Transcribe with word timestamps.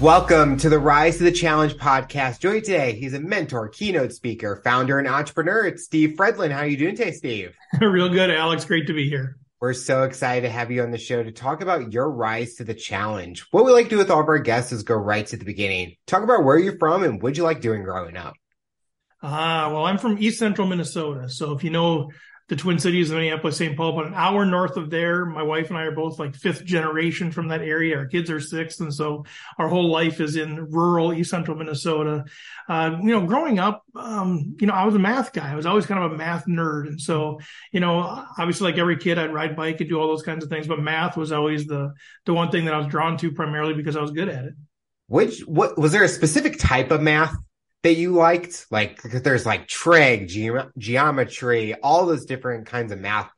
Welcome 0.00 0.56
to 0.60 0.70
the 0.70 0.78
Rise 0.78 1.18
to 1.18 1.24
the 1.24 1.30
Challenge 1.30 1.74
podcast. 1.74 2.40
Joining 2.40 2.62
today, 2.62 2.92
he's 2.92 3.12
a 3.12 3.20
mentor, 3.20 3.68
keynote 3.68 4.14
speaker, 4.14 4.58
founder, 4.64 4.98
and 4.98 5.06
entrepreneur. 5.06 5.66
It's 5.66 5.84
Steve 5.84 6.14
Fredlund. 6.16 6.52
How 6.52 6.60
are 6.60 6.66
you 6.66 6.78
doing 6.78 6.96
today, 6.96 7.12
Steve? 7.12 7.54
Real 7.82 8.08
good, 8.08 8.30
Alex. 8.30 8.64
Great 8.64 8.86
to 8.86 8.94
be 8.94 9.10
here. 9.10 9.36
We're 9.60 9.74
so 9.74 10.04
excited 10.04 10.46
to 10.46 10.48
have 10.48 10.70
you 10.70 10.82
on 10.82 10.90
the 10.90 10.96
show 10.96 11.22
to 11.22 11.30
talk 11.30 11.60
about 11.60 11.92
your 11.92 12.10
rise 12.10 12.54
to 12.54 12.64
the 12.64 12.72
challenge. 12.72 13.44
What 13.50 13.66
we 13.66 13.72
like 13.72 13.84
to 13.84 13.90
do 13.90 13.98
with 13.98 14.10
all 14.10 14.22
of 14.22 14.28
our 14.28 14.38
guests 14.38 14.72
is 14.72 14.84
go 14.84 14.94
right 14.94 15.26
to 15.26 15.36
the 15.36 15.44
beginning. 15.44 15.96
Talk 16.06 16.22
about 16.22 16.44
where 16.44 16.56
you're 16.56 16.78
from 16.78 17.02
and 17.02 17.20
what 17.20 17.36
you 17.36 17.42
like 17.42 17.60
doing 17.60 17.82
growing 17.82 18.16
up. 18.16 18.32
Ah, 19.22 19.66
uh, 19.66 19.74
well, 19.74 19.84
I'm 19.84 19.98
from 19.98 20.16
East 20.18 20.38
Central 20.38 20.66
Minnesota. 20.66 21.28
So 21.28 21.52
if 21.52 21.62
you 21.62 21.68
know 21.68 22.10
the 22.50 22.56
Twin 22.56 22.80
Cities 22.80 23.10
of 23.10 23.16
Minneapolis, 23.16 23.56
St. 23.56 23.76
Paul, 23.76 23.92
but 23.92 24.08
an 24.08 24.14
hour 24.14 24.44
north 24.44 24.76
of 24.76 24.90
there. 24.90 25.24
My 25.24 25.44
wife 25.44 25.68
and 25.68 25.78
I 25.78 25.84
are 25.84 25.92
both 25.92 26.18
like 26.18 26.34
fifth 26.34 26.64
generation 26.64 27.30
from 27.30 27.46
that 27.48 27.62
area. 27.62 27.96
Our 27.96 28.06
kids 28.06 28.28
are 28.28 28.40
sixth. 28.40 28.80
And 28.80 28.92
so 28.92 29.24
our 29.56 29.68
whole 29.68 29.88
life 29.88 30.20
is 30.20 30.34
in 30.34 30.68
rural 30.68 31.14
East 31.14 31.30
Central 31.30 31.56
Minnesota. 31.56 32.24
Uh, 32.68 32.98
you 33.00 33.12
know, 33.12 33.24
growing 33.24 33.60
up, 33.60 33.84
um, 33.94 34.56
you 34.60 34.66
know, 34.66 34.72
I 34.72 34.84
was 34.84 34.96
a 34.96 34.98
math 34.98 35.32
guy. 35.32 35.52
I 35.52 35.54
was 35.54 35.64
always 35.64 35.86
kind 35.86 36.02
of 36.02 36.10
a 36.10 36.16
math 36.16 36.46
nerd. 36.46 36.88
And 36.88 37.00
so, 37.00 37.38
you 37.70 37.78
know, 37.78 38.00
obviously 38.36 38.72
like 38.72 38.80
every 38.80 38.96
kid, 38.96 39.16
I'd 39.16 39.32
ride 39.32 39.54
bike 39.54 39.80
and 39.80 39.88
do 39.88 40.00
all 40.00 40.08
those 40.08 40.24
kinds 40.24 40.42
of 40.42 40.50
things, 40.50 40.66
but 40.66 40.80
math 40.80 41.16
was 41.16 41.30
always 41.30 41.68
the, 41.68 41.94
the 42.26 42.34
one 42.34 42.50
thing 42.50 42.64
that 42.64 42.74
I 42.74 42.78
was 42.78 42.88
drawn 42.88 43.16
to 43.18 43.30
primarily 43.30 43.74
because 43.74 43.94
I 43.94 44.02
was 44.02 44.10
good 44.10 44.28
at 44.28 44.46
it. 44.46 44.54
Which, 45.06 45.40
what, 45.42 45.78
was 45.78 45.92
there 45.92 46.02
a 46.02 46.08
specific 46.08 46.58
type 46.58 46.90
of 46.90 47.00
math 47.00 47.36
that 47.82 47.94
you 47.94 48.12
liked? 48.12 48.66
Like, 48.70 49.02
there's 49.02 49.46
like 49.46 49.66
trig, 49.66 50.28
ge- 50.28 50.50
geometry, 50.78 51.74
all 51.74 52.06
those 52.06 52.26
different 52.26 52.66
kinds 52.66 52.92
of 52.92 53.00
math. 53.00 53.30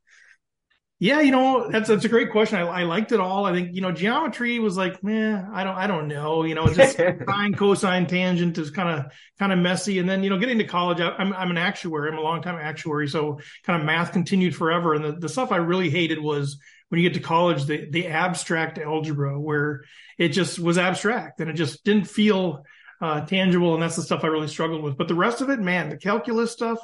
Yeah, 1.03 1.21
you 1.21 1.33
know, 1.33 1.69
that's 1.69 1.89
that's 1.89 2.05
a 2.05 2.09
great 2.09 2.31
question. 2.31 2.61
I, 2.61 2.63
I 2.63 2.83
liked 2.85 3.11
it 3.11 3.19
all. 3.19 3.45
I 3.45 3.53
think, 3.53 3.75
you 3.75 3.81
know, 3.81 3.91
geometry 3.91 4.61
was 4.61 4.77
like, 4.77 5.03
man, 5.03 5.51
I 5.53 5.65
don't 5.65 5.75
I 5.75 5.89
don't 5.89 6.07
know. 6.07 6.45
You 6.45 6.55
know, 6.55 6.69
just 6.69 6.97
sine, 7.27 7.55
cosine, 7.55 8.07
tangent 8.07 8.57
is 8.57 8.71
kind 8.71 8.89
of 8.89 9.13
kind 9.37 9.53
of 9.53 9.59
messy. 9.59 9.99
And 9.99 10.09
then, 10.09 10.23
you 10.23 10.31
know, 10.31 10.39
getting 10.39 10.59
to 10.59 10.65
college, 10.65 11.01
I, 11.01 11.09
I'm 11.09 11.33
I'm 11.33 11.51
an 11.51 11.59
actuary. 11.59 12.09
I'm 12.09 12.19
a 12.19 12.23
long 12.23 12.41
time 12.41 12.55
actuary. 12.55 13.09
So 13.09 13.41
kind 13.65 13.81
of 13.81 13.85
math 13.85 14.13
continued 14.13 14.55
forever. 14.55 14.95
And 14.95 15.05
the, 15.05 15.13
the 15.13 15.29
stuff 15.29 15.51
I 15.51 15.57
really 15.57 15.91
hated 15.91 16.21
was 16.21 16.59
when 16.89 17.01
you 17.01 17.09
get 17.09 17.21
to 17.21 17.27
college, 17.27 17.65
the 17.65 17.91
the 17.91 18.07
abstract 18.07 18.79
algebra 18.79 19.41
where 19.41 19.83
it 20.19 20.29
just 20.29 20.61
was 20.61 20.79
abstract 20.79 21.41
and 21.41 21.51
it 21.51 21.55
just 21.55 21.83
didn't 21.85 22.07
feel 22.07 22.63
uh, 23.03 23.27
tangible, 23.27 23.75
and 23.75 23.83
that's 23.83 23.97
the 23.97 24.03
stuff 24.03 24.23
I 24.23 24.29
really 24.29 24.49
struggled 24.49 24.83
with. 24.83 24.97
But 24.97 25.09
the 25.09 25.15
rest 25.15 25.41
of 25.41 25.51
it, 25.51 25.59
man, 25.59 25.91
the 25.91 25.97
calculus 25.97 26.53
stuff, 26.53 26.79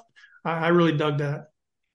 I, 0.44 0.66
I 0.66 0.68
really 0.68 0.96
dug 0.96 1.18
that. 1.18 1.46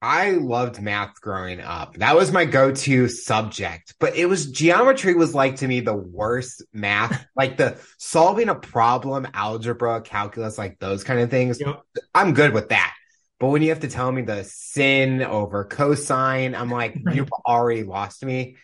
I 0.02 0.32
loved 0.32 0.82
math 0.82 1.22
growing 1.22 1.62
up. 1.62 1.96
That 1.96 2.16
was 2.16 2.32
my 2.32 2.44
go-to 2.44 3.08
subject. 3.08 3.96
But 4.00 4.18
it 4.18 4.26
was 4.26 4.52
geometry 4.52 5.14
was 5.14 5.34
like 5.34 5.58
to 5.58 5.68
me 5.68 5.82
the 5.82 5.96
worst 5.96 6.64
math, 6.74 7.26
like 7.36 7.58
the 7.58 7.78
solving 7.98 8.50
a 8.50 8.56
problem, 8.56 9.28
algebra, 9.34 10.02
calculus, 10.02 10.58
like 10.58 10.80
those 10.80 11.04
kind 11.04 11.20
of 11.20 11.30
things. 11.30 11.60
Yep. 11.60 11.82
I'm 12.16 12.34
good 12.34 12.54
with 12.54 12.70
that. 12.70 12.94
But 13.40 13.48
when 13.48 13.62
you 13.62 13.70
have 13.70 13.82
to 13.82 13.90
tell 13.90 14.12
me 14.12 14.22
the 14.22 14.44
sin 14.46 15.22
over 15.22 15.66
cosine, 15.66 16.56
I'm 16.56 16.70
like, 16.70 16.98
you've 17.14 17.32
already 17.46 17.84
lost 17.84 18.24
me. 18.24 18.56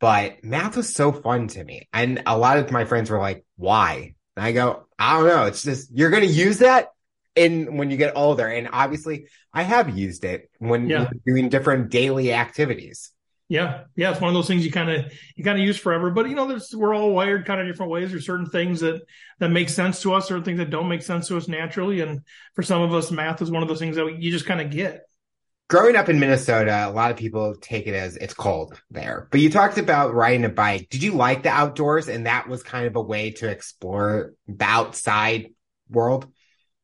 But 0.00 0.44
math 0.44 0.76
was 0.76 0.94
so 0.94 1.10
fun 1.10 1.48
to 1.48 1.64
me. 1.64 1.88
And 1.92 2.22
a 2.26 2.38
lot 2.38 2.58
of 2.58 2.70
my 2.70 2.84
friends 2.84 3.10
were 3.10 3.18
like, 3.18 3.44
why? 3.56 4.14
And 4.38 4.46
I 4.46 4.52
go, 4.52 4.86
I 5.00 5.18
don't 5.18 5.26
know. 5.26 5.46
It's 5.46 5.64
just, 5.64 5.90
you're 5.92 6.10
going 6.10 6.22
to 6.22 6.32
use 6.32 6.58
that 6.58 6.92
in 7.34 7.76
when 7.76 7.90
you 7.90 7.96
get 7.96 8.12
older. 8.14 8.46
And 8.46 8.68
obviously 8.72 9.26
I 9.52 9.64
have 9.64 9.98
used 9.98 10.24
it 10.24 10.48
when 10.60 10.88
yeah. 10.88 11.10
doing 11.26 11.48
different 11.48 11.90
daily 11.90 12.32
activities. 12.32 13.10
Yeah. 13.48 13.84
Yeah. 13.96 14.12
It's 14.12 14.20
one 14.20 14.28
of 14.28 14.34
those 14.34 14.46
things 14.46 14.64
you 14.64 14.70
kind 14.70 14.90
of, 14.90 15.12
you 15.34 15.42
kind 15.42 15.58
of 15.58 15.64
use 15.64 15.76
forever, 15.76 16.10
but 16.10 16.28
you 16.28 16.36
know, 16.36 16.46
there's, 16.46 16.72
we're 16.72 16.94
all 16.94 17.10
wired 17.10 17.46
kind 17.46 17.60
of 17.60 17.66
different 17.66 17.90
ways. 17.90 18.12
There's 18.12 18.26
certain 18.26 18.46
things 18.48 18.78
that, 18.78 19.02
that 19.40 19.48
make 19.48 19.70
sense 19.70 20.02
to 20.02 20.14
us, 20.14 20.28
certain 20.28 20.44
things 20.44 20.58
that 20.58 20.70
don't 20.70 20.88
make 20.88 21.02
sense 21.02 21.26
to 21.28 21.36
us 21.36 21.48
naturally. 21.48 22.00
And 22.00 22.20
for 22.54 22.62
some 22.62 22.82
of 22.82 22.94
us, 22.94 23.10
math 23.10 23.42
is 23.42 23.50
one 23.50 23.62
of 23.62 23.68
those 23.68 23.80
things 23.80 23.96
that 23.96 24.22
you 24.22 24.30
just 24.30 24.46
kind 24.46 24.60
of 24.60 24.70
get 24.70 25.02
growing 25.68 25.96
up 25.96 26.08
in 26.08 26.18
Minnesota, 26.18 26.86
a 26.88 26.90
lot 26.90 27.10
of 27.10 27.16
people 27.16 27.54
take 27.60 27.86
it 27.86 27.94
as 27.94 28.16
it's 28.16 28.34
cold 28.34 28.80
there. 28.90 29.28
But 29.30 29.40
you 29.40 29.50
talked 29.50 29.78
about 29.78 30.14
riding 30.14 30.44
a 30.44 30.48
bike. 30.48 30.88
Did 30.90 31.02
you 31.02 31.12
like 31.12 31.42
the 31.42 31.50
outdoors? 31.50 32.08
And 32.08 32.26
that 32.26 32.48
was 32.48 32.62
kind 32.62 32.86
of 32.86 32.96
a 32.96 33.02
way 33.02 33.32
to 33.32 33.48
explore 33.48 34.32
the 34.46 34.64
outside 34.64 35.50
world? 35.90 36.26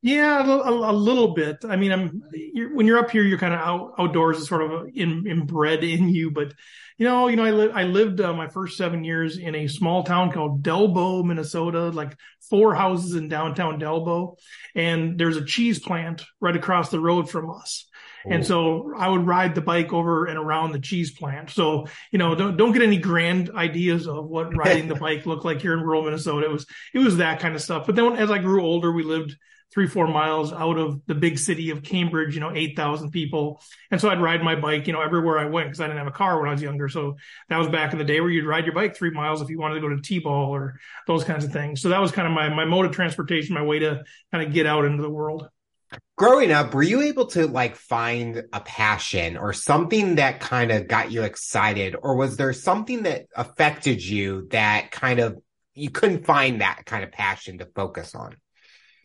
Yeah, 0.01 0.45
a, 0.45 0.69
a, 0.69 0.93
little 0.93 1.33
bit. 1.33 1.65
I 1.67 1.77
mean, 1.77 1.91
I'm 1.91 2.21
you're, 2.31 2.75
when 2.75 2.85
you're 2.85 2.99
up 2.99 3.09
here, 3.09 3.23
you're 3.23 3.39
kind 3.39 3.55
of 3.55 3.59
out, 3.59 3.95
outdoors 3.97 4.37
is 4.37 4.47
sort 4.47 4.61
of 4.61 4.87
in, 4.93 5.25
inbred 5.25 5.83
in 5.83 6.09
you. 6.09 6.29
But 6.29 6.53
you 6.99 7.07
know, 7.07 7.27
you 7.27 7.35
know, 7.35 7.43
I 7.43 7.49
lived 7.49 7.73
I 7.73 7.83
lived 7.85 8.21
uh, 8.21 8.31
my 8.33 8.47
first 8.47 8.77
seven 8.77 9.03
years 9.03 9.39
in 9.39 9.55
a 9.55 9.67
small 9.67 10.03
town 10.03 10.31
called 10.31 10.61
Dalbo, 10.61 11.25
Minnesota, 11.25 11.89
like 11.89 12.15
four 12.51 12.75
houses 12.75 13.15
in 13.15 13.29
downtown 13.29 13.79
Dalbo, 13.79 14.35
and 14.75 15.17
there's 15.17 15.37
a 15.37 15.45
cheese 15.45 15.79
plant 15.79 16.23
right 16.39 16.55
across 16.55 16.89
the 16.89 16.99
road 16.99 17.27
from 17.27 17.49
us. 17.49 17.87
And 18.27 18.45
so 18.45 18.93
I 18.97 19.07
would 19.07 19.25
ride 19.25 19.55
the 19.55 19.61
bike 19.61 19.93
over 19.93 20.25
and 20.25 20.37
around 20.37 20.71
the 20.71 20.79
cheese 20.79 21.11
plant. 21.11 21.49
So, 21.49 21.87
you 22.11 22.19
know, 22.19 22.35
don't, 22.35 22.57
don't 22.57 22.71
get 22.71 22.81
any 22.81 22.97
grand 22.97 23.51
ideas 23.51 24.07
of 24.07 24.25
what 24.25 24.55
riding 24.55 24.87
the 24.87 24.95
bike 25.05 25.25
looked 25.25 25.45
like 25.45 25.61
here 25.61 25.73
in 25.73 25.81
rural 25.81 26.03
Minnesota. 26.03 26.47
It 26.47 26.51
was, 26.51 26.65
it 26.93 26.99
was 26.99 27.17
that 27.17 27.39
kind 27.39 27.55
of 27.55 27.61
stuff. 27.61 27.85
But 27.85 27.95
then 27.95 28.13
as 28.13 28.31
I 28.31 28.39
grew 28.39 28.63
older, 28.63 28.91
we 28.91 29.03
lived 29.03 29.35
three, 29.75 29.87
four 29.87 30.07
miles 30.07 30.53
out 30.53 30.77
of 30.77 31.01
the 31.05 31.15
big 31.15 31.37
city 31.37 31.69
of 31.69 31.83
Cambridge, 31.83 32.33
you 32.33 32.39
know, 32.39 32.51
8,000 32.53 33.11
people. 33.11 33.61
And 33.91 33.99
so 33.99 34.09
I'd 34.09 34.21
ride 34.21 34.41
my 34.41 34.55
bike, 34.55 34.87
you 34.87 34.93
know, 34.93 35.01
everywhere 35.01 35.37
I 35.37 35.45
went 35.45 35.67
because 35.67 35.81
I 35.81 35.87
didn't 35.87 35.97
have 35.97 36.07
a 36.07 36.11
car 36.11 36.39
when 36.39 36.47
I 36.47 36.53
was 36.53 36.61
younger. 36.61 36.87
So 36.87 37.17
that 37.49 37.57
was 37.57 37.67
back 37.67 37.91
in 37.91 37.99
the 37.99 38.05
day 38.05 38.21
where 38.21 38.29
you'd 38.29 38.45
ride 38.45 38.65
your 38.65 38.73
bike 38.73 38.95
three 38.95 39.11
miles 39.11 39.41
if 39.41 39.49
you 39.49 39.59
wanted 39.59 39.75
to 39.75 39.81
go 39.81 39.89
to 39.89 40.01
T-ball 40.01 40.55
or 40.55 40.79
those 41.07 41.25
kinds 41.25 41.43
of 41.43 41.51
things. 41.51 41.81
So 41.81 41.89
that 41.89 41.99
was 41.99 42.11
kind 42.11 42.27
of 42.27 42.33
my, 42.33 42.47
my 42.49 42.63
mode 42.63 42.85
of 42.85 42.93
transportation, 42.93 43.53
my 43.53 43.63
way 43.63 43.79
to 43.79 44.03
kind 44.31 44.47
of 44.47 44.53
get 44.53 44.65
out 44.65 44.85
into 44.85 45.01
the 45.01 45.09
world 45.09 45.49
growing 46.17 46.51
up 46.51 46.73
were 46.73 46.83
you 46.83 47.01
able 47.01 47.27
to 47.27 47.47
like 47.47 47.75
find 47.75 48.43
a 48.53 48.59
passion 48.61 49.37
or 49.37 49.53
something 49.53 50.15
that 50.15 50.39
kind 50.39 50.71
of 50.71 50.87
got 50.87 51.11
you 51.11 51.23
excited? 51.23 51.95
Or 52.01 52.15
was 52.15 52.37
there 52.37 52.53
something 52.53 53.03
that 53.03 53.25
affected 53.35 54.03
you 54.03 54.47
that 54.51 54.91
kind 54.91 55.19
of 55.19 55.37
you 55.73 55.89
couldn't 55.89 56.25
find 56.25 56.61
that 56.61 56.85
kind 56.85 57.03
of 57.03 57.11
passion 57.11 57.57
to 57.57 57.65
focus 57.75 58.15
on 58.15 58.35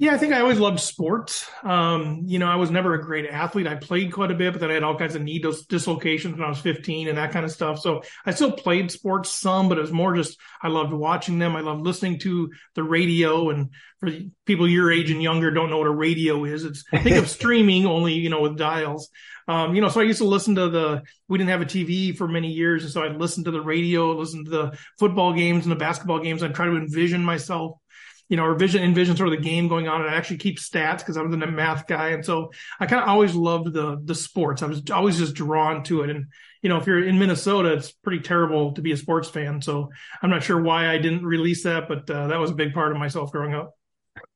yeah, 0.01 0.15
I 0.15 0.17
think 0.17 0.33
I 0.33 0.41
always 0.41 0.59
loved 0.59 0.81
sports. 0.81 1.47
Um, 1.63 2.23
you 2.25 2.39
know, 2.39 2.49
I 2.49 2.57
was 2.57 2.71
never 2.71 2.95
a 2.95 3.03
great 3.03 3.27
athlete. 3.27 3.67
I 3.67 3.75
played 3.75 4.11
quite 4.15 4.31
a 4.31 4.35
bit, 4.35 4.55
but 4.55 4.61
then 4.61 4.71
I 4.71 4.73
had 4.73 4.83
all 4.83 4.97
kinds 4.97 5.15
of 5.15 5.21
knee 5.21 5.41
dislocations 5.69 6.37
when 6.37 6.43
I 6.43 6.49
was 6.49 6.59
15 6.59 7.07
and 7.07 7.19
that 7.19 7.33
kind 7.33 7.45
of 7.45 7.53
stuff. 7.53 7.81
So 7.81 8.01
I 8.25 8.31
still 8.31 8.51
played 8.51 8.91
sports 8.91 9.29
some, 9.29 9.69
but 9.69 9.77
it 9.77 9.83
was 9.83 9.93
more 9.93 10.15
just 10.15 10.39
I 10.63 10.69
loved 10.69 10.95
watching 10.95 11.39
them. 11.39 11.55
I 11.55 11.61
loved 11.61 11.83
listening 11.83 12.19
to 12.21 12.51
the 12.75 12.83
radio. 12.83 13.51
And 13.51 13.75
for 13.99 14.11
people 14.47 14.67
your 14.67 14.91
age 14.91 15.11
and 15.11 15.23
younger 15.23 15.51
don't 15.51 15.69
know 15.69 15.77
what 15.77 15.87
a 15.87 15.91
radio 15.91 16.47
is. 16.47 16.65
It's 16.65 16.83
think 16.89 17.17
of 17.17 17.29
streaming 17.29 17.85
only, 17.85 18.15
you 18.15 18.31
know, 18.31 18.41
with 18.41 18.57
dials. 18.57 19.11
Um, 19.49 19.75
you 19.75 19.83
know, 19.83 19.91
so 19.91 20.01
I 20.01 20.05
used 20.05 20.21
to 20.21 20.25
listen 20.25 20.55
to 20.55 20.71
the, 20.71 21.03
we 21.29 21.37
didn't 21.37 21.51
have 21.51 21.61
a 21.61 21.67
TV 21.67 22.17
for 22.17 22.27
many 22.27 22.49
years. 22.49 22.85
And 22.85 22.93
so 22.93 23.03
I'd 23.03 23.17
listen 23.21 23.45
to 23.45 23.51
the 23.51 23.61
radio, 23.61 24.13
listen 24.13 24.47
to 24.47 24.51
the 24.51 24.79
football 24.99 25.35
games 25.35 25.67
and 25.67 25.73
the 25.73 25.77
basketball 25.77 26.21
games. 26.21 26.43
I'd 26.43 26.55
try 26.55 26.65
to 26.65 26.77
envision 26.77 27.23
myself 27.23 27.80
you 28.31 28.37
know, 28.37 28.45
or 28.45 28.55
vision, 28.55 28.83
envision 28.83 29.17
sort 29.17 29.29
of 29.29 29.37
the 29.37 29.43
game 29.43 29.67
going 29.67 29.89
on 29.89 30.01
and 30.01 30.09
I 30.09 30.15
actually 30.15 30.39
keep 30.39 30.59
stats 30.59 30.99
because 30.99 31.17
I 31.17 31.23
was 31.23 31.35
a 31.35 31.37
math 31.37 31.89
guy. 31.89 32.11
And 32.11 32.25
so 32.25 32.53
I 32.79 32.87
kind 32.87 33.03
of 33.03 33.09
always 33.09 33.35
loved 33.35 33.73
the, 33.73 34.01
the 34.03 34.15
sports. 34.15 34.63
I 34.63 34.67
was 34.67 34.89
always 34.89 35.19
just 35.19 35.35
drawn 35.35 35.83
to 35.85 36.03
it. 36.03 36.11
And, 36.11 36.27
you 36.63 36.69
know, 36.69 36.77
if 36.77 36.87
you're 36.87 37.05
in 37.05 37.19
Minnesota, 37.19 37.73
it's 37.73 37.91
pretty 37.91 38.21
terrible 38.21 38.73
to 38.75 38.83
be 38.83 38.93
a 38.93 38.97
sports 38.97 39.29
fan. 39.29 39.61
So 39.61 39.91
I'm 40.23 40.31
not 40.31 40.45
sure 40.45 40.63
why 40.63 40.89
I 40.89 40.99
didn't 40.99 41.27
release 41.27 41.65
that, 41.65 41.89
but 41.89 42.09
uh, 42.09 42.29
that 42.29 42.39
was 42.39 42.53
a 42.53 42.55
big 42.55 42.73
part 42.73 42.93
of 42.93 42.99
myself 42.99 43.33
growing 43.33 43.53
up. 43.53 43.75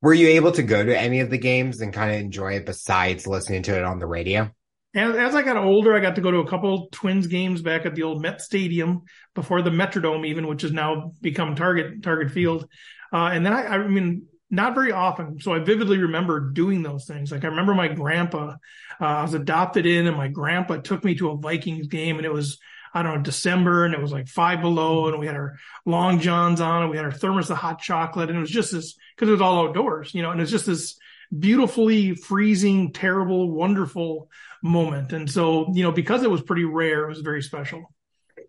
Were 0.03 0.15
you 0.15 0.27
able 0.29 0.51
to 0.53 0.65
go 0.65 0.85
to 0.85 0.99
any 0.99 1.21
of 1.21 1.31
the 1.31 1.39
games 1.39 1.81
and 1.81 1.93
kind 1.93 2.17
of 2.17 2.21
enjoy 2.21 2.55
it 2.55 2.67
besides 2.67 3.29
listening 3.29 3.63
to 3.63 3.77
it 3.77 3.85
on 3.85 4.01
the 4.01 4.07
radio? 4.07 4.51
And 4.97 5.17
as 5.17 5.35
I 5.35 5.43
got 5.43 5.57
older, 5.57 5.95
I 5.95 6.01
got 6.01 6.15
to 6.15 6.21
go 6.21 6.31
to 6.31 6.39
a 6.39 6.49
couple 6.49 6.89
Twins 6.93 7.27
games 7.27 7.63
back 7.63 7.85
at 7.85 7.97
the 7.97 8.05
old 8.05 8.23
Met 8.23 8.41
Stadium 8.41 9.03
before 9.35 9.61
the 9.61 9.71
Metrodome, 9.71 10.27
even, 10.27 10.47
which 10.47 10.63
has 10.63 10.73
now 10.73 11.13
become 11.21 11.57
Target 11.57 12.03
Target 12.03 12.31
Field. 12.31 12.69
Uh, 13.15 13.31
and 13.33 13.47
then 13.47 13.53
I, 13.53 13.67
I 13.67 13.87
mean, 13.87 14.27
not 14.51 14.75
very 14.75 14.91
often. 14.91 15.41
So 15.41 15.55
I 15.55 15.61
vividly 15.61 15.99
remember 15.99 16.41
doing 16.41 16.83
those 16.83 17.05
things. 17.05 17.31
Like 17.31 17.45
I 17.45 17.49
remember 17.49 17.73
my 17.73 17.87
grandpa, 17.87 18.57
uh, 19.01 19.05
I 19.05 19.23
was 19.23 19.35
adopted 19.35 19.87
in 19.87 20.09
and 20.09 20.17
my 20.17 20.27
grandpa 20.27 20.79
took 20.79 21.05
me 21.05 21.15
to 21.17 21.31
a 21.31 21.37
Vikings 21.37 21.87
game 21.87 22.17
and 22.17 22.27
it 22.27 22.33
was, 22.33 22.59
I 22.93 23.03
don't 23.03 23.15
know, 23.15 23.23
December 23.23 23.85
and 23.85 23.95
it 23.95 24.01
was 24.01 24.11
like 24.13 24.27
five 24.27 24.61
below 24.61 25.09
and 25.09 25.21
we 25.21 25.27
had 25.27 25.37
our 25.37 25.55
long 25.87 26.19
johns 26.19 26.61
on 26.61 26.83
and 26.83 26.91
we 26.91 26.97
had 26.97 27.07
our 27.07 27.13
thermos 27.13 27.51
of 27.51 27.57
hot 27.57 27.81
chocolate 27.81 28.31
and 28.31 28.37
it 28.37 28.41
was 28.41 28.51
just 28.51 28.73
this, 28.73 28.97
cause 29.17 29.29
it 29.29 29.33
was 29.33 29.41
all 29.41 29.69
outdoors, 29.69 30.13
you 30.13 30.23
know, 30.23 30.33
and 30.33 30.41
it's 30.41 30.51
just 30.51 30.67
this 30.67 30.99
beautifully 31.37 32.17
freezing, 32.17 32.93
terrible, 32.93 33.51
wonderful 33.51 34.29
moment. 34.61 35.13
And 35.13 35.31
so, 35.31 35.73
you 35.73 35.85
know, 35.85 35.93
because 35.93 36.25
it 36.25 36.31
was 36.31 36.43
pretty 36.43 36.65
rare, 36.65 37.05
it 37.05 37.09
was 37.09 37.21
very 37.21 37.43
special 37.43 37.94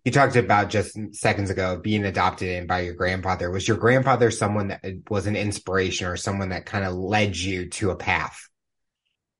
you 0.06 0.12
talked 0.12 0.36
about 0.36 0.69
just 0.69 0.98
seconds 1.16 1.50
ago 1.50 1.78
being 1.78 2.06
adopted 2.06 2.50
in 2.50 2.68
by 2.68 2.81
your 2.81 2.94
grandfather. 2.94 3.50
Was 3.50 3.68
your 3.68 3.78
grandfather 3.78 4.30
someone 4.30 4.68
that 4.68 4.86
uh, 4.86 4.92
was 5.10 5.25
an 5.25 5.36
inspiration 5.36 6.07
or 6.07 6.16
someone 6.16 6.50
that 6.50 6.68
kind 6.68 6.86
of 6.86 6.94
led 6.94 7.36
you 7.36 7.69
to 7.72 7.90
a 7.90 7.96
path? 7.96 8.48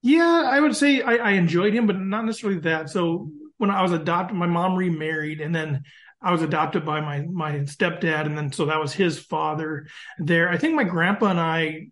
Yeah, 0.02 0.44
I 0.46 0.60
would 0.60 0.76
say 0.76 1.02
I, 1.02 1.16
I 1.18 1.32
enjoyed 1.32 1.74
him, 1.74 1.86
but 1.86 2.00
not 2.00 2.26
necessarily 2.26 2.60
that. 2.62 2.90
So 2.90 3.30
when 3.58 3.70
I 3.70 3.84
was 3.84 3.92
adopted, 3.92 4.36
my 4.36 4.48
mom 4.48 4.76
remarried 4.76 5.40
and 5.40 5.54
then 5.54 5.84
I 6.22 6.32
was 6.32 6.42
adopted 6.42 6.84
by 6.84 7.02
my 7.02 7.22
my 7.22 7.60
stepdad, 7.60 8.26
and 8.26 8.36
then 8.36 8.52
so 8.52 8.66
that 8.66 8.80
was 8.80 8.92
his 8.92 9.20
father 9.20 9.86
there. 10.18 10.50
I 10.50 10.58
think 10.58 10.74
my 10.74 10.84
grandpa 10.84 11.28
and 11.28 11.40
I 11.40 11.90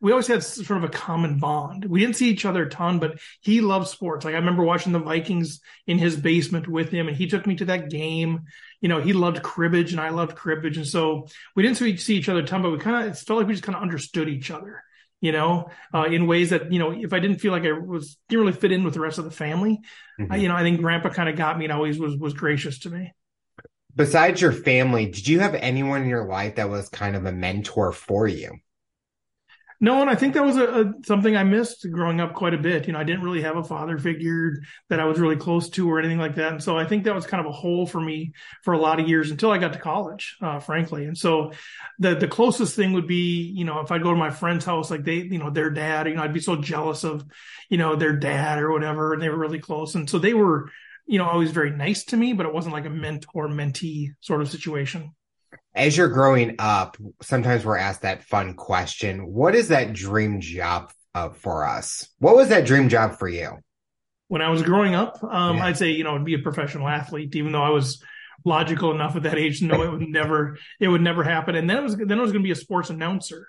we 0.00 0.12
always 0.12 0.26
had 0.26 0.42
sort 0.42 0.78
of 0.78 0.84
a 0.84 0.88
common 0.88 1.38
bond. 1.38 1.84
We 1.84 2.00
didn't 2.00 2.16
see 2.16 2.30
each 2.30 2.46
other 2.46 2.64
a 2.64 2.70
ton, 2.70 2.98
but 2.98 3.20
he 3.40 3.60
loved 3.60 3.88
sports. 3.88 4.24
Like 4.24 4.34
I 4.34 4.38
remember 4.38 4.62
watching 4.62 4.92
the 4.92 4.98
Vikings 4.98 5.60
in 5.86 5.98
his 5.98 6.16
basement 6.16 6.66
with 6.66 6.90
him 6.90 7.08
and 7.08 7.16
he 7.16 7.26
took 7.26 7.46
me 7.46 7.54
to 7.56 7.66
that 7.66 7.90
game. 7.90 8.44
You 8.80 8.88
know, 8.88 9.00
he 9.00 9.12
loved 9.12 9.42
cribbage 9.42 9.92
and 9.92 10.00
I 10.00 10.08
loved 10.08 10.36
cribbage. 10.36 10.78
And 10.78 10.86
so 10.86 11.28
we 11.54 11.62
didn't 11.62 11.98
see 11.98 12.16
each 12.16 12.28
other 12.30 12.40
a 12.40 12.46
ton, 12.46 12.62
but 12.62 12.70
we 12.70 12.78
kind 12.78 13.04
of, 13.04 13.12
it 13.12 13.18
felt 13.18 13.38
like 13.38 13.46
we 13.46 13.52
just 13.52 13.64
kind 13.64 13.76
of 13.76 13.82
understood 13.82 14.28
each 14.30 14.50
other, 14.50 14.82
you 15.20 15.32
know, 15.32 15.70
uh, 15.92 16.04
in 16.04 16.26
ways 16.26 16.50
that, 16.50 16.72
you 16.72 16.78
know, 16.78 16.92
if 16.92 17.12
I 17.12 17.20
didn't 17.20 17.38
feel 17.38 17.52
like 17.52 17.64
I 17.64 17.72
was, 17.72 18.16
didn't 18.30 18.46
really 18.46 18.58
fit 18.58 18.72
in 18.72 18.84
with 18.84 18.94
the 18.94 19.00
rest 19.00 19.18
of 19.18 19.26
the 19.26 19.30
family, 19.30 19.80
mm-hmm. 20.18 20.34
you 20.34 20.48
know, 20.48 20.56
I 20.56 20.62
think 20.62 20.80
grandpa 20.80 21.10
kind 21.10 21.28
of 21.28 21.36
got 21.36 21.58
me 21.58 21.66
and 21.66 21.72
always 21.72 21.98
was, 21.98 22.16
was 22.16 22.32
gracious 22.32 22.78
to 22.80 22.90
me. 22.90 23.12
Besides 23.94 24.40
your 24.40 24.52
family, 24.52 25.06
did 25.06 25.28
you 25.28 25.40
have 25.40 25.54
anyone 25.54 26.02
in 26.02 26.08
your 26.08 26.24
life 26.24 26.56
that 26.56 26.70
was 26.70 26.88
kind 26.88 27.16
of 27.16 27.26
a 27.26 27.32
mentor 27.32 27.92
for 27.92 28.26
you? 28.26 28.52
No, 29.82 30.02
and 30.02 30.10
I 30.10 30.14
think 30.14 30.34
that 30.34 30.44
was 30.44 30.58
a, 30.58 30.82
a, 30.82 30.92
something 31.06 31.34
I 31.34 31.42
missed 31.42 31.90
growing 31.90 32.20
up 32.20 32.34
quite 32.34 32.52
a 32.52 32.58
bit. 32.58 32.86
You 32.86 32.92
know, 32.92 32.98
I 32.98 33.04
didn't 33.04 33.22
really 33.22 33.40
have 33.40 33.56
a 33.56 33.64
father 33.64 33.96
figure 33.96 34.60
that 34.90 35.00
I 35.00 35.06
was 35.06 35.18
really 35.18 35.36
close 35.36 35.70
to 35.70 35.90
or 35.90 35.98
anything 35.98 36.18
like 36.18 36.34
that, 36.34 36.52
and 36.52 36.62
so 36.62 36.76
I 36.76 36.84
think 36.84 37.04
that 37.04 37.14
was 37.14 37.26
kind 37.26 37.40
of 37.40 37.46
a 37.46 37.54
hole 37.56 37.86
for 37.86 37.98
me 37.98 38.34
for 38.62 38.74
a 38.74 38.78
lot 38.78 39.00
of 39.00 39.08
years 39.08 39.30
until 39.30 39.50
I 39.50 39.56
got 39.56 39.72
to 39.72 39.78
college, 39.78 40.36
uh, 40.42 40.58
frankly. 40.60 41.06
And 41.06 41.16
so, 41.16 41.52
the 41.98 42.14
the 42.14 42.28
closest 42.28 42.76
thing 42.76 42.92
would 42.92 43.06
be, 43.06 43.54
you 43.56 43.64
know, 43.64 43.80
if 43.80 43.90
I'd 43.90 44.02
go 44.02 44.10
to 44.10 44.16
my 44.16 44.30
friend's 44.30 44.66
house, 44.66 44.90
like 44.90 45.04
they, 45.04 45.14
you 45.16 45.38
know, 45.38 45.48
their 45.48 45.70
dad, 45.70 46.08
you 46.08 46.14
know, 46.14 46.22
I'd 46.22 46.34
be 46.34 46.40
so 46.40 46.56
jealous 46.56 47.02
of, 47.02 47.24
you 47.70 47.78
know, 47.78 47.96
their 47.96 48.12
dad 48.14 48.58
or 48.58 48.70
whatever, 48.72 49.14
and 49.14 49.22
they 49.22 49.30
were 49.30 49.38
really 49.38 49.60
close, 49.60 49.94
and 49.94 50.10
so 50.10 50.18
they 50.18 50.34
were, 50.34 50.70
you 51.06 51.16
know, 51.16 51.24
always 51.26 51.52
very 51.52 51.70
nice 51.70 52.04
to 52.06 52.18
me, 52.18 52.34
but 52.34 52.44
it 52.44 52.52
wasn't 52.52 52.74
like 52.74 52.84
a 52.84 52.90
mentor 52.90 53.48
mentee 53.48 54.10
sort 54.20 54.42
of 54.42 54.50
situation 54.50 55.14
as 55.74 55.96
you're 55.96 56.08
growing 56.08 56.56
up, 56.58 56.96
sometimes 57.22 57.64
we're 57.64 57.76
asked 57.76 58.02
that 58.02 58.24
fun 58.24 58.54
question 58.54 59.32
What 59.32 59.54
is 59.54 59.68
that 59.68 59.92
dream 59.92 60.40
job 60.40 60.92
uh, 61.14 61.30
for 61.30 61.66
us? 61.66 62.08
What 62.18 62.36
was 62.36 62.48
that 62.48 62.66
dream 62.66 62.88
job 62.88 63.18
for 63.18 63.28
you? 63.28 63.58
When 64.28 64.42
I 64.42 64.50
was 64.50 64.62
growing 64.62 64.94
up, 64.94 65.22
um, 65.24 65.56
yeah. 65.56 65.66
I'd 65.66 65.76
say, 65.76 65.90
you 65.90 66.04
know, 66.04 66.18
be 66.18 66.34
a 66.34 66.38
professional 66.38 66.88
athlete, 66.88 67.34
even 67.34 67.52
though 67.52 67.62
I 67.62 67.70
was 67.70 68.02
logical 68.44 68.92
enough 68.92 69.16
at 69.16 69.24
that 69.24 69.38
age 69.38 69.58
to 69.58 69.66
know 69.66 69.82
it 69.84 69.90
would 69.90 70.08
never, 70.08 70.58
it 70.78 70.88
would 70.88 71.02
never 71.02 71.24
happen. 71.24 71.54
And 71.56 71.68
then 71.68 71.78
it 71.78 71.82
was, 71.82 71.96
then 71.96 72.18
I 72.18 72.22
was 72.22 72.32
going 72.32 72.42
to 72.42 72.46
be 72.46 72.52
a 72.52 72.56
sports 72.56 72.90
announcer. 72.90 73.46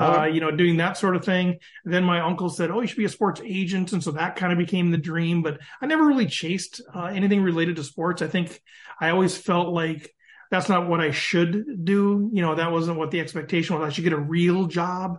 Uh, 0.00 0.20
uh, 0.20 0.24
you 0.24 0.40
know, 0.40 0.50
doing 0.50 0.78
that 0.78 0.96
sort 0.96 1.16
of 1.16 1.22
thing. 1.22 1.58
Then 1.84 2.02
my 2.02 2.20
uncle 2.20 2.48
said, 2.48 2.70
"Oh, 2.70 2.80
you 2.80 2.86
should 2.86 2.96
be 2.96 3.04
a 3.04 3.10
sports 3.10 3.42
agent," 3.44 3.92
and 3.92 4.02
so 4.02 4.12
that 4.12 4.36
kind 4.36 4.50
of 4.50 4.58
became 4.58 4.90
the 4.90 4.96
dream. 4.96 5.42
But 5.42 5.60
I 5.82 5.86
never 5.86 6.06
really 6.06 6.24
chased 6.24 6.80
uh, 6.94 7.04
anything 7.04 7.42
related 7.42 7.76
to 7.76 7.84
sports. 7.84 8.22
I 8.22 8.26
think 8.26 8.58
I 8.98 9.10
always 9.10 9.36
felt 9.36 9.68
like 9.68 10.10
that's 10.52 10.68
not 10.68 10.86
what 10.86 11.00
I 11.00 11.12
should 11.12 11.82
do. 11.82 12.28
You 12.30 12.42
know, 12.42 12.54
that 12.54 12.70
wasn't 12.70 12.98
what 12.98 13.10
the 13.10 13.20
expectation 13.20 13.74
was. 13.74 13.86
I 13.86 13.90
should 13.90 14.04
get 14.04 14.12
a 14.12 14.18
real 14.18 14.66
job. 14.66 15.18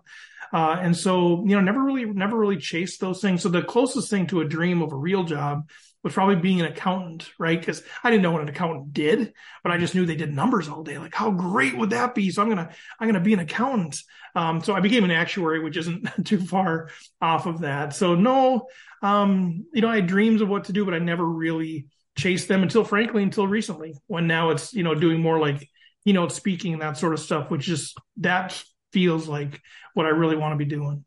Uh, 0.54 0.78
and 0.80 0.96
so, 0.96 1.44
you 1.44 1.56
know, 1.56 1.60
never 1.60 1.82
really, 1.82 2.06
never 2.06 2.38
really 2.38 2.58
chased 2.58 3.02
those 3.02 3.20
things. 3.20 3.42
So 3.42 3.50
the 3.50 3.64
closest 3.64 4.12
thing 4.12 4.28
to 4.28 4.42
a 4.42 4.48
dream 4.48 4.84
of 4.84 4.94
a 4.94 4.96
real 4.96 5.24
job 5.24 5.68
was 6.04 6.14
probably 6.14 6.36
being 6.36 6.60
an 6.60 6.68
accountant, 6.68 7.32
right? 7.40 7.60
Because 7.60 7.82
I 8.04 8.12
didn't 8.12 8.22
know 8.22 8.32
what 8.32 8.44
an 8.44 8.50
accountant 8.50 8.94
did, 8.94 9.34
but 9.64 9.72
I 9.72 9.80
just 9.80 9.96
knew 9.96 10.06
they 10.06 10.16
did 10.16 10.32
numbers 10.32 10.70
all 10.70 10.84
day. 10.84 11.00
Like, 11.00 11.16
how 11.16 11.32
great 11.32 11.76
would 11.76 11.90
that 11.90 12.14
be? 12.14 12.30
So 12.30 12.44
I'm 12.44 12.50
gonna, 12.50 12.70
I'm 13.00 13.08
gonna 13.08 13.20
be 13.20 13.34
an 13.34 13.40
accountant. 13.40 13.98
Um, 14.36 14.62
so 14.62 14.76
I 14.76 14.82
became 14.82 15.04
an 15.04 15.10
actuary, 15.10 15.64
which 15.64 15.78
isn't 15.78 16.08
too 16.26 16.42
far 16.42 16.90
off 17.20 17.48
of 17.48 17.62
that. 17.62 17.96
So 17.96 18.14
no, 18.14 18.68
um, 19.02 19.66
you 19.74 19.82
know, 19.82 19.90
I 19.90 19.96
had 19.96 20.06
dreams 20.06 20.42
of 20.42 20.50
what 20.50 20.66
to 20.66 20.74
do, 20.74 20.86
but 20.86 20.94
I 20.94 21.00
never 21.00 21.26
really 21.26 21.88
chase 22.16 22.46
them 22.46 22.64
until 22.64 22.84
frankly 22.84 23.24
until 23.24 23.48
recently 23.48 23.96
when 24.08 24.28
now 24.28 24.52
it's 24.52 24.74
you 24.74 24.84
know 24.84 24.94
doing 24.94 25.20
more 25.20 25.40
like 25.40 25.68
you 26.06 26.14
know 26.14 26.28
speaking 26.28 26.74
and 26.74 26.82
that 26.82 26.98
sort 26.98 27.14
of 27.14 27.20
stuff 27.20 27.50
which 27.50 27.64
just 27.64 27.98
that 28.18 28.62
feels 28.92 29.28
like 29.28 29.60
what 29.94 30.06
i 30.06 30.10
really 30.10 30.36
want 30.36 30.54
to 30.54 30.58
be 30.58 30.70
doing. 30.70 31.04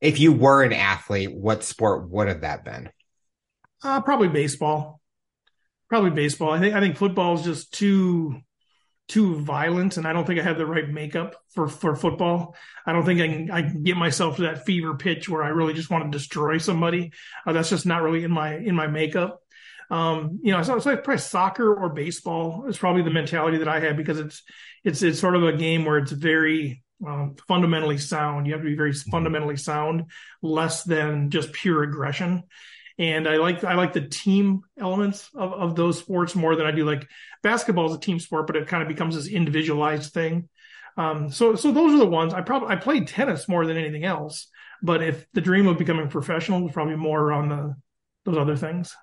If 0.00 0.18
you 0.18 0.32
were 0.32 0.64
an 0.64 0.72
athlete 0.72 1.32
what 1.32 1.62
sport 1.62 2.08
would 2.10 2.28
have 2.28 2.40
that 2.40 2.64
been? 2.64 2.90
Uh 3.82 4.00
probably 4.00 4.28
baseball. 4.28 5.00
Probably 5.88 6.10
baseball. 6.10 6.50
I 6.50 6.58
think 6.58 6.74
i 6.74 6.80
think 6.80 6.96
football 6.96 7.34
is 7.34 7.42
just 7.42 7.72
too 7.72 8.40
too 9.08 9.40
violent 9.40 9.96
and 9.96 10.06
i 10.06 10.12
don't 10.12 10.26
think 10.26 10.40
i 10.40 10.42
have 10.42 10.56
the 10.56 10.64
right 10.64 10.88
makeup 10.88 11.36
for 11.50 11.68
for 11.68 11.94
football. 11.94 12.56
I 12.84 12.92
don't 12.92 13.04
think 13.04 13.20
i 13.20 13.28
can 13.28 13.50
i 13.50 13.62
can 13.62 13.84
get 13.84 13.96
myself 13.96 14.36
to 14.36 14.42
that 14.42 14.64
fever 14.64 14.96
pitch 14.96 15.28
where 15.28 15.44
i 15.44 15.48
really 15.48 15.74
just 15.74 15.90
want 15.90 16.10
to 16.10 16.18
destroy 16.18 16.58
somebody. 16.58 17.12
Uh, 17.46 17.52
that's 17.52 17.70
just 17.70 17.86
not 17.86 18.02
really 18.02 18.24
in 18.24 18.32
my 18.32 18.56
in 18.56 18.74
my 18.74 18.88
makeup 18.88 19.41
um, 19.92 20.40
you 20.42 20.52
know, 20.52 20.62
so, 20.62 20.78
so 20.78 20.96
probably 20.96 21.18
soccer 21.18 21.74
or 21.74 21.90
baseball 21.90 22.64
is 22.66 22.78
probably 22.78 23.02
the 23.02 23.10
mentality 23.10 23.58
that 23.58 23.68
I 23.68 23.78
have 23.80 23.94
because 23.94 24.18
it's 24.18 24.42
it's 24.84 25.02
it's 25.02 25.20
sort 25.20 25.36
of 25.36 25.44
a 25.44 25.52
game 25.52 25.84
where 25.84 25.98
it's 25.98 26.12
very 26.12 26.82
um, 27.06 27.36
fundamentally 27.46 27.98
sound. 27.98 28.46
You 28.46 28.54
have 28.54 28.62
to 28.62 28.68
be 28.68 28.74
very 28.74 28.92
mm-hmm. 28.92 29.10
fundamentally 29.10 29.58
sound, 29.58 30.04
less 30.40 30.82
than 30.84 31.28
just 31.28 31.52
pure 31.52 31.82
aggression. 31.82 32.44
And 32.98 33.28
I 33.28 33.36
like 33.36 33.64
I 33.64 33.74
like 33.74 33.92
the 33.92 34.08
team 34.08 34.62
elements 34.78 35.28
of, 35.34 35.52
of 35.52 35.76
those 35.76 35.98
sports 35.98 36.34
more 36.34 36.56
than 36.56 36.64
I 36.64 36.70
do 36.70 36.86
like 36.86 37.06
basketball 37.42 37.90
is 37.90 37.96
a 37.96 38.00
team 38.00 38.18
sport, 38.18 38.46
but 38.46 38.56
it 38.56 38.68
kind 38.68 38.82
of 38.82 38.88
becomes 38.88 39.14
this 39.14 39.28
individualized 39.28 40.14
thing. 40.14 40.48
Um, 40.96 41.30
so 41.30 41.54
so 41.54 41.70
those 41.70 41.92
are 41.92 41.98
the 41.98 42.06
ones 42.06 42.32
I 42.32 42.40
probably 42.40 42.68
I 42.68 42.76
played 42.76 43.08
tennis 43.08 43.46
more 43.46 43.66
than 43.66 43.76
anything 43.76 44.04
else. 44.04 44.48
But 44.82 45.02
if 45.02 45.26
the 45.34 45.42
dream 45.42 45.66
of 45.66 45.76
becoming 45.76 46.08
professional 46.08 46.62
was 46.62 46.72
probably 46.72 46.96
more 46.96 47.30
on 47.30 47.50
the 47.50 47.74
those 48.24 48.38
other 48.38 48.56
things. 48.56 48.96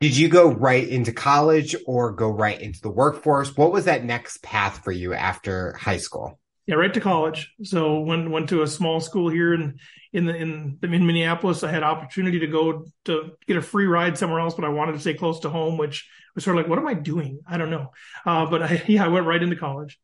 Did 0.00 0.16
you 0.16 0.28
go 0.28 0.52
right 0.52 0.86
into 0.86 1.12
college 1.12 1.74
or 1.84 2.12
go 2.12 2.30
right 2.30 2.60
into 2.60 2.80
the 2.80 2.90
workforce? 2.90 3.56
What 3.56 3.72
was 3.72 3.86
that 3.86 4.04
next 4.04 4.42
path 4.42 4.84
for 4.84 4.92
you 4.92 5.12
after 5.12 5.72
high 5.72 5.96
school? 5.96 6.38
Yeah, 6.66 6.76
right 6.76 6.94
to 6.94 7.00
college. 7.00 7.52
So 7.64 8.00
went 8.00 8.30
went 8.30 8.50
to 8.50 8.62
a 8.62 8.68
small 8.68 9.00
school 9.00 9.28
here 9.28 9.54
in 9.54 9.78
in 10.12 10.26
the 10.26 10.36
in 10.36 10.78
in 10.82 11.06
Minneapolis. 11.06 11.64
I 11.64 11.70
had 11.72 11.82
opportunity 11.82 12.38
to 12.40 12.46
go 12.46 12.84
to 13.06 13.32
get 13.48 13.56
a 13.56 13.62
free 13.62 13.86
ride 13.86 14.16
somewhere 14.16 14.38
else, 14.38 14.54
but 14.54 14.64
I 14.64 14.68
wanted 14.68 14.92
to 14.92 15.00
stay 15.00 15.14
close 15.14 15.40
to 15.40 15.50
home, 15.50 15.78
which 15.78 16.08
was 16.34 16.44
sort 16.44 16.56
of 16.56 16.62
like, 16.62 16.70
what 16.70 16.78
am 16.78 16.86
I 16.86 16.94
doing? 16.94 17.40
I 17.48 17.56
don't 17.56 17.70
know. 17.70 17.90
Uh, 18.24 18.46
but 18.46 18.62
I, 18.62 18.82
yeah, 18.86 19.04
I 19.04 19.08
went 19.08 19.26
right 19.26 19.42
into 19.42 19.56
college. 19.56 19.98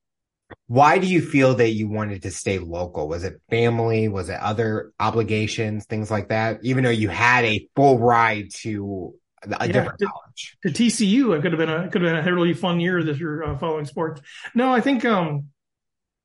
Why 0.66 0.98
do 0.98 1.06
you 1.06 1.20
feel 1.22 1.54
that 1.54 1.70
you 1.70 1.88
wanted 1.88 2.22
to 2.22 2.30
stay 2.30 2.58
local? 2.58 3.08
Was 3.08 3.22
it 3.22 3.40
family? 3.48 4.08
Was 4.08 4.28
it 4.28 4.40
other 4.40 4.92
obligations, 4.98 5.86
things 5.86 6.10
like 6.10 6.28
that? 6.30 6.58
Even 6.62 6.82
though 6.82 6.90
you 6.90 7.08
had 7.08 7.44
a 7.44 7.68
full 7.76 7.98
ride 7.98 8.50
to 8.56 9.14
a 9.46 9.66
yeah, 9.66 9.72
different 9.72 9.98
to, 9.98 10.06
college. 10.06 10.56
To 10.62 10.70
TCU, 10.70 11.36
it 11.36 11.42
could 11.42 11.52
have 11.52 11.58
been 11.58 11.70
a 11.70 11.88
could 11.88 12.02
have 12.02 12.24
been 12.24 12.32
a 12.32 12.34
really 12.34 12.54
fun 12.54 12.80
year 12.80 13.02
this 13.02 13.18
year 13.18 13.42
uh, 13.42 13.58
following 13.58 13.84
sports. 13.84 14.20
No, 14.54 14.72
I 14.72 14.80
think 14.80 15.04
um, 15.04 15.48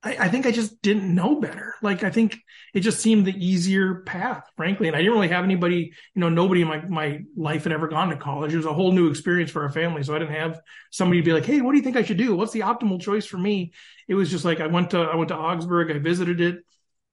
I, 0.01 0.15
I, 0.17 0.29
think 0.29 0.46
I 0.46 0.51
just 0.51 0.82
didn't 0.82 1.13
know 1.13 1.39
better. 1.41 1.75
Like 1.82 2.03
I 2.03 2.10
think 2.10 2.38
it 2.74 2.82
just 2.82 3.00
seemed 3.00 3.25
the 3.25 3.46
easier 3.46 4.01
path, 4.03 4.50
frankly. 4.55 4.88
And 4.88 4.96
I 4.96 5.00
didn't 5.00 5.13
really 5.13 5.27
have 5.27 5.43
anybody, 5.43 5.91
you 6.15 6.22
know, 6.22 6.29
nobody 6.29 6.62
in 6.62 6.67
my 6.67 6.82
my 6.86 7.22
life 7.36 7.63
had 7.63 7.74
ever 7.74 7.88
gone 7.88 8.10
to 8.10 8.15
college. 8.15 8.53
It 8.53 8.58
was 8.58 8.65
a 8.65 8.74
whole 8.74 8.93
new 8.93 9.10
experience 9.10 9.51
for 9.51 9.63
our 9.63 9.72
family, 9.72 10.03
so 10.03 10.15
I 10.15 10.20
didn't 10.20 10.36
have 10.36 10.62
somebody 10.91 11.22
to 11.22 11.25
be 11.25 11.34
like, 11.34 11.46
"Hey, 11.46 11.60
what 11.62 11.72
do 11.72 11.77
you 11.77 11.84
think 11.84 11.98
I 11.98 12.03
should 12.03 12.17
do? 12.17 12.36
What's 12.36 12.53
the 12.53 12.62
optimal 12.62 13.01
choice 13.01 13.25
for 13.25 13.38
me?" 13.38 13.74
It 14.08 14.15
was 14.15 14.32
just 14.32 14.46
like 14.46 14.62
I 14.62 14.67
went 14.67 14.91
to 14.91 15.00
I 15.00 15.15
went 15.15 15.29
to 15.29 15.38
Augsburg, 15.38 15.91
I 15.91 16.00
visited 16.00 16.39
it. 16.39 16.63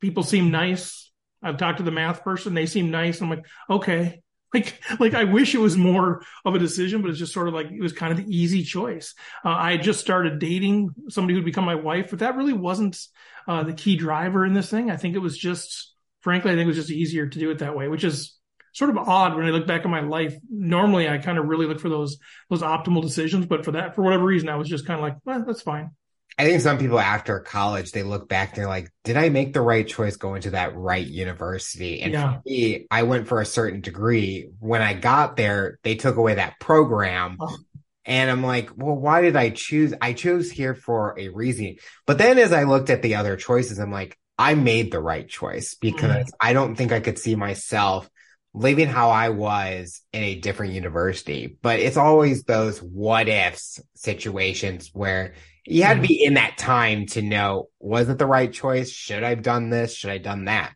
People 0.00 0.23
seemed 0.23 0.52
nice. 0.52 1.11
I've 1.42 1.57
talked 1.57 1.78
to 1.78 1.85
the 1.85 1.90
math 1.90 2.23
person; 2.23 2.54
they 2.54 2.66
seemed 2.66 2.92
nice. 2.92 3.21
I'm 3.21 3.30
like, 3.30 3.47
okay, 3.69 4.23
like 4.56 4.80
like 5.00 5.14
I 5.14 5.25
wish 5.25 5.54
it 5.54 5.60
was 5.60 5.76
more 5.76 6.22
of 6.44 6.54
a 6.54 6.58
decision, 6.58 7.02
but 7.02 7.10
it's 7.10 7.18
just 7.18 7.32
sort 7.32 7.48
of 7.48 7.54
like 7.54 7.70
it 7.70 7.80
was 7.80 7.92
kind 7.92 8.12
of 8.12 8.18
the 8.18 8.36
easy 8.36 8.62
choice. 8.62 9.14
Uh, 9.44 9.50
I 9.50 9.72
had 9.72 9.82
just 9.82 10.00
started 10.00 10.38
dating 10.38 10.90
somebody 11.08 11.34
who'd 11.34 11.44
become 11.44 11.64
my 11.64 11.75
wife, 11.75 12.10
but 12.10 12.20
that 12.20 12.36
really 12.36 12.52
wasn't 12.52 12.98
uh, 13.46 13.62
the 13.62 13.72
key 13.72 13.96
driver 13.96 14.44
in 14.44 14.54
this 14.54 14.70
thing. 14.70 14.90
I 14.90 14.96
think 14.96 15.14
it 15.14 15.20
was 15.20 15.36
just, 15.38 15.94
frankly, 16.20 16.50
I 16.50 16.54
think 16.54 16.64
it 16.64 16.68
was 16.68 16.76
just 16.76 16.90
easier 16.90 17.26
to 17.26 17.38
do 17.38 17.50
it 17.50 17.58
that 17.58 17.76
way, 17.76 17.88
which 17.88 18.04
is 18.04 18.36
sort 18.72 18.90
of 18.90 18.98
odd 18.98 19.36
when 19.36 19.46
I 19.46 19.50
look 19.50 19.66
back 19.66 19.82
at 19.84 19.90
my 19.90 20.00
life. 20.00 20.34
Normally, 20.50 21.08
I 21.08 21.18
kind 21.18 21.38
of 21.38 21.46
really 21.46 21.66
look 21.66 21.80
for 21.80 21.88
those 21.88 22.18
those 22.50 22.62
optimal 22.62 23.02
decisions, 23.02 23.46
but 23.46 23.64
for 23.64 23.72
that, 23.72 23.94
for 23.94 24.02
whatever 24.02 24.25
reason, 24.25 24.48
I 24.48 24.56
was 24.56 24.68
just 24.68 24.86
kind 24.86 24.98
of 24.98 25.02
like, 25.02 25.16
well, 25.25 25.44
that's 25.46 25.62
fine. 25.62 25.90
I 26.38 26.45
think 26.45 26.61
some 26.61 26.76
people 26.76 27.00
after 27.00 27.40
college, 27.40 27.93
they 27.93 28.02
look 28.02 28.28
back, 28.28 28.55
they're 28.55 28.69
like, 28.69 28.90
did 29.05 29.16
I 29.16 29.31
make 29.31 29.55
the 29.55 29.62
right 29.62 29.87
choice 29.87 30.16
going 30.16 30.43
to 30.43 30.50
that 30.50 30.76
right 30.76 31.07
university? 31.07 32.02
And 32.02 32.12
yeah. 32.12 32.35
for 32.35 32.43
me, 32.45 32.87
I 32.90 33.05
went 33.05 33.26
for 33.26 33.40
a 33.40 33.47
certain 33.47 33.81
degree. 33.81 34.50
When 34.61 34.83
I 34.83 34.93
got 34.93 35.37
there, 35.37 35.78
they 35.83 35.95
took 35.95 36.16
away 36.16 36.35
that 36.35 36.61
program. 36.61 37.38
Oh. 37.40 37.57
And 38.05 38.31
I'm 38.31 38.43
like, 38.43 38.71
well, 38.76 38.95
why 38.95 39.23
did 39.23 39.35
I 39.35 39.50
choose? 39.50 39.95
I 40.00 40.12
chose 40.12 40.50
here 40.50 40.75
for 40.75 41.19
a 41.19 41.28
reason. 41.28 41.76
But 42.07 42.19
then 42.19 42.38
as 42.38 42.52
I 42.52 42.64
looked 42.64 42.90
at 42.90 43.02
the 43.02 43.16
other 43.16 43.37
choices, 43.37 43.78
I'm 43.78 43.90
like, 43.90 44.16
I 44.38 44.55
made 44.55 44.93
the 44.93 45.00
right 45.00 45.28
choice 45.28 45.75
because 45.75 46.26
mm. 46.26 46.31
I 46.38 46.52
don't 46.52 46.76
think 46.76 46.93
I 46.93 47.00
could 47.00 47.19
see 47.19 47.35
myself 47.35 48.09
living 48.52 48.88
how 48.88 49.11
I 49.11 49.31
was 49.31 50.02
in 50.12 50.23
a 50.23 50.35
different 50.35 50.75
university. 50.75 51.57
But 51.61 51.81
it's 51.81 51.97
always 51.97 52.45
those 52.45 52.78
what 52.78 53.28
ifs 53.28 53.81
situations 53.95 54.90
where 54.93 55.35
you 55.66 55.82
had 55.82 55.94
to 55.94 56.00
mm-hmm. 56.00 56.06
be 56.06 56.25
in 56.25 56.35
that 56.35 56.56
time 56.58 57.06
to 57.06 57.23
know 57.23 57.68
was 57.78 58.08
it 58.08 58.18
the 58.18 58.26
right 58.26 58.52
choice? 58.52 58.90
Should 58.90 59.23
I 59.23 59.30
have 59.30 59.42
done 59.42 59.70
this? 59.70 59.94
Should 59.94 60.11
I 60.11 60.14
have 60.14 60.23
done 60.23 60.44
that? 60.46 60.75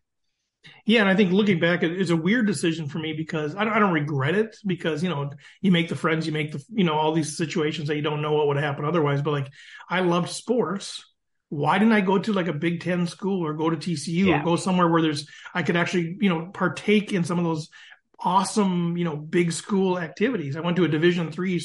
Yeah, 0.85 1.00
and 1.00 1.09
I 1.09 1.14
think 1.14 1.32
looking 1.32 1.61
back, 1.61 1.82
it's 1.82 2.11
a 2.11 2.16
weird 2.16 2.47
decision 2.47 2.88
for 2.88 2.99
me 2.99 3.12
because 3.12 3.54
I 3.54 3.64
don't, 3.64 3.73
I 3.73 3.78
don't 3.78 3.92
regret 3.92 4.35
it 4.35 4.56
because 4.66 5.02
you 5.02 5.09
know 5.09 5.30
you 5.61 5.70
make 5.70 5.88
the 5.88 5.97
friends, 5.97 6.26
you 6.26 6.32
make 6.32 6.52
the 6.52 6.64
you 6.70 6.85
know 6.85 6.94
all 6.94 7.12
these 7.12 7.37
situations 7.37 7.88
that 7.88 7.97
you 7.97 8.02
don't 8.02 8.23
know 8.23 8.32
what 8.32 8.49
would 8.49 8.56
happen 8.56 8.85
otherwise. 8.85 9.23
But 9.23 9.32
like 9.32 9.49
I 9.88 10.00
loved 10.00 10.30
sports. 10.30 11.04
Why 11.49 11.78
didn't 11.78 11.94
I 11.94 12.00
go 12.00 12.18
to 12.18 12.32
like 12.32 12.47
a 12.47 12.52
Big 12.52 12.80
Ten 12.80 13.06
school 13.06 13.44
or 13.44 13.54
go 13.54 13.70
to 13.70 13.76
TCU 13.76 14.26
yeah. 14.26 14.40
or 14.40 14.44
go 14.44 14.56
somewhere 14.56 14.88
where 14.88 15.02
there's 15.02 15.28
I 15.54 15.62
could 15.62 15.76
actually 15.76 16.16
you 16.20 16.28
know 16.28 16.50
partake 16.52 17.12
in 17.12 17.25
some 17.25 17.38
of 17.38 17.44
those 17.44 17.68
awesome 18.18 18.97
you 18.97 19.04
know 19.04 19.16
big 19.16 19.52
school 19.52 19.99
activities? 19.99 20.56
I 20.56 20.61
went 20.61 20.76
to 20.76 20.85
a 20.85 20.88
Division 20.88 21.32
three 21.32 21.61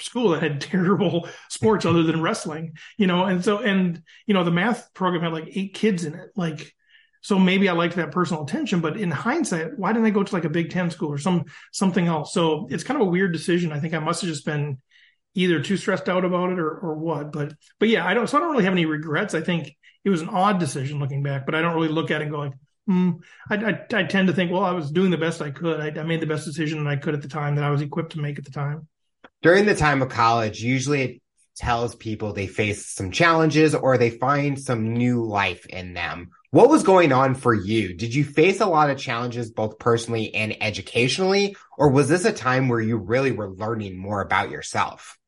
school 0.00 0.30
that 0.30 0.42
had 0.42 0.60
terrible 0.60 1.28
sports 1.48 1.84
other 1.84 2.02
than 2.02 2.22
wrestling, 2.22 2.76
you 2.96 3.06
know, 3.06 3.24
and 3.24 3.44
so 3.44 3.58
and 3.58 4.02
you 4.26 4.34
know 4.34 4.44
the 4.44 4.50
math 4.50 4.92
program 4.94 5.22
had 5.22 5.32
like 5.32 5.48
eight 5.56 5.74
kids 5.74 6.04
in 6.04 6.14
it, 6.14 6.30
like 6.36 6.74
so 7.26 7.40
maybe 7.40 7.68
I 7.68 7.72
liked 7.72 7.96
that 7.96 8.12
personal 8.12 8.44
attention, 8.44 8.80
but 8.80 8.96
in 8.96 9.10
hindsight, 9.10 9.76
why 9.76 9.92
didn't 9.92 10.06
I 10.06 10.10
go 10.10 10.22
to 10.22 10.34
like 10.34 10.44
a 10.44 10.48
Big 10.48 10.70
Ten 10.70 10.90
school 10.90 11.10
or 11.10 11.18
some 11.18 11.46
something 11.72 12.06
else? 12.06 12.32
So 12.32 12.68
it's 12.70 12.84
kind 12.84 13.00
of 13.00 13.06
a 13.06 13.10
weird 13.10 13.32
decision. 13.32 13.72
I 13.72 13.80
think 13.80 13.94
I 13.94 13.98
must 13.98 14.20
have 14.20 14.30
just 14.30 14.46
been 14.46 14.78
either 15.34 15.60
too 15.60 15.76
stressed 15.76 16.08
out 16.08 16.24
about 16.24 16.52
it 16.52 16.60
or 16.60 16.70
or 16.70 16.94
what. 16.94 17.32
But 17.32 17.54
but 17.80 17.88
yeah, 17.88 18.06
I 18.06 18.14
don't. 18.14 18.28
So 18.28 18.36
I 18.36 18.40
don't 18.40 18.52
really 18.52 18.62
have 18.62 18.72
any 18.72 18.86
regrets. 18.86 19.34
I 19.34 19.40
think 19.40 19.76
it 20.04 20.10
was 20.10 20.22
an 20.22 20.28
odd 20.28 20.60
decision 20.60 21.00
looking 21.00 21.24
back, 21.24 21.46
but 21.46 21.56
I 21.56 21.62
don't 21.62 21.74
really 21.74 21.88
look 21.88 22.12
at 22.12 22.20
it 22.20 22.24
and 22.24 22.32
go 22.32 22.38
like, 22.38 22.54
hmm. 22.86 23.10
I, 23.50 23.56
I, 23.56 23.86
I 23.92 24.02
tend 24.04 24.28
to 24.28 24.34
think, 24.34 24.52
well, 24.52 24.64
I 24.64 24.70
was 24.70 24.92
doing 24.92 25.10
the 25.10 25.18
best 25.18 25.42
I 25.42 25.50
could. 25.50 25.80
I, 25.80 26.00
I 26.00 26.04
made 26.04 26.20
the 26.20 26.26
best 26.26 26.44
decision 26.44 26.84
that 26.84 26.90
I 26.90 26.94
could 26.94 27.14
at 27.14 27.22
the 27.22 27.28
time 27.28 27.56
that 27.56 27.64
I 27.64 27.70
was 27.70 27.82
equipped 27.82 28.12
to 28.12 28.20
make 28.20 28.38
at 28.38 28.44
the 28.44 28.52
time. 28.52 28.86
During 29.42 29.66
the 29.66 29.74
time 29.74 30.02
of 30.02 30.08
college, 30.08 30.60
usually 30.60 31.02
it 31.02 31.22
tells 31.56 31.94
people 31.94 32.32
they 32.32 32.46
face 32.46 32.86
some 32.86 33.10
challenges 33.10 33.74
or 33.74 33.96
they 33.96 34.10
find 34.10 34.58
some 34.60 34.92
new 34.92 35.24
life 35.24 35.66
in 35.66 35.94
them. 35.94 36.30
What 36.50 36.70
was 36.70 36.82
going 36.82 37.12
on 37.12 37.34
for 37.34 37.52
you? 37.52 37.94
Did 37.94 38.14
you 38.14 38.24
face 38.24 38.60
a 38.60 38.66
lot 38.66 38.90
of 38.90 38.98
challenges 38.98 39.50
both 39.50 39.78
personally 39.78 40.34
and 40.34 40.56
educationally, 40.62 41.56
or 41.76 41.90
was 41.90 42.08
this 42.08 42.24
a 42.24 42.32
time 42.32 42.68
where 42.68 42.80
you 42.80 42.96
really 42.96 43.32
were 43.32 43.50
learning 43.50 43.98
more 43.98 44.20
about 44.20 44.50
yourself? 44.50 45.18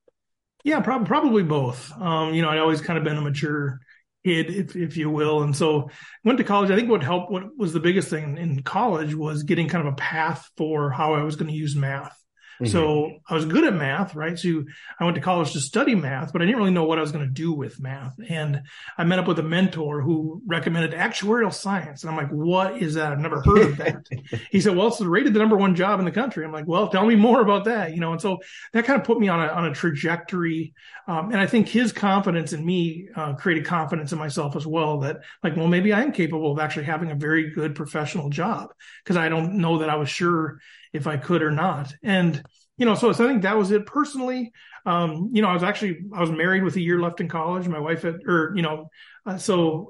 Yeah, 0.64 0.80
prob- 0.80 1.06
probably 1.06 1.42
both. 1.42 1.92
Um, 2.00 2.34
you 2.34 2.42
know, 2.42 2.48
I'd 2.48 2.58
always 2.58 2.80
kind 2.80 2.98
of 2.98 3.04
been 3.04 3.16
a 3.16 3.20
mature 3.20 3.80
kid, 4.24 4.50
if, 4.50 4.76
if 4.76 4.96
you 4.96 5.10
will. 5.10 5.42
And 5.42 5.56
so 5.56 5.90
went 6.24 6.38
to 6.38 6.44
college. 6.44 6.70
I 6.70 6.76
think 6.76 6.90
what 6.90 7.02
helped, 7.02 7.30
what 7.30 7.56
was 7.56 7.72
the 7.72 7.80
biggest 7.80 8.08
thing 8.08 8.36
in 8.36 8.62
college 8.62 9.14
was 9.14 9.42
getting 9.42 9.68
kind 9.68 9.86
of 9.86 9.92
a 9.92 9.96
path 9.96 10.48
for 10.56 10.90
how 10.90 11.14
I 11.14 11.22
was 11.22 11.36
going 11.36 11.50
to 11.50 11.56
use 11.56 11.76
math. 11.76 12.16
Mm-hmm. 12.60 12.72
So 12.72 13.20
I 13.28 13.34
was 13.34 13.44
good 13.44 13.64
at 13.64 13.74
math, 13.74 14.14
right? 14.14 14.38
So 14.38 14.64
I 14.98 15.04
went 15.04 15.14
to 15.14 15.20
college 15.20 15.52
to 15.52 15.60
study 15.60 15.94
math, 15.94 16.32
but 16.32 16.42
I 16.42 16.44
didn't 16.44 16.58
really 16.58 16.72
know 16.72 16.84
what 16.84 16.98
I 16.98 17.00
was 17.00 17.12
going 17.12 17.24
to 17.24 17.30
do 17.30 17.52
with 17.52 17.80
math. 17.80 18.16
And 18.28 18.62
I 18.96 19.04
met 19.04 19.18
up 19.18 19.28
with 19.28 19.38
a 19.38 19.44
mentor 19.44 20.02
who 20.02 20.42
recommended 20.46 20.92
actuarial 20.92 21.52
science. 21.52 22.02
And 22.02 22.10
I'm 22.10 22.16
like, 22.16 22.30
what 22.30 22.82
is 22.82 22.94
that? 22.94 23.12
I've 23.12 23.20
never 23.20 23.42
heard 23.42 23.62
of 23.62 23.76
that. 23.76 24.06
he 24.50 24.60
said, 24.60 24.76
well, 24.76 24.88
it's 24.88 25.00
rated 25.00 25.34
the 25.34 25.38
number 25.38 25.56
one 25.56 25.76
job 25.76 26.00
in 26.00 26.04
the 26.04 26.10
country. 26.10 26.44
I'm 26.44 26.52
like, 26.52 26.66
well, 26.66 26.88
tell 26.88 27.06
me 27.06 27.14
more 27.14 27.40
about 27.40 27.64
that, 27.66 27.94
you 27.94 28.00
know? 28.00 28.12
And 28.12 28.20
so 28.20 28.38
that 28.72 28.84
kind 28.84 29.00
of 29.00 29.06
put 29.06 29.20
me 29.20 29.28
on 29.28 29.40
a, 29.40 29.52
on 29.52 29.66
a 29.66 29.74
trajectory. 29.74 30.74
Um, 31.06 31.30
and 31.30 31.40
I 31.40 31.46
think 31.46 31.68
his 31.68 31.92
confidence 31.92 32.52
in 32.52 32.64
me 32.64 33.08
uh, 33.14 33.34
created 33.34 33.66
confidence 33.66 34.12
in 34.12 34.18
myself 34.18 34.56
as 34.56 34.66
well 34.66 34.98
that 35.00 35.20
like, 35.44 35.56
well, 35.56 35.68
maybe 35.68 35.92
I 35.92 36.02
am 36.02 36.12
capable 36.12 36.52
of 36.52 36.58
actually 36.58 36.84
having 36.84 37.12
a 37.12 37.14
very 37.14 37.50
good 37.50 37.76
professional 37.76 38.30
job 38.30 38.70
because 39.04 39.16
I 39.16 39.28
don't 39.28 39.54
know 39.54 39.78
that 39.78 39.90
I 39.90 39.96
was 39.96 40.08
sure 40.08 40.60
if 40.92 41.06
I 41.06 41.16
could 41.16 41.42
or 41.42 41.50
not. 41.50 41.94
And, 42.02 42.42
you 42.76 42.86
know, 42.86 42.94
so, 42.94 43.12
so 43.12 43.24
I 43.24 43.28
think 43.28 43.42
that 43.42 43.56
was 43.56 43.70
it 43.70 43.86
personally. 43.86 44.52
Um, 44.86 45.30
you 45.32 45.42
know, 45.42 45.48
I 45.48 45.54
was 45.54 45.62
actually, 45.62 45.98
I 46.14 46.20
was 46.20 46.30
married 46.30 46.62
with 46.62 46.76
a 46.76 46.80
year 46.80 47.00
left 47.00 47.20
in 47.20 47.28
college. 47.28 47.68
My 47.68 47.80
wife 47.80 48.02
had, 48.02 48.20
or, 48.26 48.52
you 48.54 48.62
know, 48.62 48.88
uh, 49.26 49.36
so, 49.36 49.88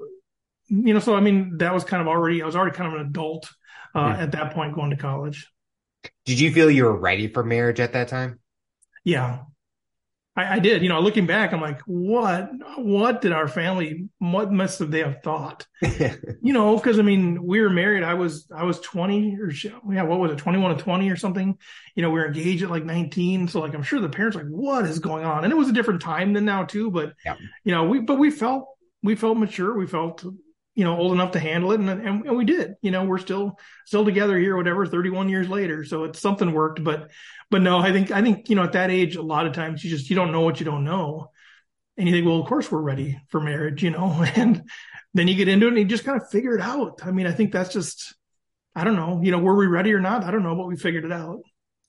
you 0.67 0.93
know, 0.93 0.99
so 0.99 1.15
I 1.15 1.21
mean, 1.21 1.57
that 1.57 1.73
was 1.73 1.83
kind 1.83 2.01
of 2.01 2.07
already, 2.07 2.41
I 2.41 2.45
was 2.45 2.55
already 2.55 2.75
kind 2.75 2.93
of 2.93 2.99
an 2.99 3.07
adult 3.07 3.49
uh, 3.95 3.99
mm-hmm. 3.99 4.21
at 4.21 4.31
that 4.33 4.53
point 4.53 4.75
going 4.75 4.89
to 4.89 4.97
college. 4.97 5.47
Did 6.25 6.39
you 6.39 6.51
feel 6.51 6.69
you 6.69 6.85
were 6.85 6.97
ready 6.97 7.27
for 7.27 7.43
marriage 7.43 7.79
at 7.79 7.93
that 7.93 8.07
time? 8.07 8.39
Yeah. 9.03 9.39
I, 10.39 10.53
I, 10.53 10.59
did. 10.59 10.81
You 10.81 10.89
know, 10.89 11.01
looking 11.01 11.25
back, 11.25 11.51
I'm 11.51 11.59
like, 11.59 11.81
what? 11.85 12.49
What 12.77 13.21
did 13.21 13.33
our 13.33 13.47
family? 13.47 14.07
What 14.19 14.51
must 14.51 14.79
have 14.79 14.89
they 14.89 14.99
have 14.99 15.21
thought? 15.21 15.67
you 15.81 16.53
know, 16.53 16.77
because 16.77 16.97
I 16.97 17.01
mean, 17.01 17.43
we 17.43 17.59
were 17.59 17.69
married. 17.69 18.03
I 18.03 18.13
was 18.13 18.47
I 18.55 18.63
was 18.63 18.79
20 18.79 19.37
or 19.39 19.51
yeah, 19.91 20.03
what 20.03 20.19
was 20.19 20.31
it, 20.31 20.37
21 20.37 20.77
to 20.77 20.83
20 20.83 21.09
or 21.09 21.17
something? 21.17 21.57
You 21.95 22.03
know, 22.03 22.09
we 22.09 22.19
were 22.19 22.27
engaged 22.27 22.63
at 22.63 22.69
like 22.69 22.85
19. 22.85 23.49
So 23.49 23.59
like, 23.59 23.73
I'm 23.73 23.83
sure 23.83 23.99
the 23.99 24.07
parents 24.07 24.37
like, 24.37 24.47
what 24.47 24.85
is 24.85 24.99
going 24.99 25.25
on? 25.25 25.43
And 25.43 25.51
it 25.51 25.57
was 25.57 25.69
a 25.69 25.73
different 25.73 26.01
time 26.01 26.33
than 26.33 26.45
now 26.45 26.63
too. 26.63 26.89
But 26.89 27.13
yeah. 27.25 27.35
you 27.65 27.73
know, 27.73 27.83
we 27.83 27.99
but 27.99 28.17
we 28.17 28.31
felt 28.31 28.69
we 29.03 29.15
felt 29.15 29.37
mature. 29.37 29.77
We 29.77 29.87
felt 29.87 30.23
you 30.75 30.85
know 30.85 30.95
old 30.95 31.11
enough 31.11 31.31
to 31.31 31.39
handle 31.39 31.73
it 31.73 31.79
and, 31.81 31.89
and, 31.89 32.25
and 32.25 32.37
we 32.37 32.45
did 32.45 32.75
you 32.81 32.89
know 32.89 33.03
we're 33.03 33.17
still 33.17 33.59
still 33.85 34.05
together 34.05 34.37
here 34.37 34.55
whatever 34.55 34.85
31 34.85 35.27
years 35.27 35.49
later 35.49 35.83
so 35.83 36.05
it's 36.05 36.21
something 36.21 36.53
worked 36.53 36.81
but 36.81 37.09
but 37.49 37.61
no 37.61 37.79
i 37.79 37.91
think 37.91 38.11
i 38.11 38.21
think 38.21 38.49
you 38.49 38.55
know 38.55 38.63
at 38.63 38.73
that 38.73 38.91
age 38.91 39.15
a 39.15 39.21
lot 39.21 39.45
of 39.45 39.53
times 39.53 39.83
you 39.83 39.89
just 39.89 40.09
you 40.09 40.15
don't 40.15 40.31
know 40.31 40.41
what 40.41 40.59
you 40.59 40.65
don't 40.65 40.83
know 40.83 41.29
and 41.97 42.07
you 42.07 42.13
think 42.13 42.25
well 42.25 42.39
of 42.39 42.47
course 42.47 42.71
we're 42.71 42.81
ready 42.81 43.19
for 43.29 43.39
marriage 43.39 43.83
you 43.83 43.89
know 43.89 44.23
and 44.35 44.63
then 45.13 45.27
you 45.27 45.35
get 45.35 45.47
into 45.47 45.65
it 45.65 45.69
and 45.69 45.79
you 45.79 45.85
just 45.85 46.05
kind 46.05 46.21
of 46.21 46.29
figure 46.29 46.55
it 46.55 46.61
out 46.61 46.99
i 47.03 47.11
mean 47.11 47.27
i 47.27 47.31
think 47.31 47.51
that's 47.51 47.73
just 47.73 48.15
i 48.75 48.83
don't 48.83 48.95
know 48.95 49.21
you 49.23 49.31
know 49.31 49.39
were 49.39 49.55
we 49.55 49.67
ready 49.67 49.93
or 49.93 49.99
not 49.99 50.23
i 50.23 50.31
don't 50.31 50.43
know 50.43 50.55
but 50.55 50.67
we 50.67 50.75
figured 50.75 51.05
it 51.05 51.11
out 51.11 51.41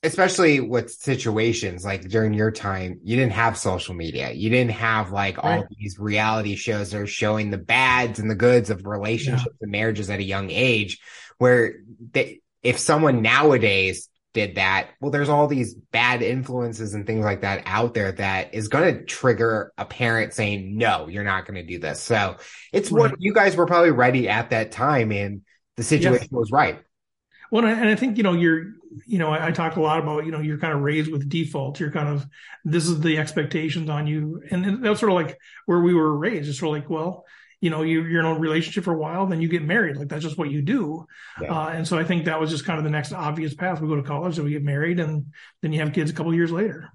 especially 0.03 0.59
with 0.59 0.91
situations 0.91 1.85
like 1.85 2.01
during 2.07 2.33
your 2.33 2.51
time, 2.51 2.99
you 3.03 3.15
didn't 3.15 3.33
have 3.33 3.57
social 3.57 3.93
media. 3.93 4.31
You 4.31 4.49
didn't 4.49 4.71
have 4.71 5.11
like 5.11 5.37
right. 5.37 5.59
all 5.59 5.67
these 5.77 5.99
reality 5.99 6.55
shows 6.55 6.91
that 6.91 7.01
are 7.01 7.07
showing 7.07 7.51
the 7.51 7.57
bads 7.57 8.19
and 8.19 8.29
the 8.29 8.35
goods 8.35 8.69
of 8.69 8.85
relationships 8.85 9.45
yeah. 9.45 9.57
and 9.61 9.71
marriages 9.71 10.09
at 10.09 10.19
a 10.19 10.23
young 10.23 10.49
age. 10.49 10.99
Where 11.37 11.75
they, 12.11 12.41
if 12.63 12.79
someone 12.79 13.21
nowadays 13.21 14.09
did 14.33 14.55
that, 14.55 14.89
well, 15.01 15.11
there's 15.11 15.29
all 15.29 15.47
these 15.47 15.73
bad 15.73 16.21
influences 16.21 16.93
and 16.93 17.05
things 17.05 17.25
like 17.25 17.41
that 17.41 17.63
out 17.65 17.93
there 17.93 18.11
that 18.13 18.53
is 18.53 18.69
going 18.69 18.95
to 18.95 19.03
trigger 19.03 19.73
a 19.77 19.85
parent 19.85 20.33
saying, 20.33 20.77
no, 20.77 21.07
you're 21.07 21.23
not 21.23 21.45
going 21.45 21.55
to 21.55 21.63
do 21.63 21.79
this. 21.79 22.01
So 22.01 22.37
it's 22.71 22.91
right. 22.91 23.11
what 23.11 23.15
you 23.19 23.33
guys 23.33 23.55
were 23.55 23.65
probably 23.65 23.91
ready 23.91 24.29
at 24.29 24.51
that 24.51 24.71
time 24.71 25.11
and 25.11 25.41
the 25.77 25.83
situation 25.83 26.29
yes. 26.31 26.31
was 26.31 26.51
right. 26.51 26.79
Well, 27.51 27.65
and 27.65 27.89
I 27.89 27.95
think, 27.95 28.15
you 28.15 28.23
know, 28.23 28.31
you're, 28.31 28.73
you 29.05 29.19
know, 29.19 29.29
I, 29.29 29.47
I, 29.47 29.51
talk 29.51 29.75
a 29.75 29.81
lot 29.81 29.99
about, 29.99 30.25
you 30.25 30.31
know, 30.31 30.39
you're 30.39 30.57
kind 30.57 30.73
of 30.73 30.79
raised 30.81 31.11
with 31.11 31.27
default. 31.27 31.81
You're 31.81 31.91
kind 31.91 32.07
of, 32.07 32.25
this 32.63 32.87
is 32.87 33.01
the 33.01 33.17
expectations 33.17 33.89
on 33.89 34.07
you. 34.07 34.41
And 34.49 34.83
that's 34.83 35.01
sort 35.01 35.11
of 35.11 35.17
like 35.17 35.37
where 35.65 35.81
we 35.81 35.93
were 35.93 36.17
raised. 36.17 36.47
It's 36.47 36.59
sort 36.59 36.77
of 36.77 36.81
like, 36.81 36.89
well, 36.89 37.25
you 37.61 37.69
know, 37.69 37.83
you, 37.83 38.03
you're 38.03 38.19
in 38.19 38.25
a 38.25 38.37
relationship 38.37 38.83
for 38.83 38.93
a 38.93 38.97
while, 38.97 39.25
then 39.27 39.39
you 39.39 39.47
get 39.47 39.63
married. 39.63 39.95
Like 39.95 40.09
that's 40.09 40.23
just 40.23 40.37
what 40.37 40.49
you 40.49 40.61
do. 40.61 41.05
Yeah. 41.41 41.53
Uh, 41.53 41.69
and 41.69 41.87
so 41.87 41.97
I 41.97 42.03
think 42.03 42.25
that 42.25 42.39
was 42.39 42.49
just 42.49 42.65
kind 42.65 42.79
of 42.79 42.83
the 42.83 42.89
next 42.89 43.13
obvious 43.13 43.53
path. 43.53 43.79
We 43.79 43.87
go 43.87 43.95
to 43.95 44.03
college 44.03 44.37
and 44.37 44.45
we 44.45 44.51
get 44.51 44.63
married 44.63 44.99
and 44.99 45.27
then 45.61 45.71
you 45.71 45.79
have 45.79 45.93
kids 45.93 46.11
a 46.11 46.13
couple 46.13 46.33
years 46.33 46.51
later. 46.51 46.89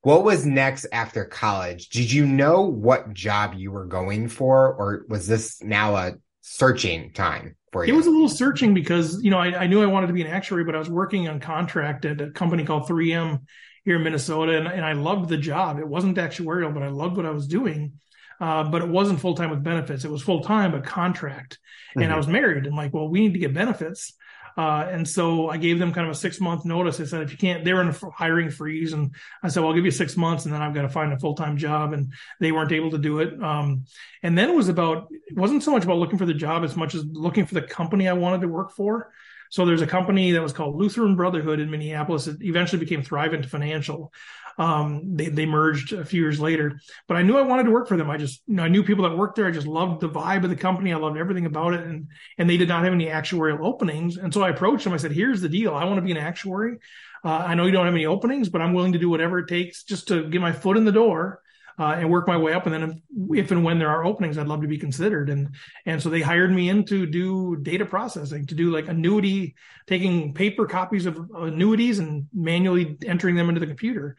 What 0.00 0.24
was 0.24 0.46
next 0.46 0.86
after 0.90 1.24
college? 1.26 1.90
Did 1.90 2.10
you 2.10 2.24
know 2.24 2.62
what 2.62 3.12
job 3.12 3.54
you 3.54 3.70
were 3.70 3.84
going 3.84 4.28
for, 4.28 4.72
or 4.72 5.04
was 5.06 5.26
this 5.26 5.62
now 5.62 5.96
a 5.96 6.12
searching 6.40 7.12
time? 7.12 7.56
for 7.76 7.84
you? 7.84 7.92
It 7.92 7.96
was 7.96 8.06
a 8.06 8.10
little 8.10 8.28
searching 8.28 8.74
because 8.74 9.22
you 9.22 9.30
know 9.30 9.38
I, 9.38 9.64
I, 9.64 9.66
knew 9.66 9.82
I 9.82 9.86
wanted 9.86 10.06
to 10.08 10.12
be 10.12 10.22
an 10.22 10.28
actuary, 10.28 10.64
but 10.64 10.74
I 10.74 10.78
was 10.78 10.88
working 10.88 11.28
on 11.28 11.40
contract 11.40 12.04
at 12.04 12.20
a 12.20 12.30
company 12.30 12.64
called 12.64 12.88
3M 12.88 13.42
here 13.84 13.96
in 13.96 14.02
Minnesota, 14.02 14.56
and, 14.56 14.66
and 14.66 14.84
I 14.84 14.92
loved 14.94 15.28
the 15.28 15.36
job. 15.36 15.78
It 15.78 15.86
wasn't 15.86 16.16
actuarial, 16.16 16.72
but 16.72 16.82
I 16.82 16.88
loved 16.88 17.16
what 17.16 17.26
I 17.26 17.30
was 17.30 17.46
doing. 17.46 17.94
Uh, 18.40 18.64
but 18.64 18.82
it 18.82 18.88
wasn't 18.88 19.20
full 19.20 19.34
time 19.34 19.50
with 19.50 19.62
benefits. 19.62 20.04
It 20.04 20.10
was 20.10 20.22
full 20.22 20.42
time, 20.42 20.72
but 20.72 20.84
contract. 20.84 21.58
And 21.94 22.04
mm-hmm. 22.04 22.12
I 22.12 22.16
was 22.16 22.26
married, 22.26 22.66
and 22.66 22.76
like, 22.76 22.92
well, 22.92 23.08
we 23.08 23.20
need 23.20 23.32
to 23.32 23.38
get 23.38 23.54
benefits. 23.54 24.14
Uh, 24.56 24.88
and 24.90 25.06
so 25.06 25.50
I 25.50 25.58
gave 25.58 25.78
them 25.78 25.92
kind 25.92 26.06
of 26.06 26.12
a 26.12 26.18
six 26.18 26.40
month 26.40 26.64
notice. 26.64 26.98
I 26.98 27.04
said, 27.04 27.22
if 27.22 27.30
you 27.30 27.36
can't, 27.36 27.64
they 27.64 27.74
were 27.74 27.82
in 27.82 27.88
a 27.88 28.10
hiring 28.10 28.50
freeze. 28.50 28.94
And 28.94 29.14
I 29.42 29.48
said, 29.48 29.60
well, 29.60 29.68
I'll 29.68 29.76
give 29.76 29.84
you 29.84 29.90
six 29.90 30.16
months 30.16 30.46
and 30.46 30.54
then 30.54 30.62
I've 30.62 30.74
got 30.74 30.82
to 30.82 30.88
find 30.88 31.12
a 31.12 31.18
full 31.18 31.34
time 31.34 31.58
job. 31.58 31.92
And 31.92 32.12
they 32.40 32.52
weren't 32.52 32.72
able 32.72 32.90
to 32.92 32.98
do 32.98 33.18
it. 33.18 33.42
Um, 33.42 33.84
and 34.22 34.36
then 34.36 34.48
it 34.48 34.56
was 34.56 34.70
about, 34.70 35.08
it 35.10 35.36
wasn't 35.36 35.62
so 35.62 35.72
much 35.72 35.84
about 35.84 35.98
looking 35.98 36.18
for 36.18 36.24
the 36.24 36.34
job 36.34 36.64
as 36.64 36.74
much 36.74 36.94
as 36.94 37.04
looking 37.04 37.44
for 37.44 37.54
the 37.54 37.62
company 37.62 38.08
I 38.08 38.14
wanted 38.14 38.40
to 38.42 38.48
work 38.48 38.72
for. 38.72 39.12
So 39.50 39.66
there's 39.66 39.82
a 39.82 39.86
company 39.86 40.32
that 40.32 40.42
was 40.42 40.52
called 40.52 40.76
Lutheran 40.76 41.16
Brotherhood 41.16 41.60
in 41.60 41.70
Minneapolis. 41.70 42.26
It 42.26 42.38
eventually 42.40 42.80
became 42.80 43.02
Thrivent 43.02 43.46
Financial. 43.46 44.12
Um, 44.58 45.16
they, 45.16 45.28
they 45.28 45.44
merged 45.44 45.92
a 45.92 46.04
few 46.04 46.22
years 46.22 46.40
later, 46.40 46.80
but 47.06 47.16
I 47.16 47.22
knew 47.22 47.36
I 47.36 47.42
wanted 47.42 47.64
to 47.64 47.70
work 47.70 47.88
for 47.88 47.96
them. 47.96 48.08
I 48.08 48.16
just, 48.16 48.42
you 48.46 48.54
know, 48.54 48.62
I 48.62 48.68
knew 48.68 48.82
people 48.82 49.06
that 49.06 49.16
worked 49.16 49.36
there. 49.36 49.46
I 49.46 49.50
just 49.50 49.66
loved 49.66 50.00
the 50.00 50.08
vibe 50.08 50.44
of 50.44 50.50
the 50.50 50.56
company. 50.56 50.92
I 50.92 50.96
loved 50.96 51.18
everything 51.18 51.44
about 51.44 51.74
it. 51.74 51.80
And, 51.80 52.08
and 52.38 52.48
they 52.48 52.56
did 52.56 52.68
not 52.68 52.84
have 52.84 52.94
any 52.94 53.06
actuarial 53.06 53.60
openings. 53.60 54.16
And 54.16 54.32
so 54.32 54.42
I 54.42 54.50
approached 54.50 54.84
them. 54.84 54.94
I 54.94 54.96
said, 54.96 55.12
here's 55.12 55.42
the 55.42 55.48
deal. 55.50 55.74
I 55.74 55.84
want 55.84 55.96
to 55.96 56.02
be 56.02 56.12
an 56.12 56.16
actuary. 56.16 56.78
Uh, 57.22 57.44
I 57.48 57.54
know 57.54 57.66
you 57.66 57.72
don't 57.72 57.84
have 57.84 57.94
any 57.94 58.06
openings, 58.06 58.48
but 58.48 58.62
I'm 58.62 58.72
willing 58.72 58.92
to 58.94 58.98
do 58.98 59.10
whatever 59.10 59.38
it 59.40 59.48
takes 59.48 59.82
just 59.82 60.08
to 60.08 60.28
get 60.28 60.40
my 60.40 60.52
foot 60.52 60.76
in 60.76 60.84
the 60.86 60.92
door. 60.92 61.42
Uh, 61.78 61.96
and 61.98 62.10
work 62.10 62.26
my 62.26 62.38
way 62.38 62.54
up. 62.54 62.64
And 62.64 62.72
then 62.72 62.82
if, 62.82 63.44
if, 63.44 63.50
and 63.50 63.62
when 63.62 63.78
there 63.78 63.90
are 63.90 64.02
openings, 64.02 64.38
I'd 64.38 64.46
love 64.46 64.62
to 64.62 64.66
be 64.66 64.78
considered. 64.78 65.28
And 65.28 65.54
and 65.84 66.02
so 66.02 66.08
they 66.08 66.22
hired 66.22 66.50
me 66.50 66.70
in 66.70 66.86
to 66.86 67.04
do 67.04 67.56
data 67.56 67.84
processing, 67.84 68.46
to 68.46 68.54
do 68.54 68.70
like 68.70 68.88
annuity, 68.88 69.54
taking 69.86 70.32
paper 70.32 70.64
copies 70.64 71.04
of 71.04 71.18
annuities 71.34 71.98
and 71.98 72.28
manually 72.32 72.96
entering 73.04 73.36
them 73.36 73.50
into 73.50 73.60
the 73.60 73.66
computer. 73.66 74.16